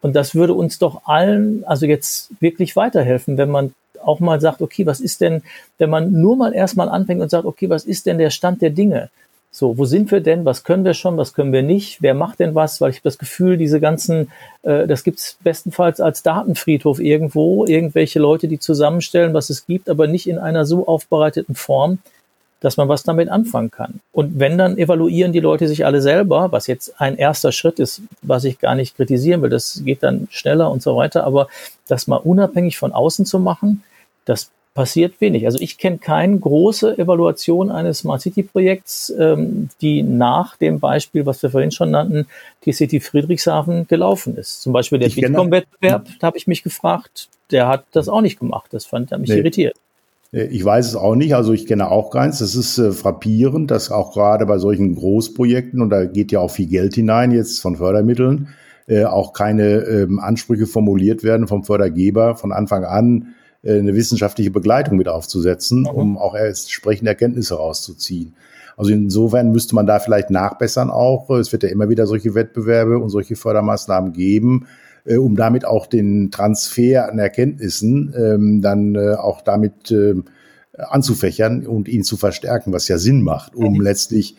Und 0.02 0.16
das 0.16 0.34
würde 0.34 0.54
uns 0.54 0.78
doch 0.78 1.02
allen, 1.04 1.64
also 1.64 1.86
jetzt 1.86 2.30
wirklich 2.40 2.74
weiterhelfen, 2.74 3.36
wenn 3.36 3.50
man 3.50 3.74
auch 4.02 4.18
mal 4.18 4.40
sagt, 4.40 4.62
okay, 4.62 4.86
was 4.86 5.00
ist 5.00 5.20
denn, 5.20 5.42
wenn 5.78 5.90
man 5.90 6.12
nur 6.12 6.36
mal 6.36 6.54
erstmal 6.54 6.88
anfängt 6.88 7.20
und 7.20 7.30
sagt, 7.30 7.44
okay, 7.44 7.68
was 7.68 7.84
ist 7.84 8.06
denn 8.06 8.18
der 8.18 8.30
Stand 8.30 8.62
der 8.62 8.70
Dinge? 8.70 9.10
So, 9.52 9.76
wo 9.76 9.84
sind 9.84 10.12
wir 10.12 10.20
denn? 10.20 10.44
Was 10.44 10.62
können 10.62 10.84
wir 10.84 10.94
schon? 10.94 11.16
Was 11.16 11.34
können 11.34 11.52
wir 11.52 11.62
nicht? 11.62 12.02
Wer 12.02 12.14
macht 12.14 12.38
denn 12.38 12.54
was? 12.54 12.80
Weil 12.80 12.90
ich 12.90 12.96
habe 12.96 13.04
das 13.04 13.18
Gefühl, 13.18 13.56
diese 13.56 13.80
ganzen, 13.80 14.30
äh, 14.62 14.86
das 14.86 15.02
gibt's 15.02 15.38
bestenfalls 15.42 16.00
als 16.00 16.22
Datenfriedhof 16.22 17.00
irgendwo, 17.00 17.66
irgendwelche 17.66 18.20
Leute, 18.20 18.46
die 18.46 18.60
zusammenstellen, 18.60 19.34
was 19.34 19.50
es 19.50 19.66
gibt, 19.66 19.88
aber 19.88 20.06
nicht 20.06 20.28
in 20.28 20.38
einer 20.38 20.64
so 20.66 20.86
aufbereiteten 20.86 21.56
Form, 21.56 21.98
dass 22.60 22.76
man 22.76 22.88
was 22.88 23.02
damit 23.02 23.28
anfangen 23.28 23.72
kann. 23.72 24.00
Und 24.12 24.38
wenn, 24.38 24.56
dann 24.56 24.78
evaluieren 24.78 25.32
die 25.32 25.40
Leute 25.40 25.66
sich 25.66 25.84
alle 25.84 26.00
selber, 26.00 26.52
was 26.52 26.68
jetzt 26.68 27.00
ein 27.00 27.16
erster 27.16 27.50
Schritt 27.50 27.80
ist, 27.80 28.02
was 28.22 28.44
ich 28.44 28.60
gar 28.60 28.76
nicht 28.76 28.96
kritisieren 28.96 29.42
will, 29.42 29.50
das 29.50 29.82
geht 29.84 30.02
dann 30.02 30.28
schneller 30.30 30.70
und 30.70 30.82
so 30.82 30.94
weiter, 30.94 31.24
aber 31.24 31.48
das 31.88 32.06
mal 32.06 32.18
unabhängig 32.18 32.78
von 32.78 32.92
außen 32.92 33.24
zu 33.24 33.40
machen, 33.40 33.82
das 34.26 34.50
passiert 34.74 35.20
wenig. 35.20 35.46
Also 35.46 35.58
ich 35.60 35.78
kenne 35.78 35.98
keine 35.98 36.38
große 36.38 36.96
Evaluation 36.96 37.70
eines 37.70 37.98
Smart 37.98 38.22
City 38.22 38.42
Projekts, 38.42 39.12
ähm, 39.18 39.68
die 39.80 40.02
nach 40.02 40.56
dem 40.56 40.78
Beispiel, 40.78 41.26
was 41.26 41.42
wir 41.42 41.50
vorhin 41.50 41.72
schon 41.72 41.90
nannten, 41.90 42.26
die 42.64 42.72
City 42.72 43.00
Friedrichshafen 43.00 43.88
gelaufen 43.88 44.36
ist. 44.36 44.62
Zum 44.62 44.72
Beispiel 44.72 44.98
der 44.98 45.08
Bitkom-Wettbewerb, 45.08 46.06
da 46.20 46.26
habe 46.28 46.38
ich 46.38 46.46
mich 46.46 46.62
gefragt, 46.62 47.28
der 47.50 47.66
hat 47.66 47.84
das 47.92 48.08
auch 48.08 48.20
nicht 48.20 48.38
gemacht. 48.38 48.68
Das 48.70 48.86
fand 48.86 49.10
er 49.10 49.18
mich 49.18 49.30
nee. 49.30 49.38
irritiert. 49.38 49.76
Ich 50.32 50.64
weiß 50.64 50.86
es 50.86 50.94
auch 50.94 51.16
nicht, 51.16 51.34
also 51.34 51.52
ich 51.52 51.66
kenne 51.66 51.90
auch 51.90 52.10
keins. 52.10 52.38
Das 52.38 52.54
ist 52.54 52.78
äh, 52.78 52.92
frappierend, 52.92 53.72
dass 53.72 53.90
auch 53.90 54.12
gerade 54.12 54.46
bei 54.46 54.58
solchen 54.58 54.94
Großprojekten, 54.94 55.82
und 55.82 55.90
da 55.90 56.04
geht 56.04 56.30
ja 56.30 56.38
auch 56.38 56.52
viel 56.52 56.68
Geld 56.68 56.94
hinein 56.94 57.32
jetzt 57.32 57.60
von 57.60 57.74
Fördermitteln, 57.74 58.50
äh, 58.86 59.04
auch 59.04 59.32
keine 59.32 59.78
ähm, 59.80 60.20
Ansprüche 60.20 60.66
formuliert 60.66 61.24
werden 61.24 61.48
vom 61.48 61.64
Fördergeber 61.64 62.36
von 62.36 62.52
Anfang 62.52 62.84
an 62.84 63.34
eine 63.64 63.94
wissenschaftliche 63.94 64.50
Begleitung 64.50 64.96
mit 64.96 65.08
aufzusetzen, 65.08 65.80
mhm. 65.80 65.88
um 65.88 66.18
auch 66.18 66.34
entsprechende 66.34 67.10
Erkenntnisse 67.10 67.54
rauszuziehen. 67.54 68.34
Also 68.76 68.92
insofern 68.92 69.52
müsste 69.52 69.74
man 69.74 69.86
da 69.86 69.98
vielleicht 69.98 70.30
nachbessern 70.30 70.90
auch. 70.90 71.28
Es 71.30 71.52
wird 71.52 71.64
ja 71.64 71.68
immer 71.68 71.90
wieder 71.90 72.06
solche 72.06 72.34
Wettbewerbe 72.34 72.98
und 72.98 73.10
solche 73.10 73.36
Fördermaßnahmen 73.36 74.12
geben, 74.12 74.66
äh, 75.04 75.16
um 75.16 75.36
damit 75.36 75.66
auch 75.66 75.86
den 75.86 76.30
Transfer 76.30 77.10
an 77.10 77.18
Erkenntnissen 77.18 78.14
ähm, 78.16 78.62
dann 78.62 78.94
äh, 78.94 79.14
auch 79.14 79.42
damit 79.42 79.90
äh, 79.90 80.14
anzufächern 80.72 81.66
und 81.66 81.88
ihn 81.88 82.04
zu 82.04 82.16
verstärken, 82.16 82.72
was 82.72 82.88
ja 82.88 82.96
Sinn 82.96 83.22
macht, 83.22 83.54
um 83.54 83.74
mhm. 83.74 83.80
letztlich 83.82 84.36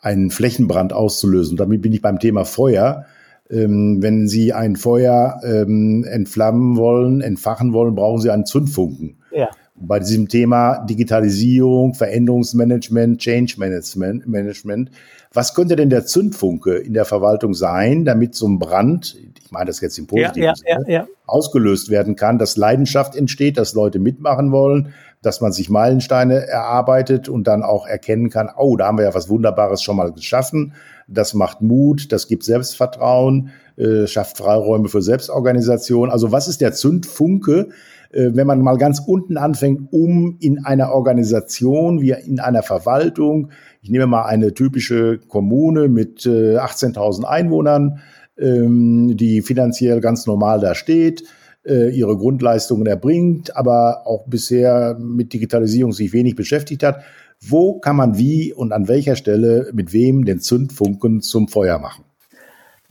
einen 0.00 0.30
Flächenbrand 0.30 0.92
auszulösen. 0.92 1.52
Und 1.52 1.60
damit 1.60 1.82
bin 1.82 1.92
ich 1.92 2.00
beim 2.00 2.18
Thema 2.18 2.44
Feuer. 2.44 3.04
Ähm, 3.52 3.98
wenn 4.00 4.28
Sie 4.28 4.52
ein 4.52 4.76
Feuer 4.76 5.40
ähm, 5.44 6.04
entflammen 6.08 6.76
wollen, 6.76 7.20
entfachen 7.20 7.74
wollen, 7.74 7.94
brauchen 7.94 8.20
Sie 8.20 8.30
einen 8.30 8.46
Zündfunken. 8.46 9.18
Ja. 9.30 9.50
Bei 9.74 9.98
diesem 9.98 10.28
Thema 10.28 10.78
Digitalisierung, 10.86 11.94
Veränderungsmanagement, 11.94 13.20
Change 13.20 13.54
Management, 13.58 14.26
Management, 14.26 14.90
was 15.34 15.54
könnte 15.54 15.76
denn 15.76 15.90
der 15.90 16.04
Zündfunke 16.06 16.76
in 16.76 16.94
der 16.94 17.04
Verwaltung 17.04 17.52
sein, 17.52 18.04
damit 18.04 18.34
so 18.34 18.46
ein 18.46 18.58
Brand, 18.58 19.16
ich 19.42 19.50
meine 19.50 19.66
das 19.66 19.80
jetzt 19.80 19.98
im 19.98 20.06
positiven 20.06 20.42
ja, 20.42 20.54
ja, 20.66 20.80
Sinne, 20.80 21.08
ausgelöst 21.26 21.90
werden 21.90 22.16
kann, 22.16 22.38
dass 22.38 22.56
Leidenschaft 22.56 23.16
entsteht, 23.16 23.58
dass 23.58 23.74
Leute 23.74 23.98
mitmachen 23.98 24.52
wollen, 24.52 24.94
dass 25.22 25.40
man 25.40 25.52
sich 25.52 25.70
Meilensteine 25.70 26.46
erarbeitet 26.46 27.28
und 27.28 27.46
dann 27.46 27.62
auch 27.62 27.86
erkennen 27.86 28.30
kann, 28.30 28.50
oh, 28.56 28.76
da 28.76 28.86
haben 28.86 28.98
wir 28.98 29.04
ja 29.04 29.14
was 29.14 29.28
Wunderbares 29.28 29.82
schon 29.82 29.96
mal 29.96 30.12
geschaffen 30.12 30.74
das 31.08 31.34
macht 31.34 31.60
Mut, 31.62 32.12
das 32.12 32.28
gibt 32.28 32.44
Selbstvertrauen, 32.44 33.50
äh, 33.76 34.06
schafft 34.06 34.38
Freiräume 34.38 34.88
für 34.88 35.02
Selbstorganisation. 35.02 36.10
Also 36.10 36.32
was 36.32 36.48
ist 36.48 36.60
der 36.60 36.72
Zündfunke, 36.72 37.68
äh, 38.12 38.30
wenn 38.34 38.46
man 38.46 38.60
mal 38.60 38.76
ganz 38.76 39.00
unten 39.00 39.36
anfängt, 39.36 39.92
um 39.92 40.36
in 40.40 40.64
einer 40.64 40.92
Organisation 40.92 42.00
wie 42.00 42.10
in 42.10 42.40
einer 42.40 42.62
Verwaltung, 42.62 43.50
ich 43.80 43.90
nehme 43.90 44.06
mal 44.06 44.24
eine 44.24 44.54
typische 44.54 45.18
Kommune 45.18 45.88
mit 45.88 46.26
äh, 46.26 46.56
18.000 46.58 47.24
Einwohnern, 47.24 48.00
ähm, 48.38 49.16
die 49.16 49.42
finanziell 49.42 50.00
ganz 50.00 50.26
normal 50.26 50.60
da 50.60 50.74
steht, 50.74 51.24
äh, 51.64 51.90
ihre 51.90 52.16
Grundleistungen 52.16 52.86
erbringt, 52.86 53.56
aber 53.56 54.06
auch 54.06 54.26
bisher 54.26 54.96
mit 54.98 55.32
Digitalisierung 55.32 55.92
sich 55.92 56.12
wenig 56.12 56.36
beschäftigt 56.36 56.82
hat. 56.82 57.02
Wo 57.44 57.78
kann 57.78 57.96
man 57.96 58.18
wie 58.18 58.52
und 58.52 58.72
an 58.72 58.88
welcher 58.88 59.16
Stelle 59.16 59.70
mit 59.72 59.92
wem 59.92 60.24
den 60.24 60.40
Zündfunken 60.40 61.22
zum 61.22 61.48
Feuer 61.48 61.78
machen? 61.78 62.04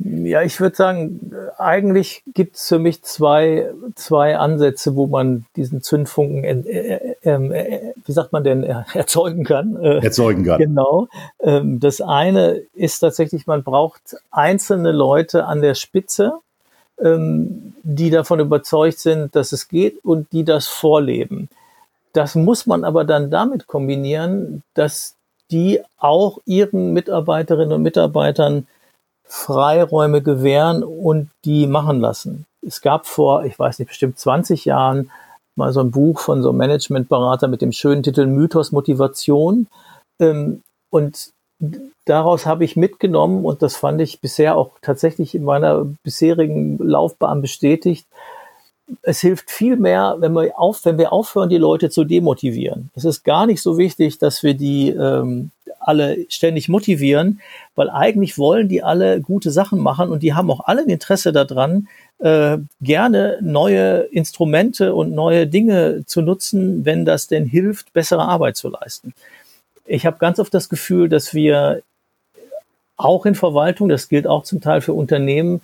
Ja, 0.04 0.42
ich 0.42 0.60
würde 0.60 0.76
sagen, 0.76 1.32
eigentlich 1.58 2.24
gibt 2.34 2.56
es 2.56 2.68
für 2.68 2.80
mich 2.80 3.04
zwei, 3.04 3.70
zwei 3.94 4.36
Ansätze, 4.38 4.96
wo 4.96 5.06
man 5.06 5.46
diesen 5.56 5.84
Zündfunken, 5.84 6.44
äh, 6.44 6.96
äh, 6.96 7.16
ähm, 7.24 7.52
äh, 7.52 7.94
wie 8.06 8.12
sagt 8.12 8.34
man 8.34 8.44
denn, 8.44 8.64
erzeugen 8.94 9.44
kann. 9.44 9.76
Erzeugen 9.76 10.44
kann. 10.44 10.58
Genau. 10.58 11.08
Ähm, 11.40 11.80
das 11.80 12.02
eine 12.02 12.62
ist 12.74 13.00
tatsächlich, 13.00 13.46
man 13.46 13.64
braucht 13.64 14.18
einzelne 14.32 14.92
Leute 14.92 15.46
an 15.46 15.62
der 15.62 15.76
Spitze, 15.76 16.34
ähm, 17.00 17.74
die 17.84 18.10
davon 18.10 18.40
überzeugt 18.40 19.00
sind, 19.00 19.36
dass 19.36 19.52
es 19.52 19.68
geht 19.68 20.04
und 20.04 20.32
die 20.32 20.44
das 20.44 20.68
vorleben. 20.68 21.48
Das 22.14 22.36
muss 22.36 22.66
man 22.66 22.84
aber 22.84 23.06
dann 23.06 23.32
damit 23.32 23.68
kombinieren, 23.68 24.64
dass 24.74 25.16
die 25.50 25.82
auch 25.98 26.40
ihren 26.46 26.94
Mitarbeiterinnen 26.94 27.74
und 27.74 27.82
Mitarbeitern 27.82 28.68
Freiräume 29.26 30.22
gewähren 30.22 30.84
und 30.84 31.30
die 31.46 31.68
machen 31.68 32.02
lassen. 32.02 32.46
Es 32.66 32.82
gab 32.82 33.08
vor, 33.08 33.46
ich 33.46 33.58
weiß 33.58 33.80
nicht, 33.80 33.88
bestimmt 33.88 34.20
20 34.20 34.66
Jahren 34.66 35.10
mal 35.56 35.72
so 35.74 35.80
ein 35.80 35.92
Buch 35.92 36.20
von 36.20 36.42
so 36.42 36.50
einem 36.50 36.58
Managementberater 36.58 37.48
mit 37.48 37.62
dem 37.62 37.72
schönen 37.72 38.04
Titel 38.04 38.26
Mythos 38.26 38.72
Motivation. 38.72 39.68
Ähm, 40.20 40.62
und 40.90 41.32
daraus 42.06 42.46
habe 42.46 42.66
ich 42.66 42.76
mitgenommen, 42.76 43.46
und 43.46 43.62
das 43.62 43.78
fand 43.78 44.02
ich 44.02 44.20
bisher 44.20 44.58
auch 44.58 44.72
tatsächlich 44.82 45.36
in 45.36 45.44
meiner 45.44 45.86
bisherigen 46.04 46.78
Laufbahn 46.78 47.42
bestätigt, 47.42 48.06
es 49.02 49.22
hilft 49.22 49.50
viel 49.50 49.78
mehr, 49.78 50.18
wenn 50.20 50.34
wir, 50.34 50.58
auf, 50.60 50.86
wenn 50.86 50.98
wir 50.98 51.14
aufhören, 51.14 51.50
die 51.50 51.58
Leute 51.58 51.90
zu 51.90 52.04
demotivieren. 52.04 52.90
Es 52.96 53.06
ist 53.06 53.24
gar 53.24 53.46
nicht 53.46 53.62
so 53.62 53.78
wichtig, 53.78 54.18
dass 54.18 54.44
wir 54.44 54.54
die 54.54 54.90
ähm, 54.90 55.52
alle 55.80 56.26
ständig 56.30 56.70
motivieren, 56.70 57.42
weil 57.76 57.90
eigentlich 57.90 58.38
wollen 58.38 58.70
die 58.70 58.84
alle 58.84 59.22
gute 59.22 59.52
Sachen 59.52 59.80
machen 59.80 60.10
und 60.10 60.24
die 60.24 60.34
haben 60.34 60.52
auch 60.52 60.62
alle 60.66 60.82
ein 60.82 60.90
Interesse 60.90 61.32
daran, 61.32 61.88
äh, 62.20 62.58
gerne 62.82 63.40
neue 63.42 64.02
Instrumente 64.12 64.94
und 64.94 65.14
neue 65.14 65.48
Dinge 65.48 66.04
zu 66.06 66.22
nutzen, 66.22 66.86
wenn 66.86 67.06
das 67.06 67.28
denn 67.28 67.46
hilft, 67.46 67.94
bessere 67.94 68.28
Arbeit 68.28 68.58
zu 68.58 68.70
leisten. 68.70 69.14
Ich 69.86 70.06
habe 70.06 70.20
ganz 70.20 70.40
oft 70.40 70.54
das 70.54 70.70
Gefühl, 70.70 71.10
dass 71.10 71.34
wir 71.34 71.82
auch 72.96 73.26
in 73.26 73.36
Verwaltung, 73.36 73.90
das 73.90 74.08
gilt 74.08 74.28
auch 74.28 74.44
zum 74.44 74.62
Teil 74.62 74.82
für 74.82 74.94
Unternehmen, 74.94 75.62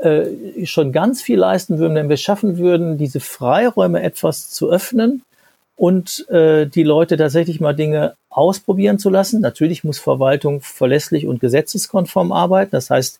äh, 0.00 0.64
schon 0.66 0.92
ganz 0.92 1.22
viel 1.22 1.38
leisten 1.38 1.78
würden, 1.78 1.94
wenn 1.94 2.08
wir 2.08 2.16
schaffen 2.16 2.58
würden, 2.58 2.98
diese 2.98 3.20
Freiräume 3.20 4.02
etwas 4.02 4.50
zu 4.50 4.70
öffnen 4.70 5.22
und 5.76 6.28
äh, 6.28 6.66
die 6.66 6.82
Leute 6.82 7.16
tatsächlich 7.16 7.60
mal 7.60 7.74
Dinge 7.74 8.14
ausprobieren 8.30 8.98
zu 8.98 9.10
lassen. 9.10 9.40
Natürlich 9.40 9.84
muss 9.84 9.98
Verwaltung 9.98 10.60
verlässlich 10.60 11.26
und 11.26 11.40
gesetzeskonform 11.40 12.32
arbeiten. 12.32 12.72
Das 12.72 12.90
heißt, 12.90 13.18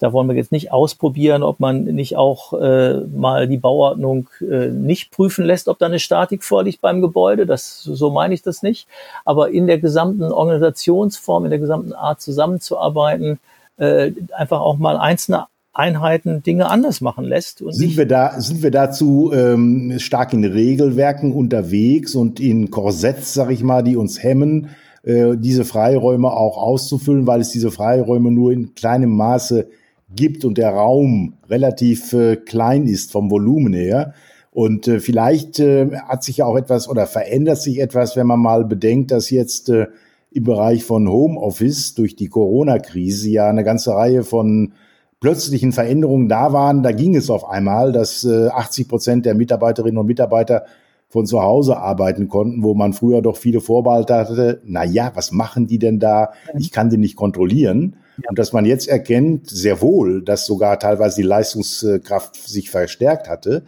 da 0.00 0.12
wollen 0.12 0.28
wir 0.28 0.36
jetzt 0.36 0.52
nicht 0.52 0.70
ausprobieren, 0.70 1.42
ob 1.42 1.58
man 1.58 1.82
nicht 1.84 2.16
auch 2.16 2.52
äh, 2.52 2.98
mal 3.00 3.48
die 3.48 3.56
Bauordnung 3.56 4.28
äh, 4.40 4.68
nicht 4.68 5.10
prüfen 5.10 5.44
lässt, 5.44 5.66
ob 5.66 5.78
da 5.78 5.86
eine 5.86 5.98
Statik 5.98 6.44
vorliegt 6.44 6.80
beim 6.80 7.00
Gebäude. 7.00 7.46
Das, 7.46 7.82
so 7.82 8.10
meine 8.10 8.32
ich 8.32 8.42
das 8.42 8.62
nicht. 8.62 8.86
Aber 9.24 9.50
in 9.50 9.66
der 9.66 9.78
gesamten 9.78 10.30
Organisationsform, 10.30 11.44
in 11.44 11.50
der 11.50 11.58
gesamten 11.58 11.92
Art 11.92 12.20
zusammenzuarbeiten, 12.20 13.40
äh, 13.78 14.12
einfach 14.36 14.60
auch 14.60 14.78
mal 14.78 14.96
einzelne 14.96 15.46
Einheiten 15.72 16.42
Dinge 16.42 16.68
anders 16.68 17.00
machen 17.00 17.24
lässt. 17.24 17.62
sind, 17.70 17.96
wir 17.96 18.06
da, 18.06 18.40
sind 18.40 18.62
wir 18.62 18.70
dazu 18.70 19.32
ähm, 19.32 19.94
stark 19.98 20.32
in 20.32 20.44
Regelwerken 20.44 21.32
unterwegs 21.32 22.14
und 22.14 22.40
in 22.40 22.70
Korsetts, 22.70 23.34
sag 23.34 23.50
ich 23.50 23.62
mal, 23.62 23.82
die 23.82 23.96
uns 23.96 24.22
hemmen, 24.22 24.70
äh, 25.04 25.36
diese 25.36 25.64
Freiräume 25.64 26.32
auch 26.32 26.56
auszufüllen, 26.56 27.26
weil 27.26 27.40
es 27.40 27.50
diese 27.50 27.70
Freiräume 27.70 28.30
nur 28.30 28.52
in 28.52 28.74
kleinem 28.74 29.10
Maße 29.10 29.68
gibt 30.14 30.44
und 30.44 30.58
der 30.58 30.70
Raum 30.70 31.34
relativ 31.48 32.12
äh, 32.12 32.36
klein 32.36 32.86
ist 32.86 33.12
vom 33.12 33.30
Volumen 33.30 33.72
her. 33.72 34.14
Und 34.50 34.88
äh, 34.88 34.98
vielleicht 34.98 35.60
äh, 35.60 35.90
hat 36.08 36.24
sich 36.24 36.38
ja 36.38 36.46
auch 36.46 36.56
etwas 36.56 36.88
oder 36.88 37.06
verändert 37.06 37.62
sich 37.62 37.80
etwas, 37.80 38.16
wenn 38.16 38.26
man 38.26 38.40
mal 38.40 38.64
bedenkt, 38.64 39.10
dass 39.10 39.30
jetzt 39.30 39.68
äh, 39.68 39.86
im 40.30 40.44
Bereich 40.44 40.84
von 40.84 41.08
Homeoffice 41.08 41.94
durch 41.94 42.16
die 42.16 42.28
Corona-Krise 42.28 43.30
ja 43.30 43.48
eine 43.48 43.64
ganze 43.64 43.92
Reihe 43.92 44.24
von 44.24 44.72
plötzlichen 45.20 45.72
Veränderungen 45.72 46.28
da 46.28 46.52
waren. 46.52 46.82
Da 46.82 46.92
ging 46.92 47.16
es 47.16 47.30
auf 47.30 47.48
einmal, 47.48 47.92
dass 47.92 48.24
äh, 48.24 48.48
80 48.48 48.88
Prozent 48.88 49.26
der 49.26 49.34
Mitarbeiterinnen 49.34 49.98
und 49.98 50.06
Mitarbeiter 50.06 50.64
von 51.08 51.26
zu 51.26 51.42
Hause 51.42 51.78
arbeiten 51.78 52.28
konnten, 52.28 52.62
wo 52.62 52.74
man 52.74 52.92
früher 52.92 53.22
doch 53.22 53.36
viele 53.36 53.60
Vorbehalte 53.60 54.14
hatte. 54.14 54.60
Na 54.64 54.84
ja, 54.84 55.10
was 55.14 55.32
machen 55.32 55.66
die 55.66 55.78
denn 55.78 55.98
da? 55.98 56.32
Ich 56.58 56.70
kann 56.70 56.90
die 56.90 56.98
nicht 56.98 57.16
kontrollieren. 57.16 57.96
Und 58.28 58.38
dass 58.38 58.52
man 58.52 58.66
jetzt 58.66 58.88
erkennt, 58.88 59.48
sehr 59.48 59.80
wohl, 59.80 60.22
dass 60.22 60.44
sogar 60.44 60.78
teilweise 60.78 61.16
die 61.16 61.26
Leistungskraft 61.26 62.36
sich 62.36 62.70
verstärkt 62.70 63.28
hatte, 63.28 63.62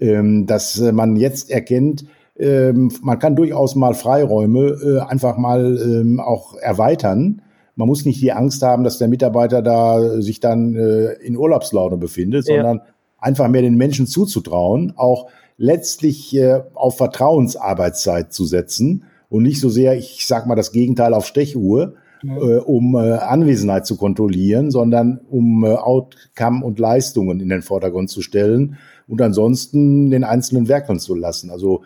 ähm, 0.00 0.46
dass 0.46 0.80
man 0.80 1.16
jetzt 1.16 1.50
erkennt, 1.50 2.06
ähm, 2.38 2.92
man 3.02 3.18
kann 3.18 3.34
durchaus 3.34 3.74
mal 3.74 3.94
Freiräume 3.94 4.60
äh, 4.60 5.00
einfach 5.00 5.36
mal 5.36 5.76
ähm, 5.82 6.20
auch 6.20 6.54
erweitern. 6.56 7.42
Man 7.78 7.86
muss 7.86 8.04
nicht 8.04 8.20
die 8.20 8.32
Angst 8.32 8.62
haben, 8.62 8.82
dass 8.82 8.98
der 8.98 9.06
Mitarbeiter 9.06 9.62
da 9.62 10.20
sich 10.20 10.40
dann 10.40 10.74
äh, 10.74 11.12
in 11.24 11.36
Urlaubslaune 11.36 11.96
befindet, 11.96 12.48
ja. 12.48 12.56
sondern 12.56 12.80
einfach 13.18 13.46
mehr 13.46 13.62
den 13.62 13.76
Menschen 13.76 14.08
zuzutrauen, 14.08 14.94
auch 14.96 15.28
letztlich 15.58 16.36
äh, 16.36 16.62
auf 16.74 16.96
Vertrauensarbeitszeit 16.96 18.32
zu 18.32 18.46
setzen 18.46 19.04
und 19.28 19.44
nicht 19.44 19.60
so 19.60 19.68
sehr, 19.68 19.96
ich 19.96 20.26
sag 20.26 20.46
mal 20.48 20.56
das 20.56 20.72
Gegenteil 20.72 21.14
auf 21.14 21.24
Stechuhr, 21.24 21.94
mhm. 22.20 22.38
äh, 22.38 22.56
um 22.56 22.96
äh, 22.96 23.12
Anwesenheit 23.12 23.86
zu 23.86 23.96
kontrollieren, 23.96 24.72
sondern 24.72 25.20
um 25.30 25.64
äh, 25.64 25.68
Outcome 25.68 26.64
und 26.64 26.80
Leistungen 26.80 27.38
in 27.38 27.48
den 27.48 27.62
Vordergrund 27.62 28.10
zu 28.10 28.22
stellen 28.22 28.76
und 29.06 29.22
ansonsten 29.22 30.10
den 30.10 30.24
Einzelnen 30.24 30.66
werkeln 30.66 30.98
zu 30.98 31.14
lassen. 31.14 31.50
Also 31.50 31.82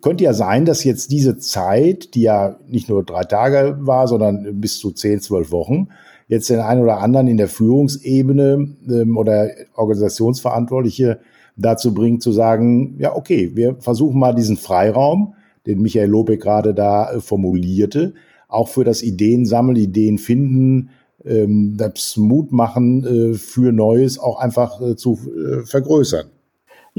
könnte 0.00 0.24
ja 0.24 0.34
sein, 0.34 0.64
dass 0.64 0.84
jetzt 0.84 1.10
diese 1.10 1.38
Zeit, 1.38 2.14
die 2.14 2.22
ja 2.22 2.56
nicht 2.68 2.88
nur 2.88 3.04
drei 3.04 3.24
Tage 3.24 3.78
war, 3.80 4.08
sondern 4.08 4.60
bis 4.60 4.78
zu 4.78 4.90
zehn, 4.90 5.20
zwölf 5.20 5.50
Wochen, 5.50 5.88
jetzt 6.28 6.48
den 6.50 6.60
einen 6.60 6.82
oder 6.82 6.98
anderen 6.98 7.28
in 7.28 7.36
der 7.36 7.48
Führungsebene 7.48 8.68
ähm, 8.88 9.16
oder 9.16 9.50
Organisationsverantwortliche 9.74 11.18
dazu 11.56 11.92
bringt 11.92 12.22
zu 12.22 12.32
sagen, 12.32 12.96
ja, 12.98 13.14
okay, 13.14 13.50
wir 13.54 13.76
versuchen 13.80 14.18
mal 14.18 14.34
diesen 14.34 14.56
Freiraum, 14.56 15.34
den 15.66 15.82
Michael 15.82 16.08
Lobeck 16.08 16.40
gerade 16.40 16.74
da 16.74 17.12
äh, 17.12 17.20
formulierte, 17.20 18.14
auch 18.48 18.68
für 18.68 18.84
das 18.84 19.02
Ideensammeln, 19.02 19.76
Ideen 19.76 20.18
finden, 20.18 20.90
ähm, 21.24 21.76
das 21.76 22.16
Mut 22.16 22.52
machen 22.52 23.04
äh, 23.04 23.34
für 23.34 23.72
Neues 23.72 24.18
auch 24.18 24.38
einfach 24.38 24.80
äh, 24.80 24.96
zu 24.96 25.18
äh, 25.36 25.66
vergrößern. 25.66 26.26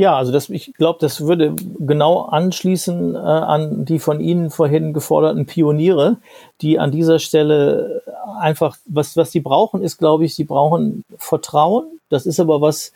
Ja, 0.02 0.18
also 0.18 0.32
das, 0.32 0.50
ich 0.50 0.74
glaube, 0.74 0.98
das 1.00 1.22
würde 1.22 1.56
genau 1.78 2.24
anschließen 2.24 3.14
äh, 3.14 3.20
an 3.20 3.86
die 3.86 4.00
von 4.00 4.20
Ihnen 4.20 4.50
vorhin 4.50 4.94
geforderten 4.94 5.46
Pioniere, 5.46 6.18
die 6.62 6.80
an 6.80 6.90
dieser 6.90 7.20
Stelle 7.20 8.02
einfach, 8.40 8.78
was, 8.86 9.16
was 9.16 9.32
sie 9.32 9.42
brauchen, 9.42 9.84
ist, 9.84 10.00
glaube 10.00 10.26
ich, 10.26 10.34
sie 10.34 10.44
brauchen 10.44 11.04
Vertrauen. 11.20 11.86
Das 12.10 12.26
ist 12.26 12.40
aber 12.40 12.62
was, 12.62 12.94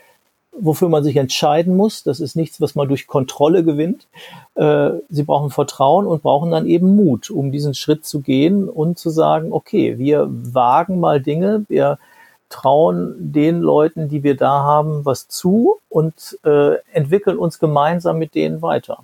wofür 0.52 0.90
man 0.90 1.04
sich 1.04 1.18
entscheiden 1.18 1.78
muss. 1.78 2.02
Das 2.02 2.20
ist 2.20 2.36
nichts, 2.36 2.60
was 2.60 2.74
man 2.74 2.88
durch 2.88 3.06
Kontrolle 3.06 3.64
gewinnt. 3.64 4.08
Äh, 4.56 4.94
sie 5.08 5.22
brauchen 5.22 5.52
Vertrauen 5.52 6.08
und 6.08 6.24
brauchen 6.24 6.50
dann 6.50 6.66
eben 6.66 6.96
Mut, 6.96 7.30
um 7.30 7.52
diesen 7.52 7.76
Schritt 7.76 8.04
zu 8.04 8.22
gehen 8.22 8.68
und 8.68 8.98
zu 8.98 9.12
sagen, 9.12 9.54
okay, 9.54 10.00
wir 10.00 10.28
wagen 10.28 11.00
mal 11.00 11.22
Dinge, 11.22 11.66
wir 11.68 12.00
trauen 12.50 13.16
den 13.18 13.62
Leuten, 13.62 14.08
die 14.10 14.24
wir 14.24 14.36
da 14.36 14.64
haben, 14.64 15.06
was 15.06 15.28
zu 15.28 15.80
und 15.90 16.38
äh, 16.44 16.76
entwickeln 16.94 17.38
uns 17.38 17.60
gemeinsam 17.60 18.18
mit 18.18 18.36
denen 18.36 18.62
weiter. 18.62 19.00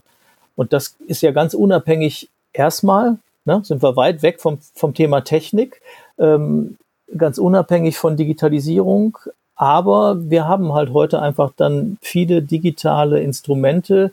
Und 0.56 0.74
das 0.74 0.96
ist 1.08 1.22
ja 1.22 1.32
ganz 1.32 1.54
unabhängig 1.54 2.30
erstmal, 2.54 3.18
ne, 3.46 3.62
sind 3.64 3.82
wir 3.82 3.96
weit 3.96 4.22
weg 4.22 4.42
vom, 4.42 4.60
vom 4.76 4.94
Thema 4.94 5.22
Technik, 5.22 5.82
ähm, 6.20 6.78
ganz 7.18 7.38
unabhängig 7.38 7.98
von 7.98 8.16
Digitalisierung. 8.16 9.18
Aber 9.56 10.30
wir 10.30 10.48
haben 10.48 10.74
halt 10.74 10.92
heute 10.94 11.22
einfach 11.22 11.52
dann 11.56 11.98
viele 12.02 12.42
digitale 12.42 13.22
Instrumente, 13.22 14.12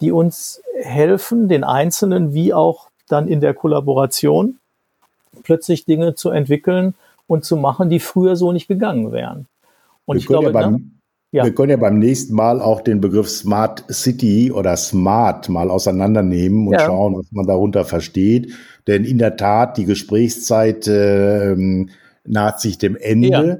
die 0.00 0.12
uns 0.12 0.62
helfen, 0.80 1.48
den 1.48 1.64
Einzelnen 1.64 2.32
wie 2.32 2.54
auch 2.54 2.88
dann 3.08 3.28
in 3.28 3.40
der 3.40 3.54
Kollaboration 3.54 4.58
plötzlich 5.42 5.84
Dinge 5.84 6.14
zu 6.14 6.30
entwickeln, 6.30 6.94
und 7.28 7.44
zu 7.44 7.56
machen, 7.56 7.90
die 7.90 8.00
früher 8.00 8.34
so 8.34 8.50
nicht 8.50 8.66
gegangen 8.66 9.12
wären. 9.12 9.46
Und 10.06 10.16
wir 10.16 10.20
ich 10.20 10.26
glaube, 10.26 10.46
ja 10.46 10.52
beim, 10.52 10.72
ne? 10.72 10.80
ja. 11.30 11.44
wir 11.44 11.54
können 11.54 11.70
ja 11.70 11.76
beim 11.76 12.00
nächsten 12.00 12.34
Mal 12.34 12.60
auch 12.60 12.80
den 12.80 13.00
Begriff 13.00 13.28
Smart 13.28 13.84
City 13.92 14.50
oder 14.50 14.76
Smart 14.76 15.48
mal 15.48 15.70
auseinandernehmen 15.70 16.66
und 16.66 16.72
ja. 16.72 16.86
schauen, 16.86 17.16
was 17.16 17.30
man 17.30 17.46
darunter 17.46 17.84
versteht. 17.84 18.52
Denn 18.88 19.04
in 19.04 19.18
der 19.18 19.36
Tat, 19.36 19.76
die 19.76 19.84
Gesprächszeit 19.84 20.88
äh, 20.88 21.54
naht 22.24 22.60
sich 22.60 22.78
dem 22.78 22.96
Ende. 22.96 23.28
Ja. 23.28 23.58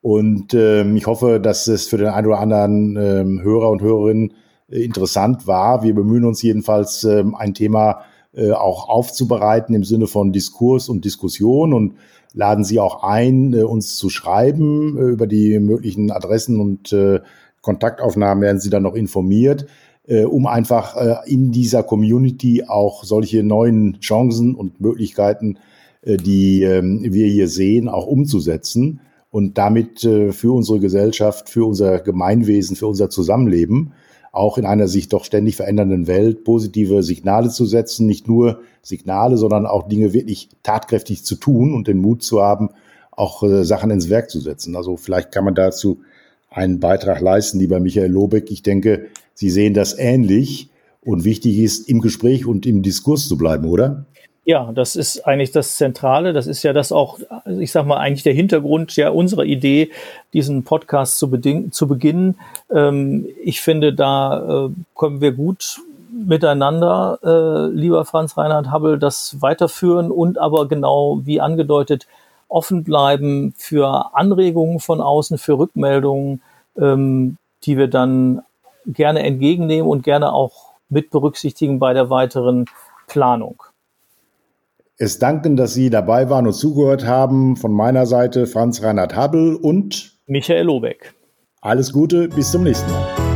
Und 0.00 0.54
äh, 0.54 0.88
ich 0.92 1.06
hoffe, 1.06 1.40
dass 1.40 1.66
es 1.66 1.88
für 1.88 1.98
den 1.98 2.06
einen 2.06 2.28
oder 2.28 2.38
anderen 2.38 2.96
äh, 2.96 3.42
Hörer 3.42 3.70
und 3.70 3.82
Hörerinnen 3.82 4.32
äh, 4.68 4.84
interessant 4.84 5.48
war. 5.48 5.82
Wir 5.82 5.94
bemühen 5.94 6.24
uns 6.24 6.40
jedenfalls, 6.40 7.02
äh, 7.02 7.24
ein 7.36 7.52
Thema 7.52 8.02
äh, 8.32 8.52
auch 8.52 8.88
aufzubereiten 8.88 9.74
im 9.74 9.82
Sinne 9.82 10.06
von 10.06 10.32
Diskurs 10.32 10.88
und 10.88 11.04
Diskussion 11.04 11.72
und 11.74 11.94
laden 12.38 12.62
Sie 12.62 12.78
auch 12.78 13.02
ein, 13.02 13.52
äh, 13.52 13.64
uns 13.64 13.96
zu 13.96 14.10
schreiben. 14.10 14.96
Äh, 14.96 15.10
über 15.10 15.26
die 15.26 15.58
möglichen 15.58 16.12
Adressen 16.12 16.60
und 16.60 16.92
äh, 16.92 17.18
Kontaktaufnahmen 17.60 18.40
werden 18.40 18.60
Sie 18.60 18.70
dann 18.70 18.84
noch 18.84 18.94
informiert, 18.94 19.66
um 20.30 20.46
einfach 20.46 20.96
in 21.26 21.52
dieser 21.52 21.82
Community 21.82 22.64
auch 22.66 23.04
solche 23.04 23.42
neuen 23.42 24.00
Chancen 24.00 24.54
und 24.54 24.80
Möglichkeiten, 24.80 25.58
die 26.02 26.62
ähm, 26.62 27.00
wir 27.02 27.26
hier 27.26 27.46
sehen, 27.46 27.88
auch 27.88 28.06
umzusetzen 28.06 29.00
und 29.30 29.58
damit 29.58 30.00
für 30.00 30.54
unsere 30.54 30.80
Gesellschaft, 30.80 31.50
für 31.50 31.66
unser 31.66 31.98
Gemeinwesen, 31.98 32.74
für 32.74 32.86
unser 32.86 33.10
Zusammenleben 33.10 33.92
auch 34.32 34.58
in 34.58 34.66
einer 34.66 34.88
sich 34.88 35.08
doch 35.08 35.24
ständig 35.24 35.56
verändernden 35.56 36.06
Welt 36.06 36.44
positive 36.44 37.02
Signale 37.02 37.50
zu 37.50 37.66
setzen, 37.66 38.06
nicht 38.06 38.28
nur 38.28 38.60
Signale, 38.82 39.36
sondern 39.36 39.66
auch 39.66 39.88
Dinge 39.88 40.12
wirklich 40.12 40.48
tatkräftig 40.62 41.24
zu 41.24 41.34
tun 41.36 41.74
und 41.74 41.88
den 41.88 41.98
Mut 41.98 42.22
zu 42.22 42.40
haben, 42.42 42.70
auch 43.10 43.42
äh, 43.42 43.64
Sachen 43.64 43.90
ins 43.90 44.08
Werk 44.08 44.30
zu 44.30 44.40
setzen. 44.40 44.76
Also 44.76 44.96
vielleicht 44.96 45.32
kann 45.32 45.44
man 45.44 45.54
dazu 45.54 46.00
einen 46.50 46.80
Beitrag 46.80 47.20
leisten, 47.20 47.58
lieber 47.58 47.80
Michael 47.80 48.10
Lobeck. 48.10 48.50
Ich 48.50 48.62
denke, 48.62 49.06
Sie 49.34 49.50
sehen 49.50 49.74
das 49.74 49.98
ähnlich 49.98 50.70
und 51.04 51.24
wichtig 51.24 51.58
ist, 51.58 51.88
im 51.88 52.00
Gespräch 52.00 52.46
und 52.46 52.66
im 52.66 52.82
Diskurs 52.82 53.28
zu 53.28 53.38
bleiben, 53.38 53.66
oder? 53.66 54.06
Ja, 54.48 54.72
das 54.72 54.96
ist 54.96 55.26
eigentlich 55.26 55.52
das 55.52 55.76
Zentrale. 55.76 56.32
Das 56.32 56.46
ist 56.46 56.62
ja 56.62 56.72
das 56.72 56.90
auch, 56.90 57.18
ich 57.60 57.70
sag 57.70 57.84
mal, 57.84 57.98
eigentlich 57.98 58.22
der 58.22 58.32
Hintergrund 58.32 58.96
ja 58.96 59.10
unserer 59.10 59.44
Idee, 59.44 59.90
diesen 60.32 60.64
Podcast 60.64 61.18
zu, 61.18 61.30
zu 61.70 61.86
beginnen. 61.86 62.38
Ähm, 62.70 63.26
ich 63.44 63.60
finde, 63.60 63.92
da 63.92 64.68
äh, 64.68 64.70
können 64.96 65.20
wir 65.20 65.32
gut 65.32 65.82
miteinander, 66.10 67.18
äh, 67.22 67.76
lieber 67.76 68.06
Franz 68.06 68.38
Reinhard 68.38 68.70
Habbel, 68.70 68.98
das 68.98 69.36
weiterführen 69.42 70.10
und 70.10 70.38
aber 70.38 70.66
genau 70.66 71.20
wie 71.24 71.42
angedeutet 71.42 72.06
offen 72.48 72.84
bleiben 72.84 73.52
für 73.58 74.16
Anregungen 74.16 74.80
von 74.80 75.02
außen, 75.02 75.36
für 75.36 75.58
Rückmeldungen, 75.58 76.40
ähm, 76.78 77.36
die 77.64 77.76
wir 77.76 77.88
dann 77.88 78.40
gerne 78.86 79.24
entgegennehmen 79.24 79.90
und 79.90 80.04
gerne 80.04 80.32
auch 80.32 80.72
mit 80.88 81.10
berücksichtigen 81.10 81.78
bei 81.78 81.92
der 81.92 82.08
weiteren 82.08 82.64
Planung. 83.08 83.62
Es 85.00 85.20
danken, 85.20 85.54
dass 85.54 85.74
Sie 85.74 85.90
dabei 85.90 86.28
waren 86.28 86.48
und 86.48 86.54
zugehört 86.54 87.06
haben. 87.06 87.54
Von 87.56 87.72
meiner 87.72 88.04
Seite 88.04 88.48
Franz 88.48 88.82
Reinhard 88.82 89.14
Habel 89.14 89.54
und 89.54 90.18
Michael 90.26 90.64
Lobeck. 90.64 91.14
Alles 91.60 91.92
Gute, 91.92 92.28
bis 92.28 92.50
zum 92.50 92.64
nächsten 92.64 92.90
Mal. 92.90 93.27